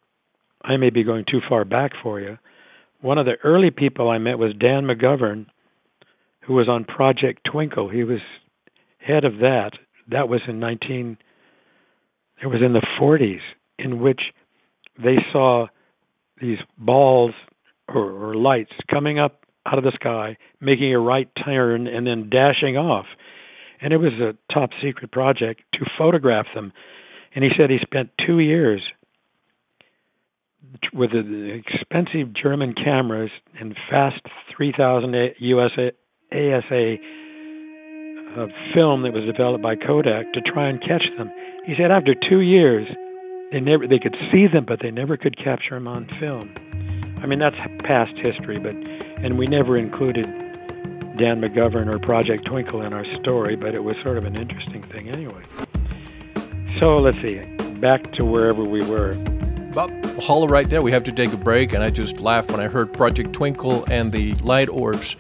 I 0.63 0.77
may 0.77 0.91
be 0.91 1.05
going 1.05 1.25
too 1.31 1.41
far 1.49 1.65
back 1.65 1.93
for 2.03 2.21
you. 2.21 2.39
One 3.01 3.19
of 3.19 3.27
the 3.27 3.37
early 3.45 3.71
people 3.71 4.09
I 4.09 4.19
met 4.19 4.39
was 4.39 4.55
Dan 4.59 4.85
McGovern, 4.85 5.47
who 6.47 6.55
was 6.55 6.69
on 6.69 6.85
Project 6.85 7.47
Twinkle. 7.51 7.89
He 7.89 8.05
was 8.05 8.21
head 8.99 9.25
of 9.25 9.39
that. 9.39 9.73
That 10.11 10.29
was 10.29 10.41
in 10.49 10.61
19. 10.61 11.19
It 12.43 12.47
was 12.49 12.61
in 12.65 12.73
the 12.73 12.85
40s, 13.01 13.41
in 13.79 14.01
which 14.01 14.21
they 15.03 15.17
saw 15.33 15.67
these 16.41 16.59
balls 16.77 17.33
or, 17.89 18.11
or 18.11 18.35
lights 18.35 18.73
coming 18.91 19.19
up 19.19 19.45
out 19.65 19.79
of 19.79 19.85
the 19.85 19.93
sky, 19.95 20.37
making 20.61 20.93
a 20.93 20.99
right 20.99 21.29
turn, 21.45 21.87
and 21.87 22.07
then 22.07 22.29
dashing 22.29 22.77
off. 22.77 23.07
And 23.81 23.93
it 23.93 23.99
was 23.99 24.13
a 24.15 24.37
top 24.53 24.71
secret 24.83 25.13
project 25.13 25.63
to 25.75 25.87
photograph 25.97 26.47
them. 26.55 26.73
And 27.35 27.45
he 27.45 27.51
said 27.57 27.71
he 27.71 27.79
spent 27.81 28.11
two 28.27 28.41
years 28.41 28.83
with 30.93 31.11
the 31.11 31.61
expensive 31.65 32.35
German 32.35 32.75
cameras 32.75 33.31
and 33.59 33.77
fast 33.91 34.21
3000 34.57 35.15
USA 35.39 35.93
ASA 36.33 36.97
uh, 38.37 38.47
film 38.75 39.03
that 39.03 39.13
was 39.13 39.25
developed 39.25 39.63
by 39.63 39.77
Kodak 39.77 40.33
to 40.33 40.41
try 40.41 40.69
and 40.69 40.81
catch 40.81 41.05
them. 41.17 41.31
He 41.65 41.75
said 41.77 41.91
after 41.91 42.15
two 42.29 42.41
years, 42.41 42.89
they 43.53 43.61
never 43.61 43.87
they 43.87 43.99
could 43.99 44.17
see 44.33 44.47
them, 44.47 44.65
but 44.67 44.81
they 44.81 44.91
never 44.91 45.17
could 45.17 45.37
capture 45.37 45.75
them 45.75 45.87
on 45.87 46.09
film. 46.19 46.53
I 47.23 47.27
mean 47.27 47.39
that's 47.39 47.57
past 47.85 48.15
history, 48.17 48.59
but 48.59 48.75
and 49.23 49.39
we 49.39 49.47
never 49.47 49.77
included 49.77 50.25
Dan 51.17 51.41
McGovern 51.43 51.93
or 51.93 51.99
Project 51.99 52.47
Twinkle 52.47 52.83
in 52.83 52.93
our 52.93 53.05
story, 53.23 53.55
but 53.55 53.75
it 53.75 53.85
was 53.85 53.95
sort 54.05 54.17
of 54.17 54.25
an 54.25 54.41
interesting 54.41 54.83
thing 54.83 55.11
anyway. 55.11 55.43
So 56.81 56.99
let's 56.99 57.19
see, 57.19 57.39
back 57.81 58.13
to 58.15 58.25
wherever 58.25 58.63
we 58.63 58.83
were. 58.83 59.13
Well, 59.75 59.91
holler 60.21 60.49
right 60.49 60.69
there. 60.69 60.83
We 60.83 60.93
have 60.93 61.05
to 61.05 61.13
take 61.13 61.33
a 61.33 61.37
break, 61.37 61.73
and 61.73 61.83
I 61.83 61.91
just 61.91 62.21
laughed 62.21 62.51
when 62.51 62.61
I 62.61 62.69
heard 62.69 62.93
Project 62.93 63.33
Twinkle 63.33 63.85
and 63.91 64.11
the 64.11 64.35
light 64.37 64.69
orbs. 64.69 65.17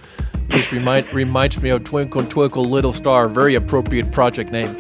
This 0.48 0.70
remind, 0.70 1.12
reminds 1.12 1.60
me 1.60 1.70
of 1.70 1.84
Twinkle 1.84 2.24
Twinkle 2.24 2.64
Little 2.64 2.92
Star, 2.92 3.28
very 3.28 3.54
appropriate 3.54 4.12
project 4.12 4.52
name. 4.52 4.76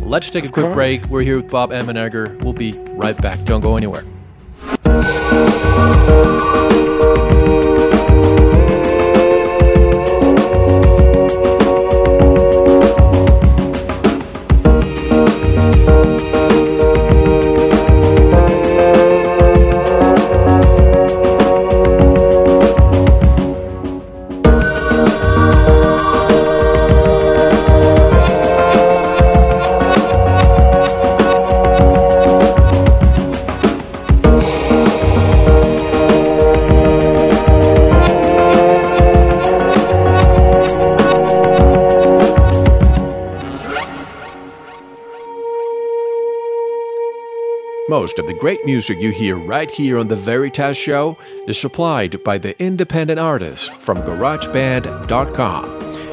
Let's 0.00 0.28
take 0.30 0.44
a 0.44 0.48
quick 0.48 0.66
uh-huh. 0.66 0.74
break. 0.74 1.04
We're 1.06 1.22
here 1.22 1.40
with 1.40 1.50
Bob 1.50 1.70
Emenegger. 1.70 2.42
We'll 2.42 2.52
be 2.52 2.72
right 2.72 3.16
back. 3.16 3.42
Don't 3.44 3.62
go 3.62 3.76
anywhere. 3.76 4.04
Great 48.44 48.66
music 48.66 48.98
you 49.00 49.10
hear 49.10 49.36
right 49.36 49.70
here 49.70 49.96
on 49.98 50.08
The 50.08 50.16
Veritas 50.16 50.76
Show 50.76 51.16
is 51.48 51.58
supplied 51.58 52.22
by 52.22 52.36
the 52.36 52.54
independent 52.62 53.18
artists 53.18 53.66
from 53.66 54.02
GarageBand.com. 54.02 55.64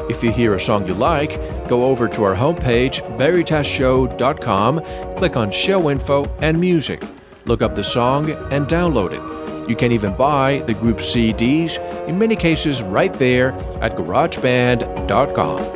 If 0.10 0.24
you 0.24 0.32
hear 0.32 0.54
a 0.54 0.60
song 0.62 0.88
you 0.88 0.94
like, 0.94 1.36
go 1.68 1.84
over 1.84 2.08
to 2.08 2.24
our 2.24 2.34
homepage, 2.34 3.02
VeritasShow.com, 3.18 5.16
click 5.18 5.36
on 5.36 5.52
Show 5.52 5.90
Info 5.90 6.24
and 6.40 6.58
Music. 6.58 7.04
Look 7.44 7.62
up 7.62 7.76
the 7.76 7.84
song 7.84 8.30
and 8.30 8.66
download 8.66 9.12
it. 9.12 9.70
You 9.70 9.76
can 9.76 9.92
even 9.92 10.16
buy 10.16 10.64
the 10.68 10.74
group's 10.74 11.14
CDs, 11.14 11.80
in 12.08 12.18
many 12.18 12.38
cases 12.38 12.82
right 12.82 13.12
there 13.12 13.52
at 13.82 13.98
GarageBand.com. 13.98 15.71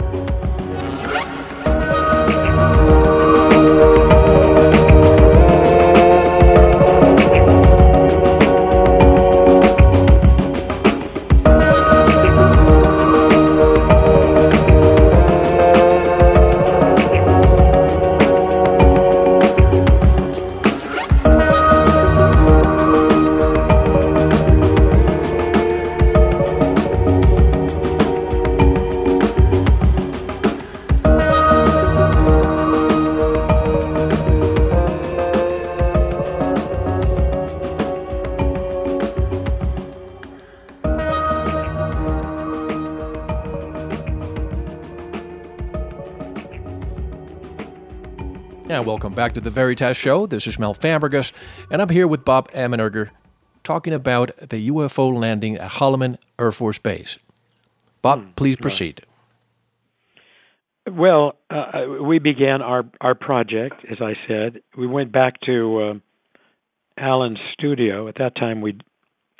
back 49.25 49.33
to 49.33 49.41
the 49.41 49.49
Veritas 49.49 49.97
Show. 49.97 50.27
This 50.27 50.45
is 50.45 50.59
Mel 50.59 50.75
Fabregas, 50.75 51.31
and 51.71 51.81
I'm 51.81 51.89
here 51.89 52.07
with 52.07 52.23
Bob 52.23 52.51
Emenegger 52.51 53.09
talking 53.63 53.91
about 53.91 54.29
the 54.37 54.69
UFO 54.69 55.11
landing 55.11 55.57
at 55.57 55.71
Holloman 55.71 56.19
Air 56.37 56.51
Force 56.51 56.77
Base. 56.77 57.17
Bob, 58.03 58.19
mm, 58.19 58.35
please 58.35 58.55
proceed. 58.55 59.01
Well, 60.87 61.39
uh, 61.49 62.03
we 62.03 62.19
began 62.19 62.61
our, 62.61 62.83
our 63.01 63.15
project, 63.15 63.83
as 63.89 63.97
I 63.99 64.13
said. 64.27 64.61
We 64.77 64.85
went 64.85 65.11
back 65.11 65.41
to 65.47 65.79
uh, 65.79 65.93
Alan's 67.03 67.39
studio. 67.53 68.07
At 68.07 68.19
that 68.19 68.35
time, 68.35 68.61
we 68.61 68.77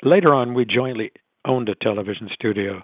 later 0.02 0.34
on 0.34 0.54
we 0.54 0.64
jointly 0.64 1.12
owned 1.46 1.68
a 1.68 1.76
television 1.76 2.28
studio 2.34 2.82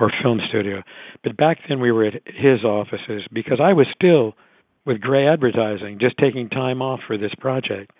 or 0.00 0.10
film 0.20 0.40
studio, 0.48 0.82
but 1.22 1.36
back 1.36 1.58
then 1.68 1.78
we 1.78 1.92
were 1.92 2.06
at 2.06 2.14
his 2.26 2.64
offices 2.64 3.22
because 3.32 3.60
I 3.62 3.72
was 3.72 3.86
still 3.94 4.34
with 4.88 5.02
Grey 5.02 5.28
Advertising, 5.28 5.98
just 6.00 6.16
taking 6.16 6.48
time 6.48 6.80
off 6.80 7.00
for 7.06 7.18
this 7.18 7.32
project. 7.38 7.92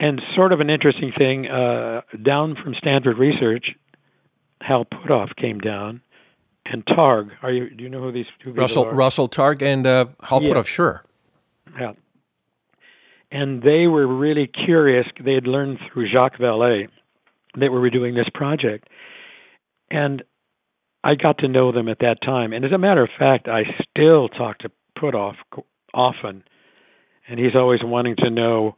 And 0.00 0.20
sort 0.34 0.52
of 0.52 0.60
an 0.60 0.70
interesting 0.70 1.12
thing, 1.16 1.46
uh, 1.46 2.00
down 2.22 2.56
from 2.56 2.74
Stanford 2.78 3.18
Research, 3.18 3.66
Hal 4.62 4.86
Puthoff 4.86 5.36
came 5.36 5.58
down, 5.58 6.00
and 6.64 6.84
Targ. 6.86 7.30
Are 7.42 7.52
you? 7.52 7.68
Do 7.70 7.84
you 7.84 7.90
know 7.90 8.00
who 8.00 8.12
these 8.12 8.26
two 8.42 8.50
people 8.50 8.62
Russell 8.62 8.84
are? 8.86 8.94
Russell 8.94 9.28
Targ 9.28 9.62
and 9.62 9.86
uh, 9.86 10.06
Hal 10.22 10.42
yeah. 10.42 10.54
Puthoff, 10.54 10.66
sure. 10.66 11.04
Yeah. 11.78 11.92
And 13.30 13.62
they 13.62 13.86
were 13.86 14.06
really 14.06 14.46
curious. 14.46 15.06
They 15.22 15.34
had 15.34 15.46
learned 15.46 15.78
through 15.92 16.08
Jacques 16.08 16.38
Vallée 16.38 16.88
that 17.54 17.72
we 17.72 17.78
were 17.78 17.90
doing 17.90 18.14
this 18.14 18.28
project, 18.32 18.88
and 19.90 20.22
I 21.04 21.14
got 21.14 21.38
to 21.38 21.48
know 21.48 21.72
them 21.72 21.88
at 21.88 21.98
that 22.00 22.22
time. 22.22 22.54
And 22.54 22.64
as 22.64 22.72
a 22.72 22.78
matter 22.78 23.02
of 23.02 23.10
fact, 23.18 23.48
I 23.48 23.64
still 23.90 24.28
talk 24.28 24.58
to 24.60 24.70
Puthoff 24.96 25.34
often, 25.94 26.44
and 27.28 27.38
he's 27.38 27.54
always 27.54 27.80
wanting 27.82 28.16
to 28.18 28.30
know 28.30 28.76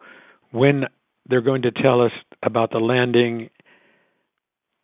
when 0.51 0.85
they're 1.29 1.41
going 1.43 1.63
to 1.63 1.71
tell 1.71 2.03
us 2.03 2.13
about 2.43 2.71
the 2.71 2.79
landing 2.79 3.51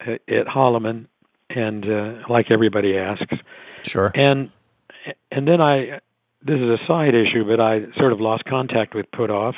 at 0.00 0.46
Holloman, 0.46 1.06
and 1.48 1.84
uh, 1.84 2.12
like 2.28 2.50
everybody 2.50 2.96
asks, 2.96 3.34
sure. 3.82 4.10
And 4.14 4.50
and 5.30 5.46
then 5.48 5.60
I, 5.60 6.00
this 6.42 6.56
is 6.56 6.68
a 6.68 6.78
side 6.86 7.14
issue, 7.14 7.44
but 7.46 7.60
I 7.60 7.80
sort 7.96 8.12
of 8.12 8.20
lost 8.20 8.44
contact 8.44 8.94
with 8.94 9.06
Puthoff 9.10 9.54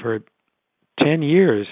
for 0.00 0.20
ten 0.98 1.22
years. 1.22 1.66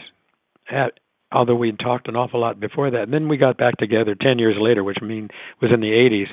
At 0.71 1.01
although 1.31 1.57
we'd 1.57 1.79
talked 1.79 2.09
an 2.09 2.17
awful 2.17 2.41
lot 2.41 2.59
before 2.59 2.91
that, 2.91 3.03
and 3.03 3.13
then 3.13 3.29
we 3.29 3.37
got 3.37 3.59
back 3.59 3.77
together 3.77 4.15
ten 4.15 4.39
years 4.39 4.57
later, 4.59 4.83
which 4.83 4.99
I 5.03 5.05
mean 5.05 5.29
was 5.61 5.71
in 5.73 5.81
the 5.81 5.89
'80s, 5.89 6.29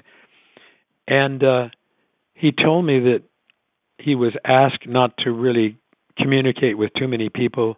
and. 1.07 1.43
uh 1.43 1.69
he 2.41 2.51
told 2.51 2.85
me 2.85 2.99
that 2.99 3.21
he 3.99 4.15
was 4.15 4.33
asked 4.43 4.87
not 4.87 5.15
to 5.19 5.31
really 5.31 5.77
communicate 6.17 6.75
with 6.75 6.89
too 6.97 7.07
many 7.07 7.29
people 7.29 7.77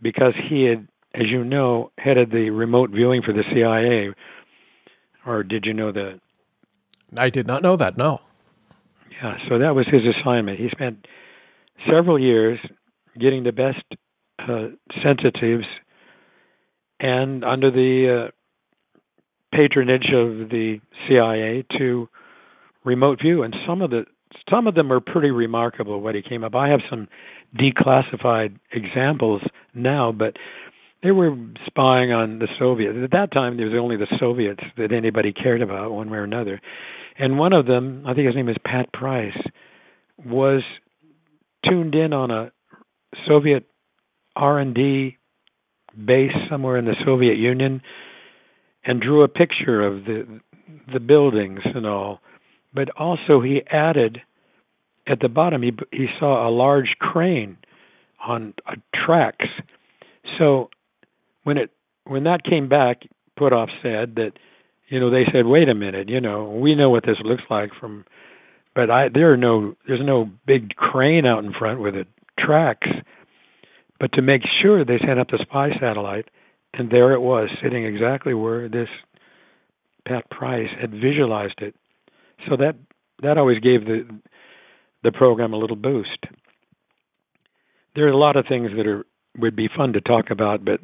because 0.00 0.32
he 0.48 0.64
had, 0.64 0.88
as 1.14 1.26
you 1.28 1.44
know, 1.44 1.92
headed 1.98 2.30
the 2.30 2.48
remote 2.48 2.90
viewing 2.90 3.20
for 3.20 3.34
the 3.34 3.44
CIA. 3.52 4.14
Or 5.26 5.42
did 5.42 5.66
you 5.66 5.74
know 5.74 5.92
that? 5.92 6.20
I 7.18 7.28
did 7.28 7.46
not 7.46 7.62
know 7.62 7.76
that. 7.76 7.98
No. 7.98 8.20
Yeah, 9.22 9.36
so 9.46 9.58
that 9.58 9.74
was 9.74 9.86
his 9.86 10.02
assignment. 10.06 10.58
He 10.58 10.68
spent 10.70 11.06
several 11.90 12.18
years 12.18 12.58
getting 13.20 13.44
the 13.44 13.52
best 13.52 13.84
uh, 14.38 14.68
sensitives, 15.02 15.66
and 16.98 17.44
under 17.44 17.70
the 17.70 18.28
uh, 18.28 18.30
patronage 19.54 20.08
of 20.14 20.48
the 20.50 20.80
CIA 21.06 21.64
to 21.78 22.08
remote 22.86 23.18
view, 23.20 23.42
and 23.42 23.54
some 23.66 23.82
of 23.82 23.90
the 23.90 24.06
some 24.50 24.66
of 24.66 24.74
them 24.74 24.92
are 24.92 25.00
pretty 25.00 25.30
remarkable 25.30 26.00
what 26.00 26.14
he 26.14 26.22
came 26.22 26.44
up. 26.44 26.54
I 26.54 26.68
have 26.68 26.80
some 26.88 27.08
declassified 27.56 28.58
examples 28.72 29.42
now, 29.74 30.12
but 30.12 30.36
they 31.02 31.10
were 31.10 31.36
spying 31.66 32.12
on 32.12 32.38
the 32.38 32.48
Soviets. 32.58 32.96
At 33.02 33.10
that 33.10 33.32
time, 33.32 33.56
there 33.56 33.66
was 33.66 33.78
only 33.80 33.96
the 33.96 34.06
Soviets 34.18 34.62
that 34.78 34.92
anybody 34.92 35.32
cared 35.32 35.62
about, 35.62 35.92
one 35.92 36.10
way 36.10 36.18
or 36.18 36.24
another. 36.24 36.60
And 37.18 37.38
one 37.38 37.52
of 37.52 37.66
them, 37.66 38.04
I 38.06 38.14
think 38.14 38.26
his 38.26 38.36
name 38.36 38.48
is 38.48 38.56
Pat 38.64 38.92
Price, 38.92 39.36
was 40.24 40.62
tuned 41.68 41.94
in 41.94 42.12
on 42.12 42.30
a 42.30 42.52
Soviet 43.26 43.64
R&D 44.34 45.16
base 46.04 46.32
somewhere 46.50 46.76
in 46.76 46.84
the 46.84 46.96
Soviet 47.04 47.36
Union 47.36 47.80
and 48.84 49.00
drew 49.00 49.22
a 49.22 49.28
picture 49.28 49.84
of 49.84 50.04
the 50.04 50.40
the 50.92 51.00
buildings 51.00 51.60
and 51.64 51.86
all. 51.86 52.20
But 52.76 52.90
also 52.90 53.40
he 53.40 53.62
added 53.70 54.20
at 55.08 55.20
the 55.20 55.28
bottom 55.28 55.62
he 55.62 55.72
he 55.90 56.06
saw 56.20 56.46
a 56.46 56.50
large 56.50 56.94
crane 57.00 57.56
on 58.24 58.52
uh, 58.66 58.74
tracks. 58.94 59.46
So 60.38 60.68
when 61.42 61.56
it 61.56 61.70
when 62.04 62.24
that 62.24 62.44
came 62.44 62.68
back, 62.68 63.02
Puthoff 63.38 63.68
said 63.82 64.16
that 64.16 64.32
you 64.88 65.00
know 65.00 65.10
they 65.10 65.24
said, 65.32 65.46
wait 65.46 65.70
a 65.70 65.74
minute, 65.74 66.10
you 66.10 66.20
know 66.20 66.50
we 66.50 66.74
know 66.74 66.90
what 66.90 67.06
this 67.06 67.16
looks 67.24 67.44
like 67.48 67.70
from, 67.80 68.04
but 68.74 68.90
I 68.90 69.08
there 69.08 69.32
are 69.32 69.38
no 69.38 69.74
there's 69.88 70.04
no 70.04 70.30
big 70.46 70.76
crane 70.76 71.24
out 71.24 71.44
in 71.44 71.54
front 71.58 71.80
with 71.80 71.94
it 71.94 72.08
tracks. 72.38 72.88
But 73.98 74.12
to 74.12 74.22
make 74.22 74.42
sure, 74.60 74.84
they 74.84 74.98
sent 74.98 75.18
up 75.18 75.28
the 75.28 75.38
spy 75.40 75.70
satellite, 75.80 76.28
and 76.74 76.90
there 76.90 77.14
it 77.14 77.20
was, 77.20 77.48
sitting 77.62 77.86
exactly 77.86 78.34
where 78.34 78.68
this 78.68 78.88
Pat 80.06 80.28
Price 80.30 80.68
had 80.78 80.90
visualized 80.90 81.62
it. 81.62 81.74
So 82.48 82.56
that 82.56 82.76
that 83.22 83.38
always 83.38 83.60
gave 83.60 83.84
the 83.84 84.06
the 85.02 85.12
program 85.12 85.52
a 85.52 85.56
little 85.56 85.76
boost. 85.76 86.24
There 87.94 88.06
are 88.06 88.10
a 88.10 88.16
lot 88.16 88.36
of 88.36 88.46
things 88.48 88.70
that 88.76 88.86
are 88.86 89.04
would 89.38 89.56
be 89.56 89.68
fun 89.74 89.92
to 89.92 90.00
talk 90.00 90.30
about, 90.30 90.64
but 90.64 90.80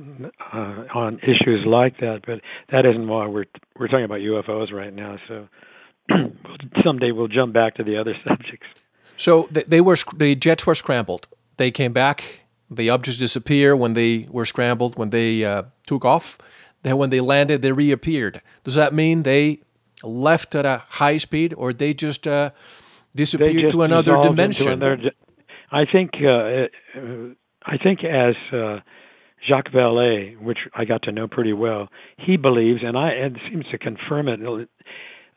uh, 0.53 0.85
on 0.95 1.19
issues 1.21 1.65
like 1.67 1.99
that. 2.01 2.21
But 2.27 2.41
that 2.71 2.85
isn't 2.87 3.09
why 3.09 3.27
we're 3.27 3.47
we're 3.79 3.89
talking 3.89 4.05
about 4.05 4.21
UFOs 4.21 4.73
right 4.73 4.93
now. 4.93 5.17
So 5.29 5.49
someday 6.85 7.13
we'll 7.13 7.29
jump 7.29 7.53
back 7.53 7.77
to 7.77 7.85
the 7.85 7.99
other 7.99 8.15
subjects. 8.29 8.67
So 9.17 9.49
they 9.53 9.81
were 9.81 9.97
the 10.17 10.35
jets 10.35 10.67
were 10.67 10.75
scrambled. 10.75 11.29
They 11.57 11.71
came 11.71 11.93
back 11.93 12.43
the 12.77 12.91
objects 12.91 13.19
disappear 13.19 13.77
when 13.77 13.95
they 13.95 14.27
were 14.31 14.45
scrambled, 14.45 14.97
when 14.97 15.11
they 15.11 15.45
uh, 15.45 15.65
took 15.87 16.05
off. 16.05 16.39
Then 16.83 16.97
when 16.97 17.11
they 17.11 17.21
landed, 17.21 17.63
they 17.63 17.73
reappeared. 17.73 18.43
Does 18.65 18.75
that 18.75 18.95
mean 18.95 19.23
they 19.23 19.61
left 20.03 20.55
at 20.55 20.65
a 20.65 20.83
high 20.89 21.19
speed, 21.19 21.55
or 21.57 21.73
they 21.73 21.95
just 21.95 22.27
uh, 22.27 22.51
disappeared 23.15 23.63
just 23.63 23.73
to 23.73 23.83
another 23.83 24.21
dimension? 24.23 24.69
Another, 24.69 25.13
I 25.71 25.85
think. 25.91 26.11
Uh, 26.17 26.69
I 27.65 27.77
think 27.79 28.01
as 28.05 28.35
uh, 28.53 28.81
Jacques 29.49 29.71
Vallée, 29.73 30.39
which 30.41 30.59
I 30.75 30.85
got 30.85 31.03
to 31.05 31.13
know 31.13 31.29
pretty 31.29 31.53
well, 31.53 31.89
he 32.19 32.37
believes, 32.37 32.81
and 32.83 32.97
I 32.97 33.11
and 33.11 33.39
seems 33.49 33.67
to 33.71 33.79
confirm 33.79 34.29
it, 34.29 34.41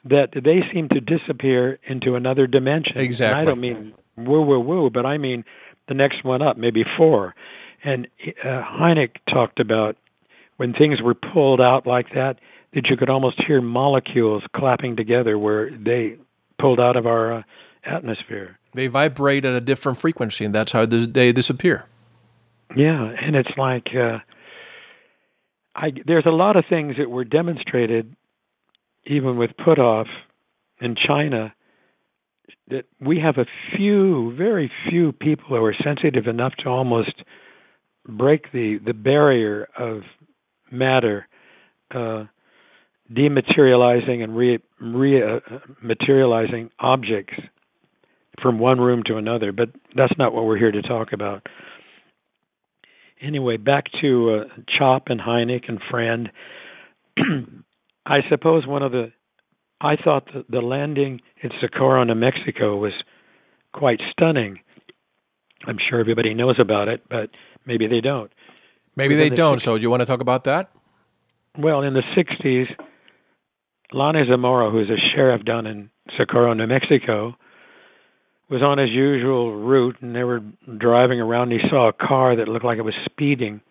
that 0.06 0.30
they 0.34 0.62
seem 0.74 0.90
to 0.90 1.00
disappear 1.00 1.80
into 1.88 2.16
another 2.16 2.48
dimension. 2.48 2.98
Exactly. 2.98 3.42
And 3.42 3.50
I 3.50 3.52
don't 3.52 3.62
mean 3.62 3.94
woo 4.18 4.42
woo 4.42 4.60
woo, 4.60 4.90
but 4.90 5.06
I 5.06 5.18
mean 5.18 5.44
the 5.88 5.94
next 5.94 6.24
one 6.24 6.42
up, 6.42 6.58
maybe 6.58 6.84
four. 6.98 7.36
And 7.84 8.08
uh, 8.44 8.64
Hynek 8.64 9.12
talked 9.32 9.60
about 9.60 9.98
when 10.58 10.74
things 10.74 11.02
were 11.02 11.14
pulled 11.14 11.62
out 11.62 11.86
like 11.86 12.08
that, 12.16 12.38
that 12.76 12.88
you 12.90 12.98
could 12.98 13.10
almost 13.10 13.42
hear 13.48 13.62
molecules 13.62 14.44
clapping 14.56 14.96
together 14.96 15.40
where 15.40 15.72
they 15.72 16.18
pulled 16.60 16.80
out 16.80 16.98
of 16.98 17.08
our 17.08 17.34
uh, 17.34 17.44
atmosphere. 17.86 18.60
They 18.74 18.88
vibrate 18.88 19.46
at 19.46 19.56
a 19.56 19.62
different 19.62 19.98
frequency, 19.98 20.46
and 20.46 20.54
that's 20.54 20.74
how 20.74 20.86
they 20.86 21.32
disappear. 21.32 21.86
Yeah, 22.76 23.14
and 23.22 23.36
it's 23.36 23.58
like 23.58 23.88
uh, 23.96 24.20
I, 25.74 25.94
there's 26.06 26.26
a 26.26 26.34
lot 26.34 26.58
of 26.58 26.66
things 26.70 26.96
that 26.98 27.10
were 27.10 27.24
demonstrated, 27.24 28.16
even 29.06 29.38
with 29.38 29.52
Puthoff 29.58 30.08
in 30.82 30.96
China, 30.96 31.54
that 32.70 32.86
we 33.00 33.20
have 33.20 33.38
a 33.38 33.46
few, 33.78 34.36
very 34.36 34.70
few 34.90 35.14
people 35.14 35.46
who 35.50 35.64
are 35.64 35.76
sensitive 35.82 36.28
enough 36.28 36.54
to 36.64 36.70
almost 36.70 37.24
break 38.08 38.52
the 38.52 38.80
the 38.86 38.94
barrier 38.94 39.70
of 39.78 40.02
matter 40.72 41.28
uh, 41.94 42.26
dematerializing 43.12 44.24
and 44.24 44.36
re, 44.36 44.60
re 44.80 45.22
uh, 45.22 45.40
materializing 45.82 46.72
objects 46.80 47.34
from 48.42 48.60
one 48.60 48.80
room 48.80 49.04
to 49.06 49.18
another. 49.18 49.52
But 49.52 49.70
that's 49.96 50.18
not 50.18 50.34
what 50.34 50.46
we're 50.46 50.58
here 50.58 50.72
to 50.72 50.82
talk 50.82 51.14
about. 51.14 51.48
Anyway, 53.22 53.58
back 53.58 53.86
to 54.02 54.42
uh, 54.42 54.62
Chop 54.78 55.08
and 55.08 55.20
Hynek 55.20 55.70
and 55.70 55.80
Friend. 55.90 56.32
I 58.06 58.18
suppose 58.30 58.68
one 58.68 58.84
of 58.84 58.92
the 58.92 59.12
I 59.82 59.96
thought 60.02 60.28
that 60.34 60.50
the 60.50 60.62
landing 60.62 61.22
in 61.42 61.52
Socorro, 61.60 62.04
New 62.04 62.16
Mexico, 62.16 62.78
was 62.78 62.94
quite 63.74 64.00
stunning. 64.12 64.60
I'm 65.68 65.78
sure 65.90 66.00
everybody 66.00 66.34
knows 66.34 66.56
about 66.60 66.88
it, 66.88 67.04
but 67.10 67.30
maybe 67.66 67.88
they 67.88 68.02
don't. 68.02 68.32
Maybe 68.96 69.16
they 69.16 69.30
the 69.30 69.36
don't. 69.36 69.58
60s, 69.58 69.62
so, 69.62 69.78
do 69.78 69.82
you 69.82 69.90
want 69.90 70.02
to 70.02 70.06
talk 70.06 70.22
about 70.22 70.46
that? 70.46 70.72
Well, 71.58 71.82
in 71.82 71.94
the 71.94 72.04
'60s, 72.16 72.68
Lonnie 73.92 74.26
Zamora, 74.30 74.72
who's 74.72 74.90
a 74.90 75.16
sheriff 75.16 75.44
down 75.46 75.66
in 75.66 75.90
Socorro, 76.18 76.54
New 76.54 76.68
Mexico, 76.68 77.36
was 78.50 78.62
on 78.62 78.78
his 78.78 78.90
usual 78.90 79.56
route, 79.56 79.98
and 80.02 80.16
they 80.16 80.24
were 80.24 80.42
driving 80.78 81.20
around. 81.20 81.52
And 81.52 81.62
he 81.62 81.70
saw 81.70 81.90
a 81.90 81.94
car 81.94 82.36
that 82.36 82.48
looked 82.48 82.66
like 82.66 82.78
it 82.78 82.84
was 82.84 82.94
speeding, 83.06 83.62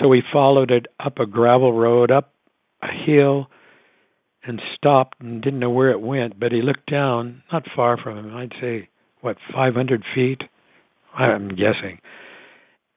so 0.00 0.12
he 0.12 0.20
followed 0.32 0.70
it 0.70 0.86
up 1.00 1.18
a 1.18 1.26
gravel 1.26 1.72
road, 1.72 2.10
up 2.10 2.32
a 2.82 2.88
hill, 3.06 3.48
and 4.44 4.60
stopped 4.74 5.20
and 5.20 5.42
didn't 5.42 5.58
know 5.58 5.70
where 5.70 5.90
it 5.90 6.00
went, 6.00 6.38
but 6.38 6.52
he 6.52 6.62
looked 6.62 6.90
down, 6.90 7.42
not 7.52 7.64
far 7.74 7.96
from 7.96 8.18
him, 8.18 8.36
I'd 8.36 8.52
say, 8.60 8.88
what, 9.20 9.36
500 9.52 10.04
feet? 10.14 10.42
I'm 11.14 11.48
guessing. 11.48 11.98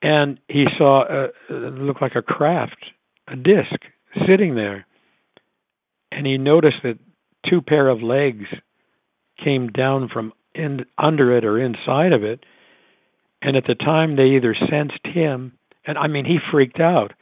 And 0.02 0.40
he 0.48 0.66
saw, 0.78 1.04
a, 1.04 1.24
it 1.50 1.74
looked 1.74 2.02
like 2.02 2.16
a 2.16 2.22
craft, 2.22 2.86
a 3.28 3.36
disc, 3.36 3.76
sitting 4.28 4.56
there. 4.56 4.86
And 6.12 6.26
he 6.26 6.38
noticed 6.38 6.78
that 6.84 7.00
two 7.50 7.62
pair 7.62 7.88
of 7.88 8.02
legs 8.02 8.46
came 9.44 9.70
down 9.70 10.10
from 10.10 10.34
in, 10.54 10.86
under 10.98 11.36
it 11.36 11.46
or 11.46 11.60
inside 11.60 12.14
of 12.14 12.24
it. 12.24 12.44
And 13.42 13.56
at 13.58 13.64
the 13.66 13.76
time, 13.76 14.16
they 14.16 14.36
either 14.36 14.56
sensed 14.70 15.06
him, 15.06 15.54
and 15.86 15.98
I 15.98 16.08
mean, 16.08 16.26
he 16.26 16.38
freaked 16.52 16.80
out. 16.80 17.14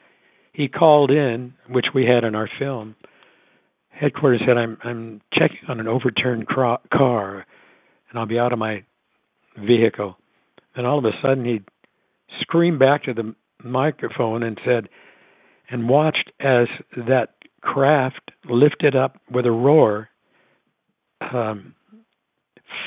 He 0.51 0.67
called 0.67 1.11
in, 1.11 1.53
which 1.69 1.85
we 1.93 2.05
had 2.05 2.25
in 2.25 2.35
our 2.35 2.49
film, 2.59 2.95
headquarters 3.89 4.41
said, 4.45 4.57
"I'm 4.57 4.77
I'm 4.83 5.21
checking 5.33 5.69
on 5.69 5.79
an 5.79 5.87
overturned 5.87 6.47
car, 6.47 7.45
and 8.09 8.19
I'll 8.19 8.25
be 8.25 8.39
out 8.39 8.51
of 8.51 8.59
my 8.59 8.83
vehicle." 9.57 10.17
And 10.75 10.85
all 10.85 10.97
of 10.97 11.05
a 11.05 11.11
sudden, 11.21 11.45
he 11.45 11.61
screamed 12.41 12.79
back 12.79 13.03
to 13.03 13.13
the 13.13 13.33
microphone 13.63 14.43
and 14.43 14.59
said, 14.65 14.89
and 15.69 15.89
watched 15.89 16.31
as 16.39 16.67
that 16.95 17.35
craft 17.61 18.31
lifted 18.49 18.95
up 18.95 19.17
with 19.31 19.45
a 19.45 19.51
roar, 19.51 20.09
um, 21.33 21.75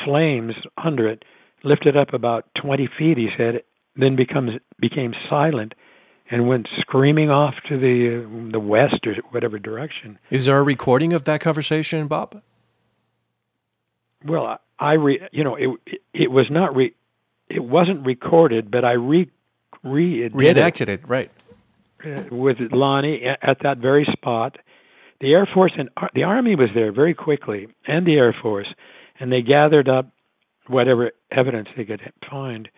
flames 0.04 0.54
under 0.82 1.08
it, 1.08 1.24
lifted 1.64 1.96
up 1.96 2.12
about 2.12 2.46
20 2.60 2.88
feet. 2.98 3.18
He 3.18 3.28
said, 3.36 3.62
then 3.96 4.16
becomes 4.16 4.52
became 4.80 5.12
silent 5.28 5.74
and 6.30 6.48
went 6.48 6.66
screaming 6.80 7.30
off 7.30 7.54
to 7.68 7.78
the 7.78 8.24
uh, 8.24 8.52
the 8.52 8.60
west 8.60 9.06
or 9.06 9.14
whatever 9.30 9.58
direction. 9.58 10.18
Is 10.30 10.46
there 10.46 10.58
a 10.58 10.62
recording 10.62 11.12
of 11.12 11.24
that 11.24 11.40
conversation, 11.40 12.06
Bob? 12.08 12.42
Well, 14.24 14.58
I, 14.78 14.92
re, 14.92 15.20
you 15.32 15.44
know 15.44 15.56
it, 15.56 15.68
it, 16.14 16.30
was 16.30 16.46
not 16.50 16.74
re 16.74 16.94
it 17.48 17.62
wasn't 17.62 18.06
recorded, 18.06 18.70
but 18.70 18.84
I 18.84 18.92
re 18.92 19.30
re 19.84 20.28
reenacted 20.32 20.88
it, 20.88 21.06
right 21.08 21.30
with 22.30 22.56
Lonnie 22.72 23.22
at 23.24 23.58
that 23.62 23.78
very 23.78 24.06
spot. 24.12 24.56
The 25.20 25.32
Air 25.32 25.48
Force 25.52 25.72
and 25.78 25.88
the 26.14 26.24
Army 26.24 26.56
was 26.56 26.68
there 26.74 26.92
very 26.92 27.14
quickly, 27.14 27.68
and 27.86 28.06
the 28.06 28.14
Air 28.14 28.34
Force, 28.42 28.66
and 29.20 29.30
they 29.30 29.42
gathered 29.42 29.88
up 29.88 30.10
whatever 30.68 31.12
evidence 31.30 31.68
they 31.76 31.84
could 31.84 32.00
find, 32.28 32.68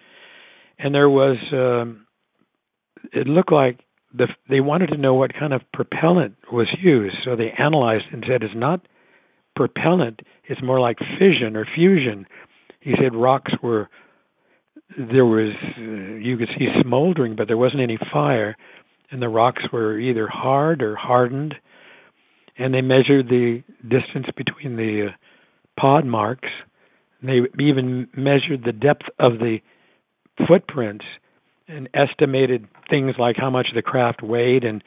and 0.78 0.94
there 0.94 1.08
was. 1.08 1.36
Um, 1.52 2.06
it 3.12 3.26
looked 3.26 3.52
like 3.52 3.80
the, 4.16 4.28
they 4.48 4.60
wanted 4.60 4.86
to 4.88 4.96
know 4.96 5.14
what 5.14 5.34
kind 5.34 5.52
of 5.52 5.60
propellant 5.72 6.36
was 6.50 6.68
used, 6.80 7.16
so 7.24 7.36
they 7.36 7.50
analyzed 7.58 8.04
and 8.12 8.24
said 8.26 8.42
it's 8.42 8.54
not 8.54 8.86
propellant; 9.56 10.20
it's 10.44 10.62
more 10.62 10.80
like 10.80 10.98
fission 11.18 11.56
or 11.56 11.66
fusion. 11.74 12.26
He 12.80 12.92
said 13.00 13.14
rocks 13.14 13.52
were 13.62 13.88
there 14.96 15.24
was 15.24 15.54
uh, 15.78 15.80
you 15.80 16.36
could 16.36 16.50
see 16.58 16.68
smoldering, 16.82 17.36
but 17.36 17.48
there 17.48 17.56
wasn't 17.56 17.82
any 17.82 17.98
fire, 18.12 18.56
and 19.10 19.22
the 19.22 19.28
rocks 19.28 19.62
were 19.72 19.98
either 19.98 20.26
hard 20.28 20.82
or 20.82 20.96
hardened. 20.96 21.54
And 22.56 22.72
they 22.72 22.82
measured 22.82 23.28
the 23.28 23.62
distance 23.82 24.26
between 24.36 24.76
the 24.76 25.08
uh, 25.08 25.80
pod 25.80 26.04
marks 26.04 26.48
They 27.22 27.40
even 27.58 28.08
measured 28.16 28.64
the 28.64 28.72
depth 28.72 29.06
of 29.18 29.38
the 29.38 29.58
footprints 30.46 31.04
and 31.68 31.88
estimated 31.94 32.66
things 32.90 33.14
like 33.18 33.36
how 33.36 33.50
much 33.50 33.68
the 33.74 33.82
craft 33.82 34.22
weighed 34.22 34.64
and 34.64 34.82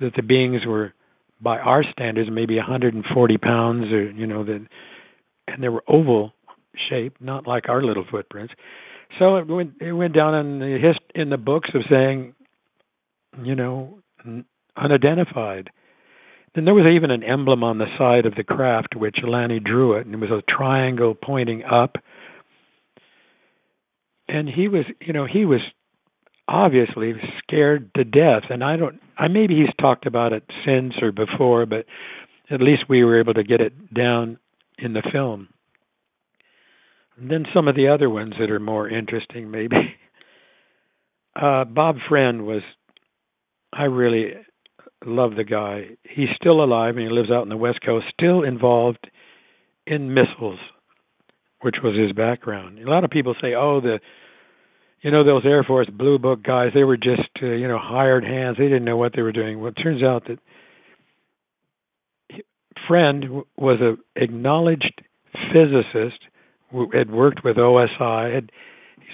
that 0.00 0.14
the 0.16 0.22
beings 0.22 0.62
were 0.66 0.94
by 1.40 1.58
our 1.58 1.84
standards 1.92 2.30
maybe 2.32 2.56
140 2.56 3.38
pounds 3.38 3.92
or 3.92 4.10
you 4.10 4.26
know 4.26 4.44
that 4.44 4.66
and 5.48 5.62
they 5.62 5.68
were 5.68 5.84
oval 5.88 6.32
shaped 6.88 7.20
not 7.20 7.46
like 7.46 7.68
our 7.68 7.82
little 7.82 8.06
footprints 8.10 8.54
so 9.18 9.36
it 9.36 9.46
went 9.46 9.72
it 9.80 9.92
went 9.92 10.14
down 10.14 10.34
in 10.34 10.58
the 10.60 10.78
hist 10.80 11.00
in 11.14 11.28
the 11.28 11.36
books 11.36 11.70
of 11.74 11.82
saying 11.90 12.34
you 13.42 13.54
know 13.54 13.98
unidentified. 14.76 15.70
Then 16.54 16.64
there 16.64 16.74
was 16.74 16.86
even 16.86 17.10
an 17.10 17.22
emblem 17.22 17.62
on 17.62 17.78
the 17.78 17.86
side 17.98 18.24
of 18.24 18.34
the 18.34 18.44
craft 18.44 18.96
which 18.96 19.16
Lanny 19.22 19.60
drew 19.60 19.94
it 19.94 20.06
and 20.06 20.14
it 20.14 20.18
was 20.18 20.30
a 20.30 20.42
triangle 20.50 21.14
pointing 21.14 21.64
up. 21.64 21.96
And 24.28 24.48
he 24.48 24.68
was 24.68 24.84
you 25.00 25.12
know 25.12 25.26
he 25.26 25.44
was 25.44 25.60
obviously 26.48 27.12
scared 27.38 27.92
to 27.94 28.04
death 28.04 28.44
and 28.50 28.62
i 28.62 28.76
don't 28.76 29.00
i 29.18 29.26
maybe 29.26 29.56
he's 29.56 29.74
talked 29.80 30.06
about 30.06 30.32
it 30.32 30.44
since 30.64 30.94
or 31.02 31.10
before 31.10 31.66
but 31.66 31.86
at 32.50 32.60
least 32.62 32.84
we 32.88 33.02
were 33.02 33.18
able 33.18 33.34
to 33.34 33.42
get 33.42 33.60
it 33.60 33.92
down 33.92 34.38
in 34.78 34.92
the 34.92 35.02
film. 35.12 35.48
And 37.18 37.28
then 37.30 37.46
some 37.52 37.66
of 37.66 37.74
the 37.74 37.88
other 37.88 38.08
ones 38.08 38.34
that 38.38 38.50
are 38.50 38.60
more 38.60 38.88
interesting 38.88 39.50
maybe. 39.50 39.76
Uh 41.34 41.66
bob 41.66 41.96
friend 42.08 42.46
was 42.46 42.62
i 43.76 43.84
really 43.84 44.32
love 45.04 45.36
the 45.36 45.44
guy 45.44 45.84
he's 46.04 46.28
still 46.40 46.62
alive 46.62 46.96
and 46.96 47.06
he 47.06 47.12
lives 47.12 47.30
out 47.30 47.42
in 47.42 47.48
the 47.48 47.56
west 47.56 47.78
coast 47.84 48.06
still 48.12 48.42
involved 48.42 49.10
in 49.86 50.12
missiles 50.12 50.58
which 51.60 51.76
was 51.82 51.96
his 51.96 52.12
background 52.12 52.78
a 52.78 52.90
lot 52.90 53.04
of 53.04 53.10
people 53.10 53.34
say 53.40 53.54
oh 53.54 53.80
the 53.80 53.98
you 55.02 55.10
know 55.12 55.22
those 55.24 55.42
Air 55.44 55.62
Force 55.62 55.88
Blue 55.88 56.18
Book 56.18 56.42
guys, 56.42 56.70
they 56.74 56.82
were 56.82 56.96
just 56.96 57.30
uh, 57.40 57.46
you 57.46 57.68
know 57.68 57.78
hired 57.80 58.24
hands. 58.24 58.56
They 58.58 58.64
didn't 58.64 58.84
know 58.84 58.96
what 58.96 59.12
they 59.14 59.22
were 59.22 59.30
doing. 59.30 59.60
Well, 59.60 59.70
it 59.76 59.80
turns 59.80 60.02
out 60.02 60.24
that 60.26 60.38
friend 62.88 63.44
was 63.56 63.80
a 63.80 63.96
acknowledged 64.20 65.02
physicist 65.52 66.18
who 66.70 66.90
had 66.92 67.10
worked 67.10 67.44
with 67.44 67.56
OSI. 67.56 68.34
Had, 68.34 68.50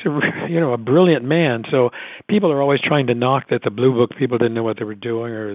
a 0.04 0.50
you 0.50 0.60
know 0.60 0.72
a 0.72 0.78
brilliant 0.78 1.24
man. 1.24 1.64
So 1.70 1.90
people 2.28 2.50
are 2.52 2.62
always 2.62 2.80
trying 2.80 3.06
to 3.08 3.14
knock 3.14 3.44
that 3.50 3.62
the 3.64 3.70
Blue 3.70 3.92
Book 3.94 4.10
people 4.18 4.38
didn't 4.38 4.54
know 4.54 4.62
what 4.62 4.78
they 4.78 4.84
were 4.84 4.94
doing, 4.94 5.32
or 5.32 5.50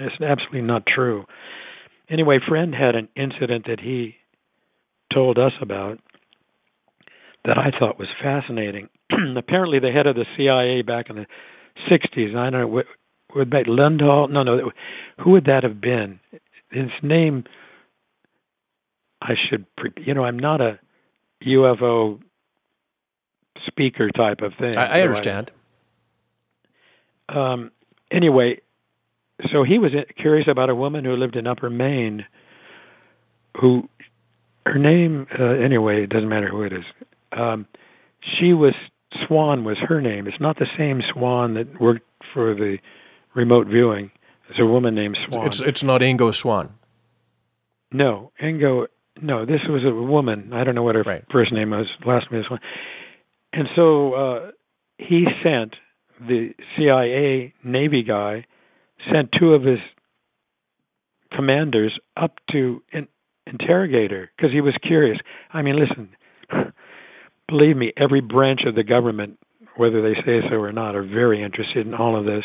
it's 0.00 0.20
absolutely 0.20 0.62
not 0.62 0.84
true. 0.86 1.24
Anyway, 2.10 2.38
friend 2.46 2.74
had 2.74 2.94
an 2.94 3.08
incident 3.16 3.66
that 3.66 3.80
he 3.80 4.16
told 5.12 5.38
us 5.38 5.52
about 5.62 5.98
that 7.44 7.58
I 7.58 7.70
thought 7.78 7.98
was 7.98 8.08
fascinating. 8.22 8.88
apparently 9.36 9.78
the 9.78 9.90
head 9.90 10.06
of 10.06 10.16
the 10.16 10.24
CIA 10.36 10.82
back 10.82 11.10
in 11.10 11.16
the 11.16 11.26
60s. 11.90 12.36
I 12.36 12.50
don't 12.50 12.60
know 12.60 12.82
would, 13.34 13.50
that 13.50 13.66
Lundahl? 13.66 14.30
No, 14.30 14.42
no. 14.42 14.70
Who 15.22 15.32
would 15.32 15.44
that 15.44 15.62
have 15.62 15.80
been? 15.80 16.20
His 16.70 16.90
name. 17.02 17.44
I 19.20 19.34
should, 19.48 19.66
you 19.96 20.14
know, 20.14 20.24
I'm 20.24 20.38
not 20.38 20.60
a 20.60 20.78
UFO 21.46 22.20
speaker 23.74 24.10
type 24.10 24.40
of 24.40 24.52
thing. 24.58 24.76
I, 24.76 24.98
I 24.98 25.00
understand. 25.02 25.50
Um. 27.28 27.70
Anyway, 28.10 28.60
so 29.52 29.64
he 29.64 29.78
was 29.78 29.92
curious 30.20 30.46
about 30.48 30.70
a 30.70 30.74
woman 30.74 31.04
who 31.04 31.16
lived 31.16 31.36
in 31.36 31.46
Upper 31.46 31.70
Maine, 31.70 32.24
who 33.60 33.88
her 34.66 34.78
name 34.78 35.26
uh, 35.38 35.44
anyway 35.44 36.04
it 36.04 36.10
doesn't 36.10 36.28
matter 36.28 36.48
who 36.48 36.62
it 36.62 36.72
is. 36.72 36.84
Um, 37.32 37.66
she 38.38 38.52
was 38.52 38.74
Swan 39.26 39.64
was 39.64 39.76
her 39.88 40.00
name. 40.00 40.26
It's 40.26 40.40
not 40.40 40.58
the 40.58 40.66
same 40.78 41.00
Swan 41.12 41.54
that 41.54 41.80
worked 41.80 42.06
for 42.32 42.54
the 42.54 42.78
remote 43.34 43.66
viewing. 43.66 44.10
It's 44.50 44.58
a 44.58 44.66
woman 44.66 44.94
named 44.94 45.16
Swan. 45.28 45.46
It's 45.46 45.60
it's 45.60 45.82
not 45.82 46.00
Ingo 46.00 46.34
Swann. 46.34 46.74
No, 47.92 48.32
Ingo. 48.42 48.86
No, 49.20 49.46
this 49.46 49.60
was 49.68 49.82
a 49.84 49.94
woman. 49.94 50.52
I 50.52 50.64
don't 50.64 50.74
know 50.74 50.82
what 50.82 50.96
her 50.96 51.02
right. 51.02 51.24
first 51.30 51.52
name 51.52 51.70
was. 51.70 51.86
Last 52.04 52.30
name 52.30 52.40
was 52.40 52.46
Swan. 52.46 52.60
And 53.56 53.68
so 53.76 54.14
uh, 54.14 54.50
he 54.98 55.26
sent 55.44 55.74
the 56.20 56.50
CIA 56.76 57.54
Navy 57.62 58.02
guy 58.02 58.46
sent 59.12 59.30
two 59.38 59.54
of 59.54 59.62
his 59.62 59.78
commanders 61.32 61.98
up 62.16 62.34
to 62.50 62.82
in, 62.92 63.06
interrogate 63.46 64.10
her 64.10 64.30
because 64.36 64.52
he 64.52 64.60
was 64.60 64.74
curious. 64.82 65.18
I 65.52 65.62
mean, 65.62 65.76
listen, 65.78 66.08
believe 67.48 67.76
me, 67.76 67.92
every 67.96 68.20
branch 68.20 68.60
of 68.66 68.74
the 68.74 68.82
government, 68.82 69.38
whether 69.76 70.02
they 70.02 70.14
say 70.26 70.40
so 70.48 70.56
or 70.56 70.72
not, 70.72 70.96
are 70.96 71.02
very 71.02 71.42
interested 71.42 71.86
in 71.86 71.94
all 71.94 72.18
of 72.18 72.24
this. 72.24 72.44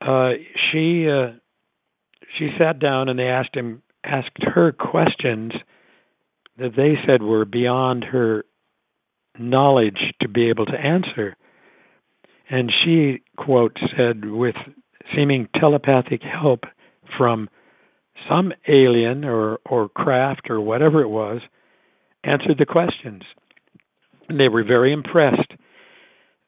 Uh, 0.00 0.32
she 0.70 1.08
uh, 1.08 1.32
she 2.38 2.50
sat 2.58 2.78
down 2.80 3.08
and 3.08 3.18
they 3.18 3.28
asked 3.28 3.54
him 3.54 3.82
asked 4.04 4.42
her 4.54 4.72
questions 4.72 5.52
that 6.58 6.72
they 6.76 6.94
said 7.06 7.22
were 7.22 7.44
beyond 7.44 8.04
her 8.04 8.44
knowledge 9.38 9.98
to 10.20 10.28
be 10.28 10.48
able 10.48 10.66
to 10.66 10.78
answer. 10.78 11.36
And 12.50 12.72
she, 12.84 13.22
quote, 13.36 13.76
said, 13.96 14.24
with 14.24 14.54
seeming 15.14 15.48
telepathic 15.58 16.22
help 16.22 16.60
from 17.16 17.48
some 18.28 18.52
alien 18.66 19.24
or, 19.24 19.58
or 19.66 19.88
craft 19.88 20.50
or 20.50 20.60
whatever 20.60 21.02
it 21.02 21.08
was, 21.08 21.40
answered 22.24 22.58
the 22.58 22.66
questions. 22.66 23.22
And 24.28 24.38
they 24.38 24.48
were 24.48 24.64
very 24.64 24.92
impressed. 24.92 25.52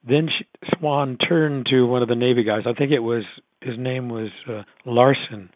Then 0.06 0.28
she, 0.28 0.46
Swan 0.78 1.16
turned 1.16 1.66
to 1.70 1.86
one 1.86 2.02
of 2.02 2.08
the 2.08 2.14
Navy 2.14 2.44
guys. 2.44 2.62
I 2.66 2.72
think 2.72 2.92
it 2.92 3.00
was 3.00 3.24
his 3.60 3.76
name 3.78 4.08
was 4.08 4.30
uh, 4.48 4.62
Larson, 4.86 5.50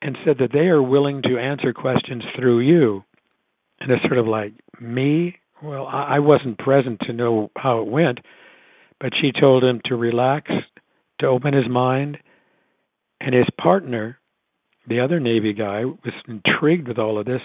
and 0.00 0.16
said 0.24 0.36
that 0.38 0.52
they 0.52 0.66
are 0.68 0.82
willing 0.82 1.22
to 1.22 1.38
answer 1.38 1.72
questions 1.72 2.22
through 2.36 2.60
you. 2.60 3.04
And 3.80 3.90
it's 3.90 4.02
sort 4.02 4.18
of 4.18 4.26
like 4.26 4.52
me. 4.80 5.36
Well, 5.64 5.86
I, 5.86 6.18
wasn't 6.18 6.58
present 6.58 7.00
to 7.06 7.14
know 7.14 7.50
how 7.56 7.80
it 7.80 7.86
went, 7.86 8.18
but 9.00 9.12
she 9.18 9.32
told 9.32 9.64
him 9.64 9.80
to 9.86 9.96
relax, 9.96 10.50
to 11.20 11.26
open 11.26 11.54
his 11.54 11.66
mind, 11.70 12.18
and 13.18 13.34
his 13.34 13.46
partner, 13.58 14.18
the 14.86 15.00
other 15.00 15.20
Navy 15.20 15.54
guy, 15.54 15.86
was 15.86 16.12
intrigued 16.28 16.86
with 16.86 16.98
all 16.98 17.18
of 17.18 17.24
this 17.24 17.40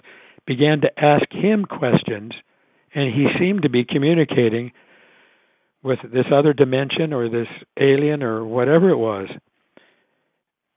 began 0.46 0.82
to 0.82 0.90
ask 1.00 1.32
him 1.32 1.64
questions, 1.64 2.34
and 2.94 3.14
he 3.14 3.28
seemed 3.40 3.62
to 3.62 3.70
be 3.70 3.86
communicating 3.86 4.74
with 5.82 6.00
this 6.12 6.26
other 6.34 6.52
dimension 6.52 7.14
or 7.14 7.30
this 7.30 7.48
alien 7.80 8.22
or 8.22 8.44
whatever 8.44 8.90
it 8.90 8.98
was. 8.98 9.30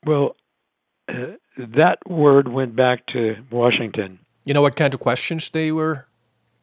Well, 0.07 0.37
uh, 1.09 1.33
that 1.57 1.99
word 2.07 2.47
went 2.47 2.77
back 2.77 3.05
to 3.15 3.35
Washington. 3.51 4.21
You 4.45 4.55
know 4.55 4.63
what 4.63 4.77
kind 4.77 4.95
of 4.95 5.01
questions 5.01 5.49
they 5.49 5.73
were 5.73 6.07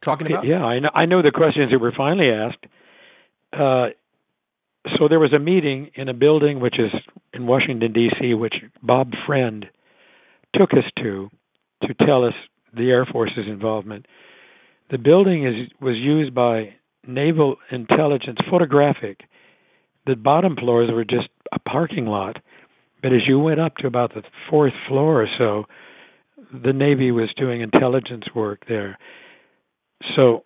talking 0.02 0.26
about? 0.26 0.46
Yeah, 0.46 0.64
I 0.64 0.78
know. 0.78 0.90
I 0.94 1.06
know 1.06 1.22
the 1.22 1.32
questions 1.32 1.70
that 1.70 1.78
were 1.78 1.92
finally 1.96 2.30
asked. 2.30 2.64
Uh, 3.52 3.88
so 4.98 5.08
there 5.08 5.20
was 5.20 5.32
a 5.34 5.38
meeting 5.38 5.90
in 5.94 6.08
a 6.08 6.14
building 6.14 6.60
which 6.60 6.78
is 6.78 6.92
in 7.32 7.46
Washington 7.46 7.92
D.C., 7.92 8.34
which 8.34 8.54
Bob 8.82 9.12
Friend 9.26 9.66
took 10.54 10.72
us 10.72 10.84
to 11.02 11.30
to 11.82 11.94
tell 12.06 12.24
us 12.24 12.34
the 12.74 12.90
Air 12.90 13.06
Force's 13.10 13.46
involvement. 13.48 14.06
The 14.90 14.98
building 14.98 15.46
is 15.46 15.70
was 15.80 15.96
used 15.96 16.34
by 16.34 16.74
naval 17.06 17.56
intelligence 17.70 18.38
photographic. 18.50 19.20
The 20.06 20.16
bottom 20.16 20.56
floors 20.56 20.90
were 20.92 21.04
just 21.04 21.28
a 21.52 21.58
parking 21.58 22.06
lot, 22.06 22.36
but 23.02 23.12
as 23.12 23.20
you 23.26 23.38
went 23.38 23.60
up 23.60 23.76
to 23.76 23.86
about 23.86 24.14
the 24.14 24.22
fourth 24.48 24.72
floor 24.88 25.22
or 25.22 25.28
so, 25.38 25.64
the 26.52 26.72
Navy 26.72 27.10
was 27.10 27.28
doing 27.36 27.60
intelligence 27.60 28.24
work 28.34 28.64
there. 28.68 28.98
So 30.16 30.44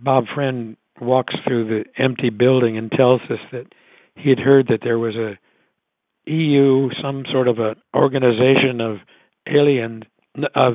Bob 0.00 0.24
Friend 0.34 0.76
walks 1.00 1.34
through 1.46 1.68
the 1.68 2.02
empty 2.02 2.30
building 2.30 2.76
and 2.76 2.90
tells 2.90 3.20
us 3.30 3.38
that 3.52 3.66
he 4.16 4.30
had 4.30 4.38
heard 4.38 4.68
that 4.68 4.80
there 4.82 4.98
was 4.98 5.14
a 5.14 5.38
EU, 6.30 6.90
some 7.02 7.24
sort 7.32 7.48
of 7.48 7.58
an 7.58 7.76
organization 7.94 8.80
of 8.80 8.98
alien 9.46 10.04
of 10.54 10.74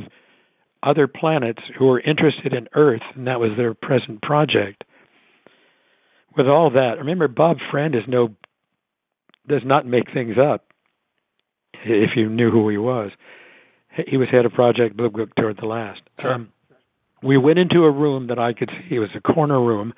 other 0.82 1.08
planets 1.08 1.62
who 1.78 1.86
were 1.86 2.00
interested 2.00 2.54
in 2.54 2.68
Earth, 2.74 3.02
and 3.16 3.28
that 3.28 3.40
was 3.40 3.52
their 3.56 3.74
present 3.74 4.22
project. 4.22 4.84
With 6.36 6.48
all 6.48 6.72
that, 6.72 6.98
remember 6.98 7.28
Bob 7.28 7.58
Friend 7.72 7.94
is 7.94 8.02
no 8.08 8.30
does 9.48 9.62
not 9.66 9.86
make 9.86 10.12
things 10.14 10.36
up. 10.38 10.66
If 11.86 12.12
you 12.16 12.30
knew 12.30 12.50
who 12.50 12.70
he 12.70 12.78
was, 12.78 13.12
he 14.08 14.18
was 14.18 14.30
head 14.30 14.46
of 14.46 14.54
Project 14.54 14.96
Blue 14.96 15.10
Book 15.10 15.36
toward 15.36 15.58
the 15.58 15.66
last. 15.66 16.02
Sure. 16.20 16.34
Um, 16.34 16.54
we 17.24 17.38
went 17.38 17.60
into 17.60 17.84
a 17.84 17.92
room 17.92 18.28
that 18.28 18.40
I 18.40 18.54
could 18.54 18.70
see. 18.70 18.96
It 18.96 19.00
was 19.00 19.10
a 19.16 19.22
corner 19.22 19.62
room, 19.62 19.94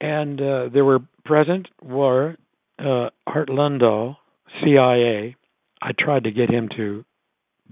and 0.00 0.40
uh, 0.40 0.68
there 0.72 0.84
were 0.84 1.00
present 1.24 1.68
were 1.82 2.36
uh, 2.78 3.10
Art 3.26 3.48
Lundahl, 3.48 4.16
CIA. 4.62 5.36
I 5.80 5.90
tried 5.98 6.24
to 6.24 6.30
get 6.30 6.50
him 6.50 6.68
to 6.76 7.04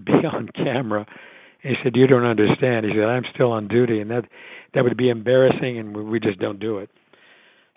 be 0.03 0.13
on 0.31 0.49
camera 0.55 1.05
he 1.67 1.73
said, 1.83 1.95
"You 1.95 2.07
don't 2.07 2.25
understand." 2.25 2.85
He 2.85 2.91
said, 2.91 3.03
"I'm 3.03 3.25
still 3.33 3.51
on 3.51 3.67
duty, 3.67 3.99
and 3.99 4.11
that 4.11 4.25
that 4.73 4.83
would 4.83 4.97
be 4.97 5.09
embarrassing, 5.09 5.77
and 5.77 5.95
we, 5.95 6.19
just 6.19 6.39
don't 6.39 6.59
do 6.59 6.79
it." 6.79 6.89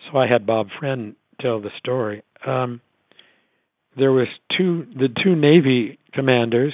So 0.09 0.17
I 0.17 0.27
had 0.27 0.45
Bob 0.45 0.67
Friend 0.79 1.15
tell 1.39 1.61
the 1.61 1.71
story. 1.77 2.23
Um, 2.45 2.81
there 3.97 4.11
was 4.11 4.27
two 4.57 4.85
the 4.95 5.09
two 5.23 5.35
Navy 5.35 5.99
commanders, 6.13 6.73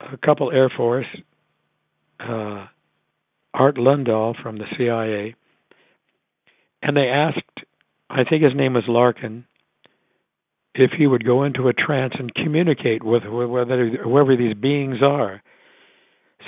a 0.00 0.16
couple 0.16 0.50
Air 0.50 0.70
Force, 0.74 1.06
uh, 2.20 2.66
Art 3.54 3.76
Lundahl 3.76 4.40
from 4.42 4.58
the 4.58 4.66
CIA, 4.76 5.34
and 6.82 6.96
they 6.96 7.08
asked, 7.08 7.40
I 8.10 8.24
think 8.24 8.42
his 8.42 8.54
name 8.54 8.74
was 8.74 8.84
Larkin, 8.88 9.44
if 10.74 10.92
he 10.96 11.06
would 11.06 11.24
go 11.24 11.42
into 11.42 11.68
a 11.68 11.72
trance 11.72 12.14
and 12.18 12.34
communicate 12.34 13.02
with 13.02 13.24
whether 13.24 13.88
whoever 14.02 14.36
these 14.36 14.54
beings 14.54 14.98
are. 15.02 15.42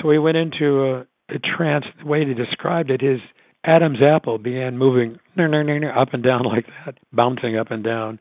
So 0.00 0.10
he 0.10 0.18
went 0.18 0.36
into 0.36 0.84
a, 0.84 1.00
a 1.28 1.38
trance. 1.56 1.84
The 1.98 2.06
way 2.06 2.24
he 2.24 2.34
described 2.34 2.90
it, 2.90 3.00
his 3.00 3.20
Adam's 3.64 4.00
apple 4.02 4.38
began 4.38 4.78
moving 4.78 5.18
up 5.36 6.08
and 6.12 6.22
down 6.22 6.42
like 6.44 6.66
that, 6.84 6.96
bouncing 7.12 7.56
up 7.58 7.70
and 7.70 7.82
down. 7.82 8.20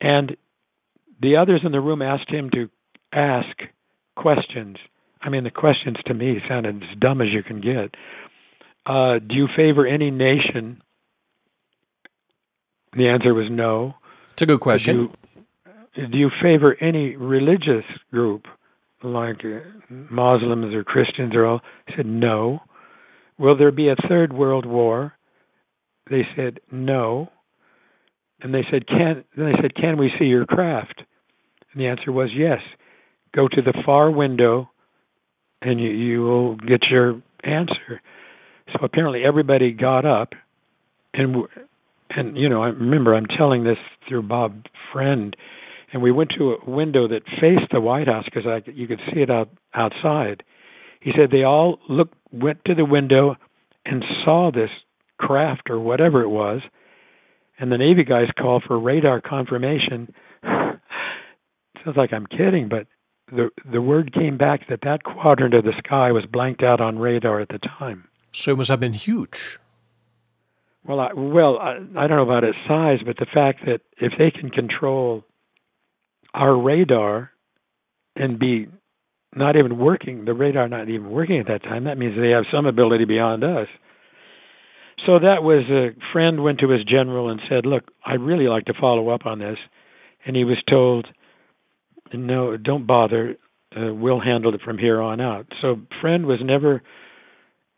And 0.00 0.36
the 1.20 1.36
others 1.36 1.60
in 1.64 1.72
the 1.72 1.80
room 1.80 2.02
asked 2.02 2.30
him 2.30 2.50
to 2.50 2.68
ask 3.12 3.56
questions. 4.16 4.78
I 5.22 5.28
mean, 5.28 5.44
the 5.44 5.50
questions 5.50 5.96
to 6.06 6.14
me 6.14 6.38
sounded 6.48 6.82
as 6.82 6.98
dumb 6.98 7.20
as 7.20 7.28
you 7.32 7.42
can 7.42 7.60
get. 7.60 7.94
Uh, 8.84 9.18
do 9.18 9.34
you 9.34 9.46
favor 9.56 9.86
any 9.86 10.10
nation? 10.10 10.82
The 12.96 13.08
answer 13.08 13.32
was 13.32 13.46
no. 13.50 13.94
It's 14.32 14.42
a 14.42 14.46
good 14.46 14.60
question. 14.60 15.12
Do 15.94 16.00
you, 16.00 16.08
do 16.08 16.18
you 16.18 16.30
favor 16.42 16.76
any 16.80 17.16
religious 17.16 17.84
group, 18.10 18.46
like 19.04 19.36
Muslims 19.88 20.74
or 20.74 20.82
Christians 20.82 21.34
or 21.34 21.46
all? 21.46 21.60
I 21.88 21.96
said 21.96 22.06
no. 22.06 22.60
Will 23.38 23.56
there 23.56 23.70
be 23.70 23.88
a 23.88 23.96
third 24.08 24.32
world 24.32 24.66
war? 24.66 25.14
They 26.10 26.26
said 26.36 26.60
no. 26.70 27.30
And 28.40 28.52
they 28.52 28.64
said, 28.70 28.88
"Can?" 28.88 29.24
Then 29.36 29.52
they 29.52 29.62
said, 29.62 29.74
"Can 29.76 29.96
we 29.96 30.10
see 30.18 30.24
your 30.24 30.46
craft?" 30.46 31.02
And 31.72 31.80
the 31.80 31.86
answer 31.86 32.10
was 32.10 32.30
yes. 32.34 32.60
Go 33.34 33.48
to 33.48 33.62
the 33.62 33.82
far 33.86 34.10
window, 34.10 34.70
and 35.62 35.80
you 35.80 35.90
you 35.90 36.22
will 36.22 36.56
get 36.56 36.82
your 36.90 37.22
answer. 37.44 38.00
So 38.72 38.84
apparently 38.84 39.22
everybody 39.24 39.72
got 39.72 40.04
up, 40.04 40.30
and 41.14 41.44
and 42.10 42.36
you 42.36 42.48
know 42.48 42.62
I 42.62 42.68
remember 42.68 43.14
I'm 43.14 43.26
telling 43.26 43.64
this 43.64 43.78
through 44.08 44.22
Bob 44.22 44.64
Friend, 44.92 45.34
and 45.92 46.02
we 46.02 46.12
went 46.12 46.30
to 46.38 46.52
a 46.52 46.70
window 46.70 47.08
that 47.08 47.22
faced 47.40 47.70
the 47.72 47.80
White 47.80 48.08
House 48.08 48.24
because 48.24 48.46
I 48.46 48.68
you 48.70 48.86
could 48.86 49.00
see 49.12 49.20
it 49.20 49.30
out 49.30 49.48
outside. 49.74 50.42
He 51.00 51.12
said 51.16 51.30
they 51.30 51.44
all 51.44 51.78
looked 51.88 52.14
went 52.32 52.64
to 52.66 52.74
the 52.74 52.84
window 52.84 53.36
and 53.84 54.04
saw 54.24 54.50
this 54.52 54.70
craft 55.18 55.70
or 55.70 55.78
whatever 55.80 56.22
it 56.22 56.28
was 56.28 56.62
and 57.62 57.70
the 57.70 57.78
Navy 57.78 58.02
guys 58.02 58.26
called 58.38 58.64
for 58.66 58.78
radar 58.78 59.20
confirmation. 59.20 60.12
Sounds 60.42 61.96
like 61.96 62.12
I'm 62.12 62.26
kidding, 62.26 62.68
but 62.68 62.88
the 63.32 63.50
the 63.70 63.80
word 63.80 64.12
came 64.12 64.36
back 64.36 64.68
that 64.68 64.80
that 64.82 65.02
quadrant 65.02 65.54
of 65.54 65.64
the 65.64 65.72
sky 65.84 66.12
was 66.12 66.24
blanked 66.30 66.62
out 66.62 66.80
on 66.80 66.98
radar 66.98 67.40
at 67.40 67.48
the 67.48 67.58
time. 67.58 68.08
So 68.32 68.52
it 68.52 68.58
must 68.58 68.70
have 68.70 68.80
been 68.80 68.92
huge. 68.92 69.58
Well, 70.84 71.00
I, 71.00 71.12
well, 71.12 71.58
I, 71.58 71.76
I 71.96 72.06
don't 72.06 72.16
know 72.16 72.22
about 72.22 72.44
its 72.44 72.58
size, 72.66 72.98
but 73.04 73.16
the 73.16 73.26
fact 73.32 73.60
that 73.66 73.80
if 73.98 74.12
they 74.18 74.30
can 74.30 74.50
control 74.50 75.24
our 76.34 76.56
radar 76.56 77.30
and 78.16 78.38
be 78.38 78.66
not 79.34 79.56
even 79.56 79.78
working, 79.78 80.24
the 80.24 80.34
radar 80.34 80.68
not 80.68 80.88
even 80.88 81.10
working 81.10 81.38
at 81.38 81.46
that 81.46 81.62
time, 81.62 81.84
that 81.84 81.98
means 81.98 82.16
they 82.16 82.30
have 82.30 82.44
some 82.52 82.66
ability 82.66 83.04
beyond 83.04 83.44
us. 83.44 83.68
So 85.06 85.18
that 85.18 85.42
was 85.42 85.64
a 85.70 85.90
friend 86.12 86.42
went 86.42 86.60
to 86.60 86.68
his 86.68 86.84
general 86.84 87.30
and 87.30 87.40
said, 87.48 87.64
"Look, 87.64 87.84
I'd 88.04 88.20
really 88.20 88.48
like 88.48 88.66
to 88.66 88.74
follow 88.74 89.08
up 89.08 89.24
on 89.24 89.38
this," 89.38 89.58
and 90.26 90.36
he 90.36 90.44
was 90.44 90.62
told, 90.68 91.06
"No, 92.14 92.56
don't 92.56 92.86
bother. 92.86 93.36
Uh, 93.74 93.92
we'll 93.94 94.20
handle 94.20 94.54
it 94.54 94.62
from 94.62 94.78
here 94.78 95.00
on 95.00 95.20
out." 95.20 95.46
So 95.60 95.80
friend 96.00 96.26
was 96.26 96.40
never 96.42 96.82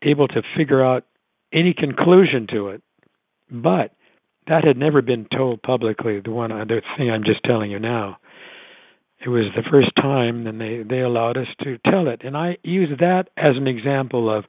able 0.01 0.27
to 0.27 0.41
figure 0.55 0.83
out 0.83 1.05
any 1.53 1.73
conclusion 1.73 2.47
to 2.51 2.69
it, 2.69 2.81
but 3.49 3.91
that 4.47 4.63
had 4.63 4.77
never 4.77 5.01
been 5.01 5.25
told 5.35 5.61
publicly. 5.61 6.19
The 6.19 6.31
one 6.31 6.51
other 6.51 6.81
thing 6.97 7.09
I'm 7.09 7.23
just 7.23 7.43
telling 7.43 7.71
you 7.71 7.79
now. 7.79 8.17
It 9.25 9.29
was 9.29 9.45
the 9.55 9.63
first 9.71 9.91
time, 9.95 10.45
and 10.45 10.59
they 10.61 10.83
they 10.83 10.99
allowed 10.99 11.37
us 11.37 11.47
to 11.63 11.77
tell 11.89 12.07
it, 12.07 12.21
and 12.23 12.37
I 12.37 12.57
use 12.63 12.89
that 12.99 13.29
as 13.37 13.55
an 13.55 13.67
example 13.67 14.29
of 14.29 14.45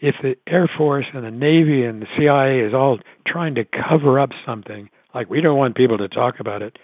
if 0.00 0.16
the 0.22 0.36
Air 0.46 0.68
Force 0.76 1.06
and 1.14 1.24
the 1.24 1.30
Navy 1.30 1.84
and 1.84 2.02
the 2.02 2.06
CIA 2.16 2.66
is 2.66 2.74
all 2.74 2.98
trying 3.26 3.54
to 3.54 3.64
cover 3.64 4.18
up 4.18 4.30
something, 4.44 4.88
like 5.14 5.30
we 5.30 5.40
don't 5.40 5.58
want 5.58 5.76
people 5.76 5.98
to 5.98 6.08
talk 6.08 6.40
about 6.40 6.62
it, 6.62 6.76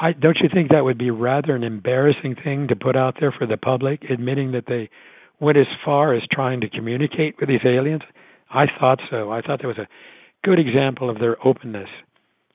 I 0.00 0.12
don't 0.12 0.38
you 0.40 0.48
think 0.52 0.70
that 0.70 0.84
would 0.84 0.98
be 0.98 1.10
rather 1.10 1.56
an 1.56 1.64
embarrassing 1.64 2.36
thing 2.42 2.68
to 2.68 2.76
put 2.76 2.96
out 2.96 3.16
there 3.20 3.32
for 3.32 3.46
the 3.46 3.56
public, 3.56 4.04
admitting 4.10 4.52
that 4.52 4.66
they 4.66 4.90
went 5.40 5.58
as 5.58 5.66
far 5.84 6.14
as 6.14 6.22
trying 6.30 6.60
to 6.60 6.68
communicate 6.68 7.36
with 7.40 7.48
these 7.48 7.64
aliens? 7.64 8.02
I 8.50 8.66
thought 8.78 9.00
so. 9.10 9.30
I 9.30 9.40
thought 9.40 9.60
that 9.60 9.68
was 9.68 9.78
a 9.78 9.88
good 10.44 10.58
example 10.58 11.10
of 11.10 11.18
their 11.18 11.36
openness, 11.46 11.88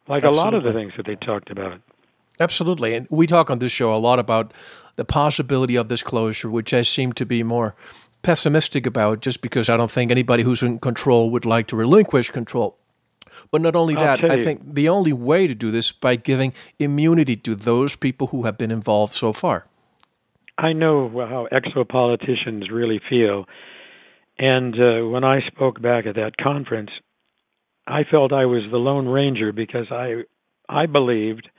like 0.08 0.24
Absolutely. 0.24 0.40
a 0.40 0.44
lot 0.44 0.54
of 0.54 0.64
the 0.64 0.74
things 0.74 0.94
that 0.98 1.06
they 1.06 1.16
talked 1.16 1.50
about. 1.50 1.82
Absolutely. 2.40 2.96
And 2.96 3.08
we 3.10 3.28
talk 3.28 3.50
on 3.50 3.60
this 3.60 3.72
show 3.72 3.94
a 3.94 3.98
lot 3.98 4.20
about 4.20 4.54
the 4.96 5.06
possibility 5.06 5.76
of 5.76 5.88
disclosure, 5.88 6.50
which 6.50 6.74
I 6.74 6.82
seem 6.82 7.14
to 7.14 7.26
be 7.26 7.44
more 7.44 7.76
pessimistic 8.22 8.86
about 8.86 9.20
just 9.20 9.42
because 9.42 9.70
I 9.70 9.78
don't 9.78 9.92
think 9.92 10.10
anybody 10.10 10.44
who's 10.44 10.64
in 10.64 10.80
control 10.80 11.30
would 11.30 11.46
like 11.46 11.68
to 11.68 11.76
relinquish 11.76 12.32
control. 12.32 12.78
But 13.52 13.62
not 13.62 13.76
only 13.76 13.96
I'll 13.96 14.18
that, 14.18 14.30
I 14.30 14.44
think 14.44 14.74
the 14.74 14.90
only 14.90 15.14
way 15.14 15.48
to 15.48 15.56
do 15.56 15.72
this 15.72 15.92
by 15.92 16.16
giving 16.16 16.54
immunity 16.80 17.36
to 17.38 17.56
those 17.56 17.96
people 17.96 18.28
who 18.28 18.44
have 18.44 18.58
been 18.58 18.72
involved 18.72 19.14
so 19.14 19.34
far. 19.34 19.68
I 20.58 20.74
know 20.74 21.10
how 21.10 21.48
exo-politicians 21.52 22.70
really 22.72 23.02
feel, 23.10 23.46
and 24.38 24.76
uh, 24.76 25.08
when 25.08 25.24
I 25.24 25.40
spoke 25.48 25.82
back 25.82 26.06
at 26.06 26.16
that 26.16 26.38
conference, 26.38 26.92
I 27.88 28.04
felt 28.10 28.32
I 28.32 28.46
was 28.46 28.64
the 28.72 28.78
lone 28.78 29.08
ranger 29.08 29.52
because 29.52 29.88
I 29.92 30.24
I 30.70 30.86
believed 30.86 31.50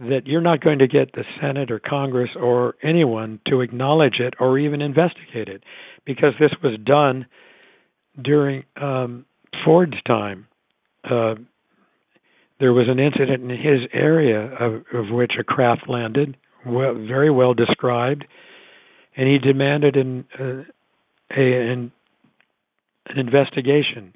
that 0.00 0.26
you're 0.26 0.40
not 0.40 0.60
going 0.60 0.78
to 0.80 0.88
get 0.88 1.12
the 1.12 1.24
Senate 1.40 1.70
or 1.70 1.78
Congress 1.78 2.30
or 2.36 2.74
anyone 2.82 3.40
to 3.48 3.60
acknowledge 3.60 4.18
it 4.18 4.34
or 4.40 4.58
even 4.58 4.80
investigate 4.80 5.48
it 5.48 5.62
because 6.04 6.32
this 6.40 6.52
was 6.62 6.78
done 6.84 7.26
during 8.20 8.64
um, 8.80 9.24
Ford's 9.64 10.00
time. 10.06 10.46
Uh, 11.04 11.34
there 12.60 12.72
was 12.72 12.86
an 12.88 13.00
incident 13.00 13.42
in 13.42 13.50
his 13.50 13.88
area 13.92 14.44
of, 14.54 14.84
of 14.94 15.10
which 15.10 15.32
a 15.38 15.44
craft 15.44 15.88
landed, 15.88 16.36
well, 16.64 16.94
very 16.94 17.30
well 17.30 17.54
described, 17.54 18.24
and 19.16 19.28
he 19.28 19.38
demanded 19.38 19.96
an, 19.96 20.24
uh, 20.38 20.62
a, 21.36 21.72
an, 21.72 21.92
an 23.06 23.18
investigation. 23.18 24.14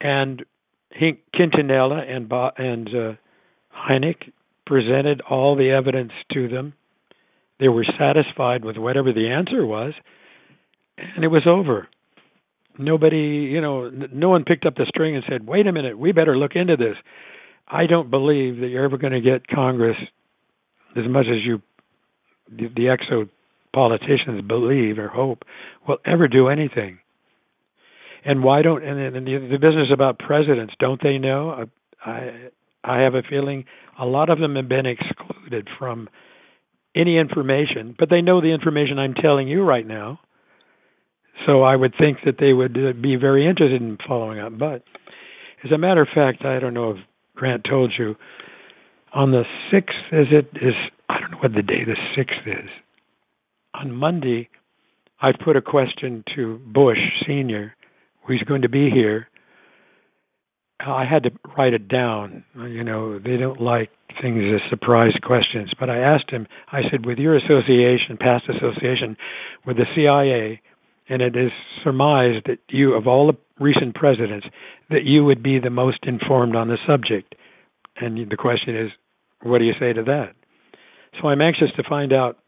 And 0.00 0.44
he, 0.90 1.20
Quintanilla 1.34 2.10
and, 2.10 2.28
Bo, 2.28 2.50
and 2.56 2.88
uh, 2.88 3.12
presented 4.66 5.20
all 5.28 5.56
the 5.56 5.70
evidence 5.70 6.12
to 6.32 6.48
them. 6.48 6.74
They 7.60 7.68
were 7.68 7.86
satisfied 7.98 8.64
with 8.64 8.76
whatever 8.76 9.12
the 9.12 9.28
answer 9.28 9.64
was, 9.64 9.92
and 10.98 11.24
it 11.24 11.28
was 11.28 11.46
over. 11.46 11.88
Nobody, 12.78 13.48
you 13.52 13.60
know, 13.60 13.88
no 13.88 14.28
one 14.28 14.44
picked 14.44 14.66
up 14.66 14.74
the 14.74 14.86
string 14.88 15.14
and 15.14 15.24
said, 15.28 15.46
"Wait 15.46 15.66
a 15.66 15.72
minute, 15.72 15.98
we 15.98 16.12
better 16.12 16.36
look 16.36 16.56
into 16.56 16.76
this." 16.76 16.96
I 17.68 17.86
don't 17.86 18.10
believe 18.10 18.60
that 18.60 18.68
you're 18.68 18.84
ever 18.84 18.98
going 18.98 19.12
to 19.12 19.20
get 19.20 19.46
Congress 19.46 19.96
as 20.96 21.04
much 21.08 21.26
as 21.26 21.44
you, 21.44 21.62
the, 22.50 22.68
the 22.74 22.86
exo 22.86 23.28
politicians 23.72 24.42
believe 24.46 24.98
or 24.98 25.08
hope, 25.08 25.44
will 25.88 25.98
ever 26.04 26.28
do 26.28 26.48
anything. 26.48 26.98
And 28.24 28.42
why 28.42 28.62
don't 28.62 28.82
and, 28.82 29.16
and 29.16 29.26
the, 29.26 29.48
the 29.50 29.58
business 29.58 29.88
about 29.92 30.18
presidents? 30.18 30.74
Don't 30.78 31.02
they 31.02 31.18
know? 31.18 31.66
I 32.04 32.50
I 32.82 33.00
have 33.00 33.14
a 33.14 33.22
feeling 33.22 33.64
a 33.98 34.06
lot 34.06 34.30
of 34.30 34.38
them 34.38 34.56
have 34.56 34.68
been 34.68 34.86
excluded 34.86 35.68
from 35.78 36.08
any 36.94 37.18
information, 37.18 37.94
but 37.98 38.08
they 38.10 38.20
know 38.20 38.40
the 38.40 38.52
information 38.52 38.98
I'm 38.98 39.14
telling 39.14 39.48
you 39.48 39.62
right 39.62 39.86
now. 39.86 40.20
So 41.46 41.62
I 41.62 41.76
would 41.76 41.94
think 41.98 42.18
that 42.24 42.36
they 42.38 42.52
would 42.52 42.76
uh, 42.76 42.92
be 43.00 43.16
very 43.16 43.46
interested 43.46 43.80
in 43.80 43.98
following 44.06 44.38
up. 44.38 44.58
But 44.58 44.82
as 45.64 45.72
a 45.72 45.78
matter 45.78 46.02
of 46.02 46.08
fact, 46.14 46.44
I 46.44 46.58
don't 46.58 46.74
know 46.74 46.92
if 46.92 46.96
Grant 47.34 47.64
told 47.68 47.92
you, 47.98 48.14
on 49.12 49.30
the 49.30 49.44
6th, 49.72 50.20
is 50.20 50.28
it, 50.30 50.48
is, 50.56 50.74
I 51.08 51.20
don't 51.20 51.32
know 51.32 51.38
what 51.38 51.54
the 51.54 51.62
day 51.62 51.84
the 51.84 51.96
6th 52.16 52.64
is. 52.64 52.70
On 53.74 53.92
Monday, 53.92 54.48
I 55.20 55.30
put 55.32 55.56
a 55.56 55.62
question 55.62 56.24
to 56.36 56.58
Bush 56.58 56.98
Sr., 57.26 57.74
who's 58.26 58.42
going 58.46 58.62
to 58.62 58.68
be 58.68 58.90
here, 58.90 59.28
I 60.80 61.04
had 61.04 61.22
to 61.24 61.30
write 61.56 61.72
it 61.72 61.88
down. 61.88 62.44
You 62.56 62.84
know, 62.84 63.18
they 63.18 63.36
don't 63.36 63.60
like 63.60 63.90
things 64.20 64.42
as 64.54 64.60
surprise 64.70 65.12
questions. 65.22 65.72
But 65.78 65.90
I 65.90 65.98
asked 65.98 66.30
him, 66.30 66.46
I 66.72 66.82
said, 66.90 67.06
with 67.06 67.18
your 67.18 67.36
association, 67.36 68.16
past 68.18 68.44
association 68.48 69.16
with 69.66 69.76
the 69.76 69.86
CIA, 69.94 70.60
and 71.08 71.22
it 71.22 71.36
is 71.36 71.50
surmised 71.82 72.46
that 72.46 72.58
you, 72.68 72.94
of 72.94 73.06
all 73.06 73.26
the 73.26 73.38
recent 73.62 73.94
presidents, 73.94 74.46
that 74.90 75.04
you 75.04 75.24
would 75.24 75.42
be 75.42 75.58
the 75.58 75.70
most 75.70 75.98
informed 76.04 76.56
on 76.56 76.68
the 76.68 76.78
subject. 76.86 77.34
And 77.96 78.30
the 78.30 78.36
question 78.36 78.76
is, 78.76 78.90
what 79.42 79.58
do 79.58 79.64
you 79.64 79.74
say 79.78 79.92
to 79.92 80.02
that? 80.04 80.34
So 81.20 81.28
I'm 81.28 81.40
anxious 81.40 81.68
to 81.76 81.82
find 81.88 82.12
out 82.12 82.38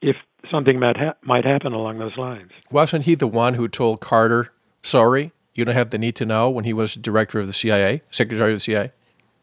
if 0.00 0.16
something 0.50 0.80
might 0.80 0.96
ha- 0.96 1.14
might 1.22 1.44
happen 1.44 1.72
along 1.72 1.98
those 1.98 2.16
lines. 2.16 2.50
Wasn't 2.70 3.04
he 3.04 3.14
the 3.14 3.26
one 3.26 3.54
who 3.54 3.68
told 3.68 4.00
Carter, 4.00 4.52
"Sorry, 4.82 5.32
you 5.54 5.64
don't 5.64 5.74
have 5.74 5.90
the 5.90 5.98
need 5.98 6.16
to 6.16 6.26
know," 6.26 6.50
when 6.50 6.64
he 6.64 6.72
was 6.72 6.94
director 6.94 7.38
of 7.38 7.46
the 7.46 7.52
CIA, 7.52 8.02
secretary 8.10 8.52
of 8.52 8.56
the 8.56 8.60
CIA? 8.60 8.92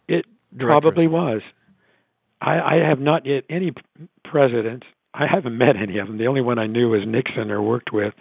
It 0.08 0.26
probably 0.58 1.08
was. 1.08 1.42
I, 2.42 2.60
I 2.60 2.76
have 2.88 3.00
not 3.00 3.26
yet 3.26 3.44
any 3.50 3.72
president. 4.24 4.84
I 5.14 5.26
haven't 5.28 5.58
met 5.58 5.76
any 5.76 5.98
of 6.00 6.08
them. 6.08 6.18
The 6.18 6.28
only 6.28 6.42
one 6.42 6.60
I 6.60 6.68
knew 6.68 6.90
was 6.90 7.02
Nixon 7.08 7.52
or 7.52 7.62
worked 7.62 7.92
with 7.94 8.14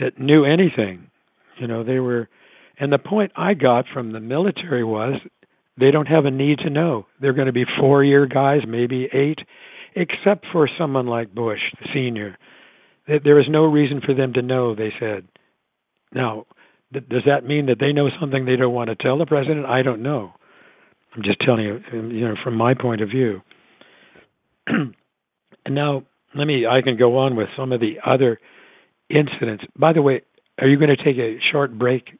that 0.00 0.18
knew 0.18 0.44
anything. 0.44 1.10
You 1.58 1.66
know, 1.66 1.84
they 1.84 1.98
were, 1.98 2.28
and 2.78 2.92
the 2.92 2.98
point 2.98 3.32
I 3.36 3.54
got 3.54 3.86
from 3.92 4.12
the 4.12 4.20
military 4.20 4.84
was 4.84 5.14
they 5.78 5.90
don't 5.90 6.06
have 6.06 6.24
a 6.24 6.30
need 6.30 6.58
to 6.60 6.70
know. 6.70 7.06
They're 7.20 7.32
going 7.32 7.46
to 7.46 7.52
be 7.52 7.64
four 7.78 8.04
year 8.04 8.26
guys, 8.26 8.60
maybe 8.66 9.08
eight, 9.12 9.38
except 9.94 10.46
for 10.52 10.68
someone 10.78 11.06
like 11.06 11.34
Bush, 11.34 11.60
the 11.80 11.88
senior. 11.92 12.36
There 13.06 13.40
is 13.40 13.46
no 13.48 13.64
reason 13.64 14.00
for 14.04 14.14
them 14.14 14.34
to 14.34 14.42
know, 14.42 14.74
they 14.74 14.92
said. 15.00 15.26
Now, 16.12 16.46
does 16.92 17.22
that 17.26 17.44
mean 17.44 17.66
that 17.66 17.78
they 17.80 17.92
know 17.92 18.08
something 18.20 18.44
they 18.44 18.56
don't 18.56 18.74
want 18.74 18.90
to 18.90 18.96
tell 18.96 19.18
the 19.18 19.26
president? 19.26 19.66
I 19.66 19.82
don't 19.82 20.02
know. 20.02 20.32
I'm 21.14 21.22
just 21.22 21.40
telling 21.40 21.64
you, 21.64 21.80
um, 21.92 22.10
you 22.10 22.28
know, 22.28 22.34
from 22.44 22.54
my 22.54 22.74
point 22.74 23.00
of 23.00 23.08
view. 23.08 23.40
and 24.66 24.94
now, 25.68 26.02
let 26.34 26.46
me. 26.46 26.66
I 26.66 26.82
can 26.82 26.98
go 26.98 27.18
on 27.18 27.34
with 27.34 27.48
some 27.56 27.72
of 27.72 27.80
the 27.80 27.96
other 28.04 28.38
incidents. 29.10 29.64
By 29.76 29.92
the 29.92 30.02
way, 30.02 30.22
are 30.58 30.68
you 30.68 30.76
going 30.76 30.94
to 30.94 30.96
take 30.96 31.16
a 31.18 31.38
short 31.50 31.76
break? 31.78 32.18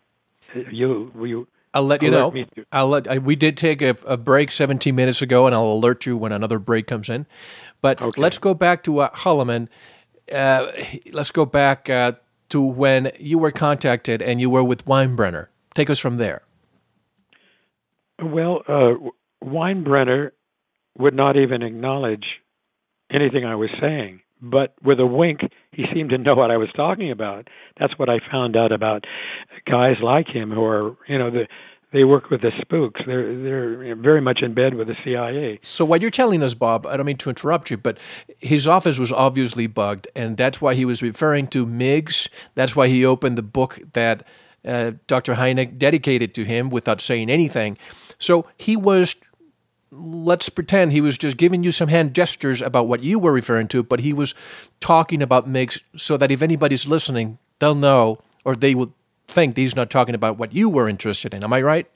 You 0.70 1.10
will 1.14 1.26
you? 1.26 1.48
I'll 1.74 1.84
let 1.84 2.02
you 2.02 2.10
know. 2.10 2.32
I'll 2.72 2.88
let. 2.88 3.06
I, 3.06 3.18
we 3.18 3.36
did 3.36 3.56
take 3.56 3.82
a, 3.82 3.94
a, 4.06 4.16
break 4.16 4.50
17 4.50 4.94
minutes 4.94 5.20
ago, 5.20 5.46
and 5.46 5.54
I'll 5.54 5.72
alert 5.72 6.06
you 6.06 6.16
when 6.16 6.32
another 6.32 6.58
break 6.58 6.86
comes 6.86 7.08
in. 7.10 7.26
But 7.82 8.00
okay. 8.00 8.20
let's 8.20 8.38
go 8.38 8.54
back 8.54 8.82
to 8.84 9.00
uh, 9.00 9.10
Holloman. 9.10 9.68
Uh, 10.32 10.70
let's 11.12 11.30
go 11.30 11.44
back 11.44 11.90
uh, 11.90 12.12
to 12.48 12.60
when 12.60 13.12
you 13.18 13.38
were 13.38 13.50
contacted 13.50 14.22
and 14.22 14.40
you 14.40 14.50
were 14.50 14.64
with 14.64 14.84
Weinbrenner. 14.86 15.48
Take 15.74 15.90
us 15.90 15.98
from 15.98 16.16
there. 16.16 16.42
Well, 18.20 18.62
uh, 18.66 18.94
Weinbrenner 19.44 20.32
would 20.96 21.14
not 21.14 21.36
even 21.36 21.62
acknowledge 21.62 22.24
anything 23.10 23.44
I 23.44 23.54
was 23.54 23.70
saying, 23.80 24.20
but 24.40 24.74
with 24.82 25.00
a 25.00 25.06
wink, 25.06 25.40
he 25.72 25.84
seemed 25.92 26.10
to 26.10 26.18
know 26.18 26.34
what 26.34 26.50
I 26.50 26.56
was 26.56 26.68
talking 26.74 27.10
about. 27.10 27.48
That's 27.78 27.98
what 27.98 28.08
I 28.08 28.18
found 28.30 28.56
out 28.56 28.72
about 28.72 29.04
guys 29.66 29.96
like 30.02 30.28
him 30.28 30.50
who 30.50 30.64
are, 30.64 30.96
you 31.08 31.18
know, 31.18 31.30
the 31.30 31.46
they 31.92 32.04
work 32.04 32.28
with 32.28 32.42
the 32.42 32.50
spooks. 32.60 33.00
They're 33.06 33.42
they're 33.42 33.96
very 33.96 34.20
much 34.20 34.40
in 34.42 34.52
bed 34.54 34.74
with 34.74 34.88
the 34.88 34.96
CIA. 35.04 35.58
So 35.62 35.84
what 35.84 36.02
you're 36.02 36.10
telling 36.10 36.42
us, 36.42 36.54
Bob, 36.54 36.86
I 36.86 36.96
don't 36.96 37.06
mean 37.06 37.16
to 37.18 37.30
interrupt 37.30 37.70
you, 37.70 37.76
but 37.76 37.98
his 38.38 38.68
office 38.68 38.98
was 38.98 39.10
obviously 39.10 39.66
bugged, 39.66 40.06
and 40.14 40.36
that's 40.36 40.60
why 40.60 40.74
he 40.74 40.84
was 40.84 41.02
referring 41.02 41.46
to 41.48 41.64
MiGs. 41.64 42.28
That's 42.54 42.76
why 42.76 42.88
he 42.88 43.04
opened 43.04 43.38
the 43.38 43.42
book 43.42 43.78
that 43.94 44.26
uh, 44.66 44.92
Dr. 45.06 45.34
Hynek 45.34 45.78
dedicated 45.78 46.34
to 46.34 46.44
him 46.44 46.68
without 46.68 47.00
saying 47.00 47.30
anything. 47.30 47.78
So 48.18 48.46
he 48.56 48.76
was, 48.76 49.14
let's 49.98 50.48
pretend 50.48 50.92
he 50.92 51.00
was 51.00 51.18
just 51.18 51.36
giving 51.36 51.64
you 51.64 51.70
some 51.70 51.88
hand 51.88 52.14
gestures 52.14 52.60
about 52.60 52.86
what 52.86 53.02
you 53.02 53.18
were 53.18 53.32
referring 53.32 53.68
to, 53.68 53.82
but 53.82 54.00
he 54.00 54.12
was 54.12 54.34
talking 54.80 55.22
about 55.22 55.48
MiGs 55.48 55.80
so 55.96 56.16
that 56.16 56.30
if 56.30 56.42
anybody's 56.42 56.86
listening, 56.86 57.38
they'll 57.58 57.74
know 57.74 58.18
or 58.44 58.54
they 58.54 58.74
will 58.74 58.92
think 59.28 59.56
he's 59.56 59.76
not 59.76 59.90
talking 59.90 60.14
about 60.14 60.38
what 60.38 60.52
you 60.54 60.68
were 60.68 60.88
interested 60.88 61.34
in. 61.34 61.44
Am 61.44 61.52
I 61.52 61.60
right? 61.60 61.86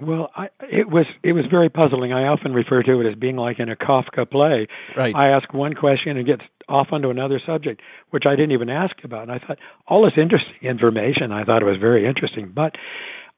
Well, 0.00 0.30
I, 0.36 0.48
it 0.60 0.90
was 0.90 1.06
it 1.22 1.32
was 1.32 1.46
very 1.50 1.70
puzzling. 1.70 2.12
I 2.12 2.26
often 2.26 2.52
refer 2.52 2.82
to 2.82 3.00
it 3.00 3.08
as 3.08 3.14
being 3.14 3.36
like 3.36 3.58
in 3.58 3.70
a 3.70 3.76
Kafka 3.76 4.30
play. 4.30 4.66
Right. 4.94 5.14
I 5.14 5.30
ask 5.30 5.54
one 5.54 5.72
question 5.72 6.18
and 6.18 6.26
gets 6.26 6.42
off 6.68 6.88
onto 6.92 7.08
another 7.08 7.40
subject, 7.46 7.80
which 8.10 8.24
I 8.26 8.36
didn't 8.36 8.52
even 8.52 8.68
ask 8.68 8.94
about. 9.04 9.22
And 9.22 9.32
I 9.32 9.38
thought 9.38 9.58
all 9.88 10.04
this 10.04 10.12
interesting 10.20 10.56
information. 10.60 11.32
I 11.32 11.44
thought 11.44 11.62
it 11.62 11.66
was 11.66 11.78
very 11.80 12.06
interesting, 12.06 12.52
but 12.54 12.76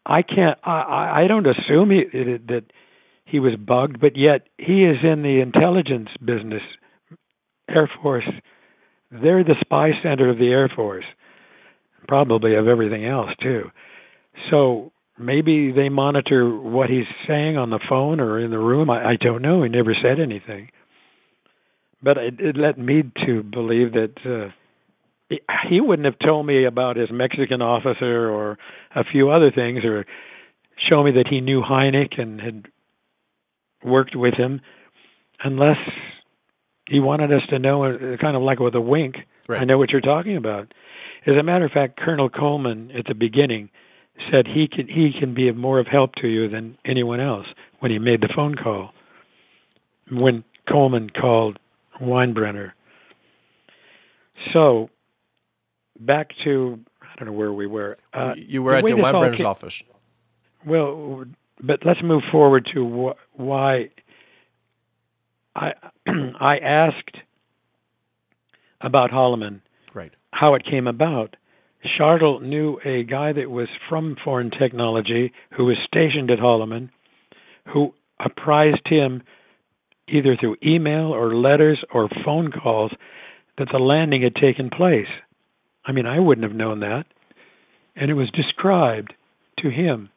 I 0.04 0.22
can't. 0.22 0.58
I 0.64 1.22
I 1.22 1.26
don't 1.28 1.46
assume 1.46 1.90
he, 1.90 1.98
it, 2.12 2.48
that 2.48 2.64
he 3.30 3.40
was 3.40 3.54
bugged, 3.56 4.00
but 4.00 4.16
yet 4.16 4.46
he 4.56 4.84
is 4.84 4.96
in 5.02 5.22
the 5.22 5.40
intelligence 5.40 6.08
business, 6.24 6.62
Air 7.68 7.90
Force. 8.02 8.28
They're 9.10 9.44
the 9.44 9.56
spy 9.60 9.90
center 10.02 10.30
of 10.30 10.38
the 10.38 10.48
Air 10.48 10.70
Force, 10.74 11.04
probably 12.06 12.54
of 12.54 12.66
everything 12.66 13.04
else 13.04 13.30
too. 13.42 13.64
So 14.50 14.92
maybe 15.18 15.72
they 15.72 15.88
monitor 15.88 16.48
what 16.48 16.88
he's 16.88 17.06
saying 17.26 17.56
on 17.56 17.70
the 17.70 17.80
phone 17.88 18.20
or 18.20 18.40
in 18.40 18.50
the 18.50 18.58
room. 18.58 18.88
I, 18.88 19.10
I 19.10 19.16
don't 19.20 19.42
know. 19.42 19.62
He 19.62 19.68
never 19.68 19.94
said 20.00 20.20
anything, 20.20 20.70
but 22.02 22.16
it, 22.16 22.40
it 22.40 22.56
led 22.56 22.78
me 22.78 23.02
to 23.26 23.42
believe 23.42 23.92
that. 23.92 24.14
Uh, 24.24 24.52
he 25.68 25.78
wouldn't 25.78 26.06
have 26.06 26.18
told 26.26 26.46
me 26.46 26.64
about 26.64 26.96
his 26.96 27.10
Mexican 27.12 27.60
officer 27.60 28.30
or 28.30 28.56
a 28.96 29.04
few 29.04 29.28
other 29.28 29.50
things, 29.54 29.84
or 29.84 30.06
show 30.88 31.02
me 31.02 31.10
that 31.12 31.26
he 31.28 31.42
knew 31.42 31.60
Hynek 31.60 32.18
and 32.18 32.40
had 32.40 32.64
worked 33.84 34.16
with 34.16 34.34
him, 34.34 34.60
unless 35.42 35.78
he 36.88 37.00
wanted 37.00 37.32
us 37.32 37.42
to 37.50 37.58
know, 37.58 37.84
uh, 37.84 38.16
kind 38.20 38.36
of 38.36 38.42
like 38.42 38.58
with 38.58 38.74
a 38.74 38.80
wink. 38.80 39.16
Right. 39.48 39.60
I 39.60 39.64
know 39.64 39.78
what 39.78 39.90
you're 39.90 40.00
talking 40.00 40.36
about. 40.36 40.72
As 41.26 41.34
a 41.38 41.42
matter 41.42 41.64
of 41.64 41.72
fact, 41.72 41.98
Colonel 41.98 42.28
Coleman 42.28 42.90
at 42.96 43.06
the 43.06 43.14
beginning 43.14 43.70
said 44.30 44.46
he 44.46 44.68
can 44.68 44.88
he 44.88 45.12
can 45.18 45.34
be 45.34 45.48
of 45.48 45.56
more 45.56 45.78
of 45.78 45.86
help 45.86 46.14
to 46.16 46.28
you 46.28 46.48
than 46.48 46.76
anyone 46.84 47.20
else 47.20 47.46
when 47.80 47.90
he 47.90 47.98
made 47.98 48.20
the 48.20 48.28
phone 48.34 48.54
call. 48.54 48.90
When 50.10 50.44
Coleman 50.68 51.10
called 51.10 51.58
Weinbrenner. 52.00 52.72
So 54.52 54.90
back 55.98 56.30
to 56.44 56.80
I 57.02 57.16
don't 57.18 57.26
know 57.26 57.38
where 57.38 57.52
we 57.52 57.66
were. 57.66 57.98
Uh, 58.12 58.34
you 58.36 58.62
were 58.62 58.74
at 58.74 58.84
the 58.84 58.92
Weinbrenner's 58.92 59.40
office. 59.40 59.82
Well, 60.64 61.24
but 61.62 61.80
let's 61.84 62.02
move 62.02 62.22
forward 62.30 62.68
to 62.74 63.14
wh- 63.14 63.40
why 63.40 63.90
I 65.54 65.72
I 66.40 66.58
asked 66.58 67.16
about 68.80 69.10
Holloman. 69.10 69.60
Right. 69.94 70.12
How 70.30 70.54
it 70.54 70.64
came 70.64 70.86
about. 70.86 71.36
Shartle 71.98 72.42
knew 72.42 72.78
a 72.84 73.04
guy 73.04 73.32
that 73.32 73.50
was 73.50 73.68
from 73.88 74.16
Foreign 74.24 74.50
Technology 74.50 75.32
who 75.56 75.64
was 75.64 75.76
stationed 75.86 76.30
at 76.30 76.38
Holloman, 76.38 76.90
who 77.72 77.94
apprised 78.18 78.86
him 78.86 79.22
either 80.08 80.36
through 80.36 80.56
email 80.64 81.12
or 81.14 81.34
letters 81.34 81.78
or 81.92 82.08
phone 82.24 82.50
calls 82.50 82.92
that 83.58 83.68
the 83.72 83.78
landing 83.78 84.22
had 84.22 84.34
taken 84.34 84.70
place. 84.70 85.08
I 85.84 85.92
mean, 85.92 86.06
I 86.06 86.18
wouldn't 86.18 86.46
have 86.46 86.56
known 86.56 86.80
that. 86.80 87.04
And 87.96 88.10
it 88.10 88.14
was 88.14 88.30
described 88.30 89.12
to 89.58 89.70
him. 89.70 90.10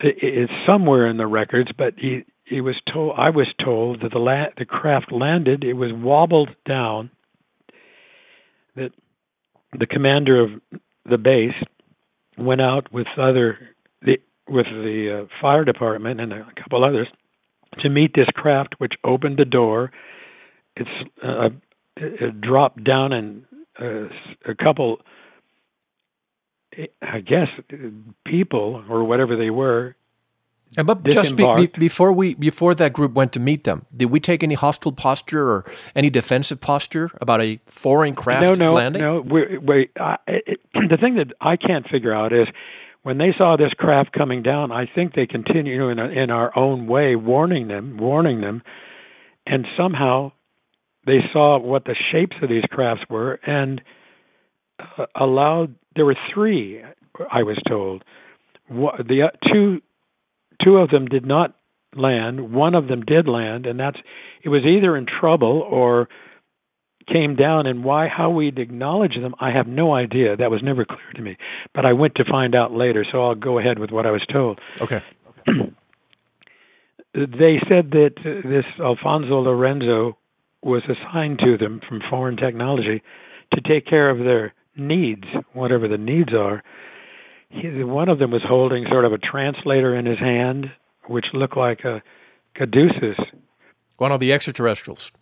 It's 0.00 0.52
somewhere 0.66 1.06
in 1.08 1.16
the 1.16 1.26
records, 1.26 1.70
but 1.76 1.94
he 1.96 2.24
he 2.44 2.60
was 2.60 2.76
told 2.92 3.14
I 3.18 3.30
was 3.30 3.48
told 3.62 4.02
that 4.02 4.12
the 4.12 4.18
la- 4.18 4.50
the 4.56 4.64
craft 4.64 5.12
landed. 5.12 5.64
It 5.64 5.74
was 5.74 5.90
wobbled 5.92 6.50
down. 6.66 7.10
That 8.76 8.90
the 9.78 9.86
commander 9.86 10.40
of 10.40 10.50
the 11.08 11.18
base 11.18 11.54
went 12.36 12.60
out 12.60 12.92
with 12.92 13.06
other 13.18 13.58
the 14.02 14.18
with 14.48 14.66
the 14.66 15.24
uh, 15.24 15.40
fire 15.40 15.64
department 15.64 16.20
and 16.20 16.32
a 16.32 16.46
couple 16.56 16.84
others 16.84 17.08
to 17.80 17.88
meet 17.88 18.12
this 18.14 18.28
craft, 18.34 18.74
which 18.78 18.94
opened 19.04 19.38
the 19.38 19.44
door. 19.44 19.90
It's 20.76 20.88
uh, 21.22 21.48
it 21.96 22.40
dropped 22.40 22.84
down 22.84 23.12
and 23.12 23.44
uh, 23.80 24.08
a 24.46 24.54
couple, 24.54 25.00
I 27.02 27.20
guess, 27.20 27.48
people 28.26 28.84
or 28.88 29.04
whatever 29.04 29.36
they 29.36 29.50
were. 29.50 29.96
And 30.76 30.86
but 30.86 31.02
just 31.04 31.34
be, 31.34 31.46
be, 31.56 31.66
before 31.78 32.12
we 32.12 32.34
before 32.34 32.74
that 32.74 32.92
group 32.92 33.14
went 33.14 33.32
to 33.32 33.40
meet 33.40 33.64
them, 33.64 33.86
did 33.96 34.06
we 34.06 34.20
take 34.20 34.42
any 34.42 34.54
hostile 34.54 34.92
posture 34.92 35.48
or 35.48 35.64
any 35.96 36.10
defensive 36.10 36.60
posture 36.60 37.10
about 37.22 37.40
a 37.40 37.58
foreign 37.66 38.14
craft 38.14 38.58
no, 38.58 38.66
no, 38.66 38.72
landing? 38.74 39.00
No, 39.00 39.20
we, 39.20 39.56
we, 39.56 39.88
uh, 39.98 40.16
it, 40.26 40.60
the 40.74 40.98
thing 41.00 41.16
that 41.16 41.32
I 41.40 41.56
can't 41.56 41.88
figure 41.88 42.14
out 42.14 42.34
is 42.34 42.48
when 43.02 43.16
they 43.16 43.34
saw 43.38 43.56
this 43.56 43.72
craft 43.78 44.12
coming 44.12 44.42
down. 44.42 44.70
I 44.70 44.84
think 44.94 45.14
they 45.14 45.26
continue 45.26 45.88
in, 45.88 45.98
a, 45.98 46.08
in 46.08 46.30
our 46.30 46.56
own 46.56 46.86
way, 46.86 47.16
warning 47.16 47.68
them, 47.68 47.96
warning 47.96 48.42
them, 48.42 48.62
and 49.46 49.66
somehow 49.74 50.32
they 51.06 51.20
saw 51.32 51.58
what 51.58 51.86
the 51.86 51.96
shapes 52.12 52.36
of 52.42 52.50
these 52.50 52.64
crafts 52.70 53.04
were 53.08 53.40
and 53.46 53.80
uh, 54.78 55.06
allowed 55.18 55.74
there 55.98 56.06
were 56.06 56.16
three 56.32 56.82
i 57.30 57.42
was 57.42 57.58
told 57.68 58.04
the 58.70 59.28
uh, 59.28 59.48
two 59.52 59.80
two 60.62 60.76
of 60.76 60.90
them 60.90 61.06
did 61.06 61.24
not 61.24 61.54
land. 61.94 62.52
One 62.52 62.74
of 62.74 62.88
them 62.88 63.02
did 63.02 63.28
land, 63.28 63.66
and 63.66 63.78
that's 63.78 63.98
it 64.42 64.48
was 64.48 64.62
either 64.64 64.96
in 64.96 65.06
trouble 65.06 65.66
or 65.68 66.08
came 67.10 67.36
down. 67.36 67.66
And 67.66 67.84
why, 67.84 68.08
how 68.08 68.30
we'd 68.30 68.58
acknowledge 68.58 69.14
them, 69.20 69.34
I 69.40 69.50
have 69.50 69.66
no 69.66 69.94
idea. 69.94 70.36
That 70.36 70.50
was 70.50 70.62
never 70.62 70.84
clear 70.84 71.12
to 71.14 71.22
me. 71.22 71.36
But 71.74 71.86
I 71.86 71.92
went 71.94 72.16
to 72.16 72.24
find 72.24 72.54
out 72.54 72.72
later, 72.72 73.06
so 73.10 73.24
I'll 73.24 73.34
go 73.34 73.58
ahead 73.58 73.78
with 73.78 73.90
what 73.90 74.06
I 74.06 74.10
was 74.10 74.24
told. 74.30 74.60
Okay. 74.80 75.02
they 77.14 77.58
said 77.68 77.90
that 77.92 78.12
uh, 78.18 78.48
this 78.48 78.64
Alfonso 78.80 79.40
Lorenzo 79.40 80.18
was 80.62 80.82
assigned 80.84 81.38
to 81.38 81.56
them 81.56 81.80
from 81.88 82.02
foreign 82.10 82.36
technology 82.36 83.02
to 83.54 83.60
take 83.62 83.86
care 83.86 84.10
of 84.10 84.18
their 84.18 84.52
needs, 84.78 85.24
whatever 85.52 85.88
the 85.88 85.98
needs 85.98 86.32
are. 86.32 86.62
He, 87.50 87.82
one 87.82 88.08
of 88.08 88.18
them 88.18 88.30
was 88.30 88.42
holding 88.46 88.84
sort 88.90 89.04
of 89.04 89.12
a 89.12 89.18
translator 89.18 89.96
in 89.96 90.06
his 90.06 90.18
hand, 90.18 90.66
which 91.06 91.26
looked 91.32 91.56
like 91.56 91.80
a 91.84 92.02
caduceus. 92.54 93.18
One 93.96 94.12
of 94.12 94.20
the 94.20 94.32
extraterrestrials. 94.32 95.12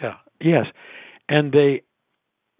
Yeah. 0.00 0.14
Yes. 0.40 0.66
And 1.28 1.52
they, 1.52 1.82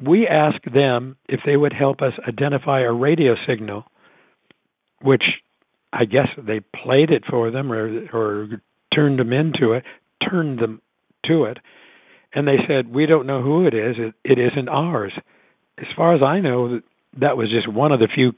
we 0.02 0.26
asked 0.26 0.72
them 0.72 1.16
if 1.28 1.40
they 1.46 1.56
would 1.56 1.72
help 1.72 2.02
us 2.02 2.12
identify 2.26 2.80
a 2.80 2.92
radio 2.92 3.34
signal, 3.46 3.84
which 5.02 5.22
I 5.92 6.04
guess 6.04 6.28
they 6.36 6.60
played 6.60 7.10
it 7.10 7.24
for 7.28 7.50
them 7.50 7.72
or 7.72 8.06
or 8.12 8.62
turned 8.94 9.18
them 9.18 9.32
into 9.32 9.72
it, 9.72 9.84
turned 10.28 10.58
them 10.58 10.82
to 11.26 11.44
it, 11.44 11.58
and 12.34 12.46
they 12.46 12.58
said 12.66 12.92
we 12.92 13.06
don't 13.06 13.26
know 13.26 13.42
who 13.42 13.66
it 13.66 13.74
is. 13.74 13.96
It, 13.98 14.14
it 14.24 14.38
isn't 14.38 14.68
ours. 14.68 15.12
As 15.78 15.86
far 15.96 16.14
as 16.14 16.22
I 16.22 16.40
know, 16.40 16.80
that 17.18 17.36
was 17.36 17.50
just 17.50 17.68
one 17.68 17.92
of 17.92 18.00
the 18.00 18.08
few 18.14 18.32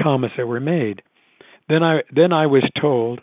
comments 0.00 0.36
that 0.36 0.46
were 0.46 0.60
made. 0.60 1.02
Then 1.68 1.82
I 1.82 2.02
then 2.14 2.32
I 2.32 2.46
was 2.46 2.68
told 2.80 3.20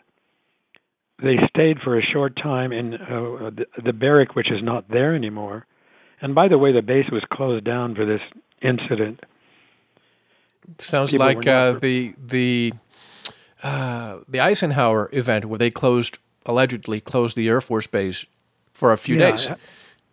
they 1.22 1.36
stayed 1.50 1.80
for 1.84 1.98
a 1.98 2.02
short 2.02 2.36
time 2.36 2.72
in 2.72 2.94
uh, 2.94 3.50
the, 3.50 3.66
the 3.84 3.94
barrack, 3.94 4.36
which 4.36 4.52
is 4.52 4.64
not 4.64 4.88
there 4.90 5.16
anymore. 5.16 5.66
And 6.22 6.34
by 6.34 6.48
the 6.48 6.58
way, 6.58 6.72
the 6.72 6.82
base 6.82 7.10
was 7.12 7.24
closed 7.32 7.66
down 7.66 7.96
for 7.96 8.06
this 8.06 8.22
incident. 8.62 9.22
Sounds 10.80 11.12
People 11.12 11.26
like 11.26 11.48
uh, 11.48 11.74
the 11.74 12.14
the 12.18 12.74
uh, 13.64 14.20
the 14.28 14.40
Eisenhower 14.40 15.10
event 15.12 15.46
where 15.46 15.58
they 15.58 15.72
closed 15.72 16.18
allegedly 16.46 17.00
closed 17.00 17.36
the 17.36 17.48
Air 17.48 17.62
Force 17.62 17.88
base 17.88 18.26
for 18.74 18.92
a 18.92 18.98
few 18.98 19.18
yeah, 19.18 19.32
days. 19.32 19.48
uh, 19.48 19.56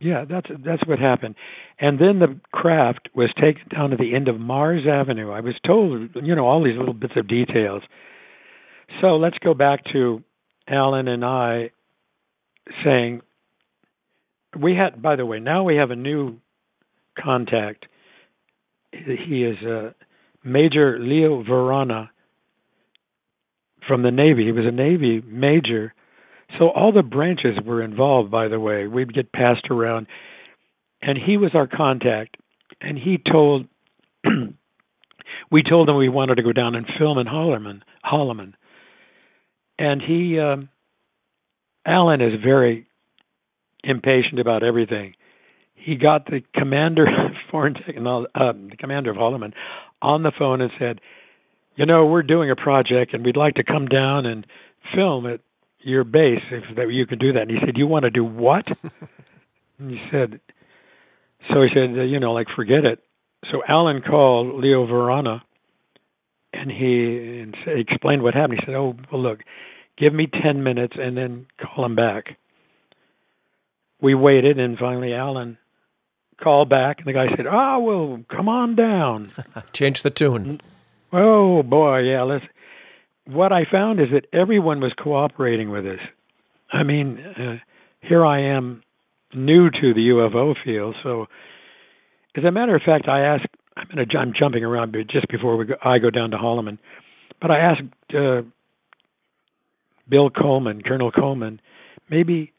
Yeah, 0.01 0.25
that's 0.25 0.49
that's 0.61 0.87
what 0.87 0.99
happened. 0.99 1.35
And 1.85 1.99
then 1.99 2.19
the 2.19 2.41
craft 2.51 3.11
was 3.15 3.29
taken 3.39 3.69
down 3.69 3.91
to 3.91 3.99
the 3.99 4.15
end 4.15 4.29
of 4.29 4.41
Mars 4.41 4.85
Avenue. 4.91 5.31
I 5.31 5.41
was 5.41 5.53
told, 5.67 6.09
you 6.15 6.35
know, 6.35 6.47
all 6.47 6.65
these 6.65 6.79
little 6.79 6.95
bits 6.95 7.13
of 7.15 7.29
details. 7.29 7.83
So 9.03 9.17
let's 9.17 9.37
go 9.45 9.53
back 9.53 9.81
to 9.93 10.25
Alan 10.67 11.09
and 11.09 11.23
I 11.23 11.73
saying 12.83 13.21
we 14.59 14.75
had. 14.75 15.03
By 15.03 15.17
the 15.17 15.27
way, 15.27 15.41
now 15.41 15.63
we 15.63 15.77
have 15.77 15.91
a 15.91 15.97
new 15.97 16.39
contact. 17.23 17.85
He 18.91 19.45
is 19.45 19.59
uh, 19.63 19.91
Major 20.43 20.99
Leo 20.99 21.43
Verana 21.43 22.09
from 23.87 24.03
the 24.03 24.11
Navy. 24.11 24.47
He 24.47 24.53
was 24.53 24.65
a 24.65 24.75
Navy 24.75 25.23
major. 25.27 25.93
So 26.59 26.71
all 26.71 26.93
the 26.93 27.03
branches 27.03 27.59
were 27.63 27.83
involved, 27.83 28.31
by 28.31 28.49
the 28.49 28.59
way. 28.59 28.87
We'd 28.87 29.13
get 29.13 29.33
passed 29.33 29.67
around. 29.71 30.07
And 31.07 31.19
he 31.19 31.37
was 31.37 31.51
our 31.55 31.67
contact. 31.67 32.37
And 32.81 32.99
he 32.99 33.19
told, 33.19 33.67
we 35.51 35.63
told 35.63 35.89
him 35.89 35.97
we 35.97 36.09
wanted 36.09 36.37
to 36.37 36.43
go 36.43 36.53
down 36.53 36.75
and 36.75 36.87
film 36.99 37.19
in 37.19 37.27
Holloman. 37.27 37.83
Holloman. 38.05 38.55
And 39.79 40.01
he, 40.01 40.39
um, 40.39 40.71
Alan 41.87 42.21
is 42.21 42.41
very 42.43 42.87
impatient 43.83 44.41
about 44.41 44.63
everything. 44.63 45.15
He 45.75 45.97
got 45.97 46.27
the 46.27 46.43
commander 46.55 47.07
of 47.27 47.33
foreign 47.51 47.75
technology, 47.75 48.31
uh, 48.35 48.53
the 48.53 48.77
commander 48.79 49.11
of 49.11 49.17
Holloman, 49.17 49.53
on 50.01 50.23
the 50.23 50.33
phone 50.39 50.63
and 50.63 50.71
said, 50.79 51.01
"You 51.77 51.85
know, 51.85 52.07
we're 52.07 52.23
doing 52.23 52.51
a 52.51 52.57
project, 52.57 53.13
and 53.13 53.25
we'd 53.25 53.37
like 53.37 53.57
to 53.57 53.65
come 53.65 53.87
down 53.87 54.25
and 54.25 54.47
film 54.95 55.27
at 55.27 55.41
your 55.81 56.05
base 56.05 56.43
if 56.51 56.77
that 56.77 56.91
you 56.91 57.07
could 57.07 57.19
do 57.19 57.33
that." 57.35 57.43
And 57.43 57.51
he 57.51 57.59
said, 57.61 57.77
"You 57.77 57.87
want 57.87 58.05
to 58.05 58.11
do 58.11 58.25
what?" 58.25 58.67
and 59.79 59.91
he 59.91 60.01
said, 60.11 60.41
"So 61.53 61.63
he 61.63 61.69
said, 61.75 62.09
you 62.09 62.21
know, 62.21 62.33
like 62.33 62.49
forget 62.55 62.85
it." 62.85 63.03
So 63.51 63.63
Alan 63.67 64.03
called 64.03 64.55
Leo 64.63 64.87
Verana, 64.87 65.43
and 66.53 66.71
he 66.71 67.45
explained 67.67 68.23
what 68.23 68.35
happened. 68.35 68.61
He 68.61 68.67
said, 68.67 68.75
"Oh, 68.75 68.97
well, 69.11 69.23
look, 69.23 69.41
give 69.99 70.15
me 70.15 70.27
ten 70.27 70.63
minutes, 70.63 70.95
and 70.99 71.17
then 71.17 71.47
call 71.61 71.85
him 71.85 71.95
back." 71.95 72.37
We 74.01 74.15
waited, 74.15 74.59
and 74.59 74.79
finally 74.79 75.15
Alan 75.15 75.59
called 76.43 76.69
back, 76.69 76.99
and 76.99 77.07
the 77.07 77.13
guy 77.13 77.27
said, 77.37 77.47
"Oh, 77.47 77.79
well, 77.81 78.25
come 78.29 78.49
on 78.49 78.77
down." 78.77 79.33
Change 79.73 80.03
the 80.03 80.11
tune. 80.11 80.61
Oh 81.13 81.63
boy, 81.63 81.99
yeah. 82.01 82.23
Let's. 82.23 82.45
What 83.27 83.53
I 83.53 83.65
found 83.71 84.01
is 84.01 84.09
that 84.13 84.27
everyone 84.33 84.81
was 84.81 84.93
cooperating 84.99 85.71
with 85.71 85.87
us. 85.87 86.01
I 86.71 86.83
mean, 86.83 87.19
uh, 87.19 87.57
here 88.01 88.25
I 88.25 88.41
am, 88.41 88.83
new 89.35 89.71
to 89.71 89.95
the 89.95 90.11
UFO 90.13 90.55
field. 90.65 90.95
So, 91.03 91.27
as 92.37 92.45
a 92.45 92.51
matter 92.51 92.75
of 92.75 92.83
fact, 92.83 93.09
I 93.09 93.21
asked. 93.21 93.47
I'm 93.77 93.87
gonna. 93.89 94.07
I'm 94.19 94.33
jumping 94.39 94.65
around, 94.65 94.93
but 94.93 95.09
just 95.09 95.29
before 95.29 95.57
we 95.57 95.67
go, 95.67 95.75
I 95.83 95.99
go 95.99 96.11
down 96.11 96.31
to 96.31 96.37
Holloman, 96.37 96.79
but 97.41 97.51
I 97.51 97.59
asked 97.59 97.83
uh, 98.17 98.43
Bill 100.09 100.31
Coleman, 100.31 100.83
Colonel 100.83 101.11
Coleman, 101.11 101.61
maybe 102.09 102.53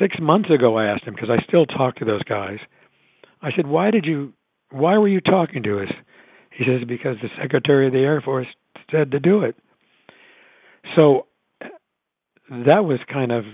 six 0.00 0.16
months 0.20 0.50
ago. 0.50 0.76
I 0.78 0.86
asked 0.86 1.04
him 1.04 1.14
because 1.14 1.30
I 1.30 1.42
still 1.48 1.66
talk 1.66 1.96
to 1.96 2.04
those 2.04 2.22
guys. 2.22 2.58
I 3.42 3.50
said, 3.56 3.66
"Why 3.66 3.90
did 3.90 4.04
you? 4.04 4.32
Why 4.70 4.98
were 4.98 5.08
you 5.08 5.20
talking 5.20 5.62
to 5.64 5.82
us?" 5.82 5.92
He 6.60 6.64
says, 6.66 6.86
because 6.86 7.16
the 7.22 7.28
Secretary 7.40 7.86
of 7.86 7.92
the 7.94 8.00
Air 8.00 8.20
Force 8.20 8.46
said 8.90 9.12
to 9.12 9.20
do 9.20 9.44
it. 9.44 9.56
So 10.94 11.26
that 12.50 12.84
was 12.84 12.98
kind 13.10 13.32
of, 13.32 13.44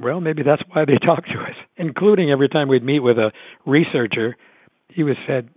well, 0.00 0.20
maybe 0.20 0.42
that's 0.42 0.62
why 0.72 0.84
they 0.84 0.98
talked 1.06 1.28
to 1.30 1.38
us, 1.40 1.56
including 1.76 2.30
every 2.30 2.48
time 2.48 2.68
we'd 2.68 2.84
meet 2.84 3.00
with 3.00 3.18
a 3.18 3.32
researcher, 3.66 4.36
he 4.88 5.02
was 5.02 5.16
said, 5.26 5.48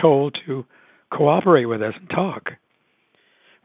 told 0.00 0.36
to 0.46 0.64
cooperate 1.10 1.66
with 1.66 1.82
us 1.82 1.94
and 1.98 2.08
talk, 2.10 2.52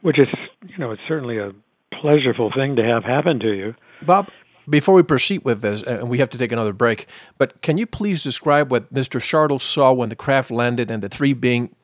which 0.02 0.18
is, 0.18 0.28
you 0.68 0.78
know, 0.78 0.90
it's 0.92 1.02
certainly 1.08 1.38
a 1.38 1.52
pleasurable 2.00 2.50
thing 2.54 2.76
to 2.76 2.84
have 2.84 3.04
happen 3.04 3.38
to 3.40 3.52
you. 3.52 3.74
Bob, 4.02 4.28
before 4.68 4.94
we 4.94 5.02
proceed 5.02 5.44
with 5.44 5.62
this, 5.62 5.82
uh, 5.82 5.98
and 6.00 6.08
we 6.08 6.18
have 6.18 6.30
to 6.30 6.38
take 6.38 6.52
another 6.52 6.72
break, 6.72 7.06
but 7.38 7.60
can 7.62 7.78
you 7.78 7.86
please 7.86 8.22
describe 8.22 8.70
what 8.70 8.92
Mr. 8.92 9.20
Shartle 9.20 9.60
saw 9.60 9.92
when 9.92 10.08
the 10.08 10.16
craft 10.16 10.50
landed 10.50 10.90
and 10.90 11.02
the 11.02 11.08
three 11.08 11.32
being 11.32 11.74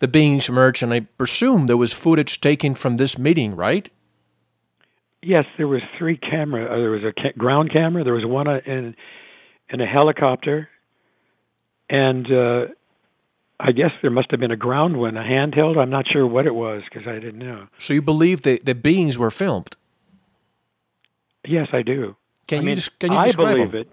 the 0.00 0.08
beings 0.08 0.48
emerged? 0.48 0.82
And 0.82 0.92
I 0.92 1.00
presume 1.00 1.66
there 1.66 1.76
was 1.76 1.92
footage 1.92 2.40
taken 2.40 2.74
from 2.74 2.96
this 2.96 3.18
meeting, 3.18 3.54
right? 3.54 3.90
Yes, 5.22 5.44
there 5.56 5.66
was 5.68 5.82
three 5.98 6.16
camera. 6.16 6.66
Uh, 6.72 6.76
there 6.78 6.90
was 6.90 7.02
a 7.02 7.12
ca- 7.12 7.32
ground 7.36 7.72
camera. 7.72 8.04
There 8.04 8.14
was 8.14 8.24
one 8.24 8.46
uh, 8.48 8.60
in 8.66 8.94
in 9.70 9.80
a 9.80 9.86
helicopter, 9.86 10.68
and 11.90 12.26
uh, 12.32 12.66
I 13.60 13.72
guess 13.72 13.90
there 14.00 14.10
must 14.10 14.30
have 14.30 14.38
been 14.40 14.52
a 14.52 14.56
ground 14.56 14.96
one, 14.96 15.16
a 15.16 15.22
handheld. 15.22 15.76
I'm 15.76 15.90
not 15.90 16.06
sure 16.10 16.26
what 16.26 16.46
it 16.46 16.54
was 16.54 16.82
because 16.88 17.08
I 17.08 17.14
didn't 17.14 17.38
know. 17.40 17.66
So 17.78 17.92
you 17.94 18.02
believe 18.02 18.42
that 18.42 18.64
the 18.64 18.74
beings 18.74 19.18
were 19.18 19.30
filmed? 19.30 19.74
Yes, 21.46 21.68
I 21.72 21.82
do. 21.82 22.14
Can 22.46 22.58
I 22.58 22.60
you 22.62 22.66
mean, 22.66 22.76
des- 22.76 22.90
can 23.00 23.12
you 23.12 23.18
I 23.18 23.26
describe 23.26 23.56
believe 23.56 23.72
them? 23.72 23.80
it. 23.82 23.90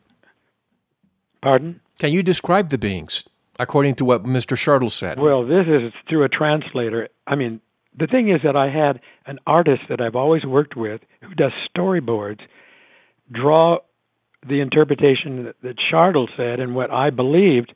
Pardon? 1.42 1.82
Can 2.00 2.12
you 2.12 2.24
describe 2.24 2.70
the 2.70 2.78
beings 2.78 3.24
according 3.60 3.96
to 3.96 4.06
what 4.06 4.24
Mr. 4.24 4.56
Shartle 4.58 4.92
said? 4.92 5.20
Well, 5.20 5.46
this 5.46 5.66
is 5.68 5.92
through 6.10 6.24
a 6.24 6.30
translator. 6.30 7.10
I 7.28 7.36
mean, 7.36 7.62
the 7.98 8.08
thing 8.08 8.30
is 8.30 8.42
that 8.44 8.56
I 8.56 8.70
had 8.70 9.00
an 9.26 9.40
artist 9.48 9.84
that 9.90 10.02
I've 10.02 10.16
always 10.16 10.46
worked 10.46 10.76
with 10.76 11.02
who 11.22 11.34
does 11.36 11.52
storyboards 11.76 12.42
draw 13.32 13.80
the 14.48 14.62
interpretation 14.62 15.46
that, 15.46 15.56
that 15.64 16.28
said 16.38 16.60
and 16.60 16.76
what 16.76 16.92
I 16.92 17.10
believed. 17.10 17.74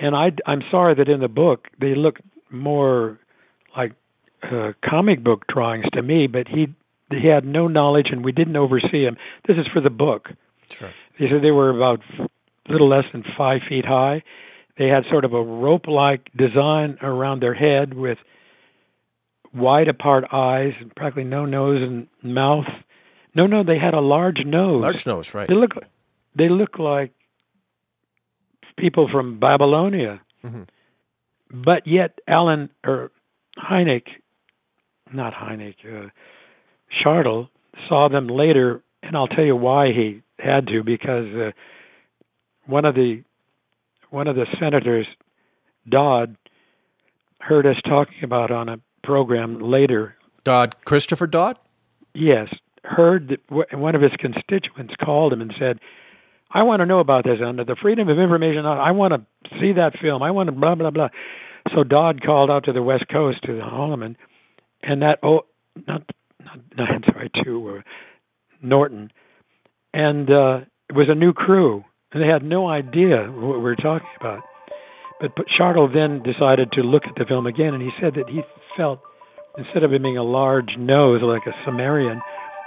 And 0.00 0.14
I, 0.14 0.30
I'm 0.46 0.62
sorry 0.70 0.94
that 0.96 1.08
in 1.08 1.20
the 1.20 1.28
book 1.28 1.68
they 1.80 1.94
look 1.94 2.16
more 2.50 3.18
like 3.76 3.92
uh, 4.42 4.72
comic 4.88 5.22
book 5.22 5.46
drawings 5.48 5.84
to 5.92 6.02
me, 6.02 6.26
but 6.26 6.48
he 6.48 6.74
he 7.10 7.26
had 7.26 7.44
no 7.44 7.68
knowledge 7.68 8.08
and 8.10 8.22
we 8.22 8.32
didn't 8.32 8.56
oversee 8.56 9.04
him. 9.04 9.16
This 9.46 9.56
is 9.56 9.66
for 9.72 9.80
the 9.80 9.90
book. 9.90 10.28
Sure. 10.68 10.92
They 11.18 11.26
said 11.30 11.42
they 11.42 11.50
were 11.50 11.70
about 11.70 12.00
a 12.18 12.28
little 12.70 12.88
less 12.88 13.04
than 13.12 13.24
five 13.36 13.62
feet 13.66 13.86
high. 13.86 14.22
They 14.76 14.88
had 14.88 15.04
sort 15.10 15.24
of 15.24 15.32
a 15.32 15.42
rope-like 15.42 16.30
design 16.36 16.98
around 17.02 17.40
their 17.40 17.54
head 17.54 17.94
with 17.94 18.18
wide 19.54 19.88
apart 19.88 20.24
eyes 20.32 20.72
and 20.80 20.94
practically 20.94 21.24
no 21.24 21.44
nose 21.46 21.82
and 21.82 22.08
mouth. 22.22 22.66
No, 23.34 23.46
no, 23.46 23.62
they 23.62 23.78
had 23.78 23.94
a 23.94 24.00
large 24.00 24.44
nose. 24.44 24.82
Large 24.82 25.06
nose, 25.06 25.34
right? 25.34 25.48
They 25.48 25.54
look 25.54 25.72
they 26.34 26.48
look 26.48 26.78
like 26.78 27.12
people 28.76 29.08
from 29.10 29.38
Babylonia. 29.40 30.20
Mhm. 30.44 30.68
But 31.50 31.86
yet 31.86 32.18
Alan 32.28 32.70
or 32.84 33.10
Hynek 33.58 34.04
not 35.12 35.34
Hynek, 35.34 35.76
uh, 35.84 36.08
saw 37.88 38.08
them 38.08 38.26
later, 38.28 38.82
and 39.02 39.16
I'll 39.16 39.28
tell 39.28 39.44
you 39.44 39.56
why 39.56 39.92
he 39.92 40.22
had 40.38 40.66
to 40.68 40.82
because 40.82 41.26
uh, 41.34 41.50
one 42.66 42.84
of 42.84 42.94
the 42.94 43.22
one 44.10 44.26
of 44.26 44.36
the 44.36 44.46
senators, 44.58 45.06
Dodd, 45.88 46.36
heard 47.40 47.66
us 47.66 47.76
talking 47.84 48.22
about 48.24 48.50
on 48.50 48.68
a 48.68 48.78
program 49.08 49.58
later. 49.58 50.14
Dodd, 50.44 50.76
Christopher 50.84 51.26
Dodd. 51.26 51.58
Yes, 52.14 52.48
heard 52.84 53.28
that 53.28 53.46
w- 53.48 53.66
one 53.72 53.94
of 53.94 54.02
his 54.02 54.12
constituents 54.18 54.92
called 55.02 55.32
him 55.32 55.40
and 55.40 55.54
said, 55.58 55.80
"I 56.50 56.62
want 56.62 56.80
to 56.80 56.86
know 56.86 57.00
about 57.00 57.24
this 57.24 57.40
under 57.44 57.64
the 57.64 57.74
Freedom 57.80 58.08
of 58.10 58.18
Information. 58.18 58.66
Act. 58.66 58.80
I 58.80 58.90
want 58.92 59.14
to 59.14 59.50
see 59.58 59.72
that 59.72 59.98
film. 59.98 60.22
I 60.22 60.30
want 60.30 60.48
to 60.48 60.52
blah 60.52 60.74
blah 60.74 60.90
blah." 60.90 61.08
So 61.74 61.84
Dodd 61.84 62.22
called 62.22 62.50
out 62.50 62.64
to 62.64 62.72
the 62.72 62.82
West 62.82 63.06
Coast 63.10 63.38
to 63.44 63.54
the 63.54 63.62
Holloman, 63.62 64.16
and 64.82 65.00
that 65.00 65.20
oh 65.22 65.46
not 65.86 66.02
not, 66.38 66.58
not 66.76 66.90
I'm 66.90 67.02
sorry 67.10 67.30
to 67.44 67.78
uh, 67.78 67.82
Norton, 68.60 69.10
and 69.94 70.30
uh, 70.30 70.60
it 70.90 70.94
was 70.94 71.08
a 71.08 71.14
new 71.14 71.32
crew, 71.32 71.82
and 72.12 72.22
they 72.22 72.28
had 72.28 72.42
no 72.42 72.68
idea 72.68 73.24
what 73.30 73.56
we 73.56 73.62
were 73.62 73.76
talking 73.76 74.08
about. 74.20 74.42
But, 75.20 75.34
but 75.34 75.46
then 75.92 76.22
decided 76.22 76.70
to 76.72 76.82
look 76.82 77.02
at 77.06 77.14
the 77.16 77.24
film 77.24 77.46
again, 77.46 77.74
and 77.74 77.82
he 77.82 77.90
said 78.00 78.14
that 78.14 78.28
he 78.28 78.42
felt 78.76 79.00
instead 79.58 79.82
of 79.82 79.92
it 79.92 80.02
being 80.02 80.16
a 80.16 80.22
large 80.22 80.76
nose 80.78 81.20
like 81.22 81.46
a 81.46 81.52
Sumerian, 81.64 82.20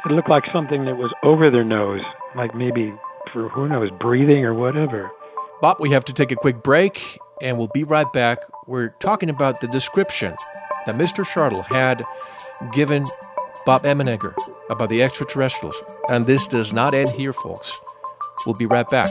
it 0.05 0.11
looked 0.11 0.29
like 0.29 0.43
something 0.53 0.85
that 0.85 0.95
was 0.95 1.13
over 1.23 1.49
their 1.49 1.63
nose, 1.63 2.01
like 2.35 2.53
maybe 2.53 2.93
for 3.31 3.47
who 3.49 3.69
knows, 3.69 3.89
breathing 3.99 4.43
or 4.43 4.53
whatever. 4.53 5.09
Bob, 5.61 5.77
we 5.79 5.91
have 5.91 6.03
to 6.05 6.13
take 6.13 6.31
a 6.31 6.35
quick 6.35 6.63
break, 6.63 7.19
and 7.41 7.57
we'll 7.57 7.69
be 7.73 7.83
right 7.83 8.11
back. 8.11 8.39
We're 8.67 8.89
talking 8.99 9.29
about 9.29 9.61
the 9.61 9.67
description 9.67 10.35
that 10.85 10.95
Mr. 10.95 11.23
Shartle 11.23 11.63
had 11.65 12.03
given 12.73 13.05
Bob 13.65 13.83
Emenegger 13.83 14.33
about 14.69 14.89
the 14.89 15.03
extraterrestrials. 15.03 15.75
And 16.09 16.25
this 16.25 16.47
does 16.47 16.73
not 16.73 16.93
end 16.93 17.09
here, 17.09 17.33
folks. 17.33 17.79
We'll 18.45 18.55
be 18.55 18.65
right 18.65 18.89
back. 18.89 19.09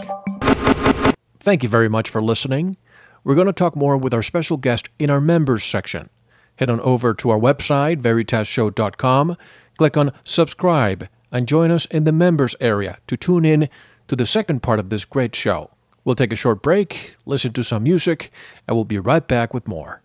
Thank 1.38 1.62
you 1.62 1.68
very 1.68 1.88
much 1.88 2.10
for 2.10 2.20
listening. 2.20 2.76
We're 3.22 3.34
going 3.34 3.46
to 3.46 3.52
talk 3.52 3.76
more 3.76 3.96
with 3.96 4.14
our 4.14 4.22
special 4.22 4.56
guest 4.56 4.88
in 4.98 5.10
our 5.10 5.20
members 5.20 5.64
section. 5.64 6.08
Head 6.56 6.70
on 6.70 6.80
over 6.80 7.14
to 7.14 7.30
our 7.30 7.38
website, 7.38 8.00
veritasshow.com, 8.00 9.36
click 9.76 9.96
on 9.96 10.12
subscribe, 10.24 11.08
and 11.30 11.46
join 11.46 11.70
us 11.70 11.84
in 11.86 12.04
the 12.04 12.12
members 12.12 12.56
area 12.60 12.98
to 13.06 13.16
tune 13.16 13.44
in 13.44 13.68
to 14.08 14.16
the 14.16 14.26
second 14.26 14.62
part 14.62 14.78
of 14.78 14.90
this 14.90 15.04
great 15.04 15.34
show. 15.34 15.70
We'll 16.04 16.14
take 16.14 16.32
a 16.32 16.36
short 16.36 16.62
break, 16.62 17.16
listen 17.26 17.52
to 17.52 17.62
some 17.62 17.82
music, 17.82 18.30
and 18.66 18.76
we'll 18.76 18.84
be 18.84 18.98
right 18.98 19.26
back 19.26 19.52
with 19.52 19.68
more. 19.68 20.02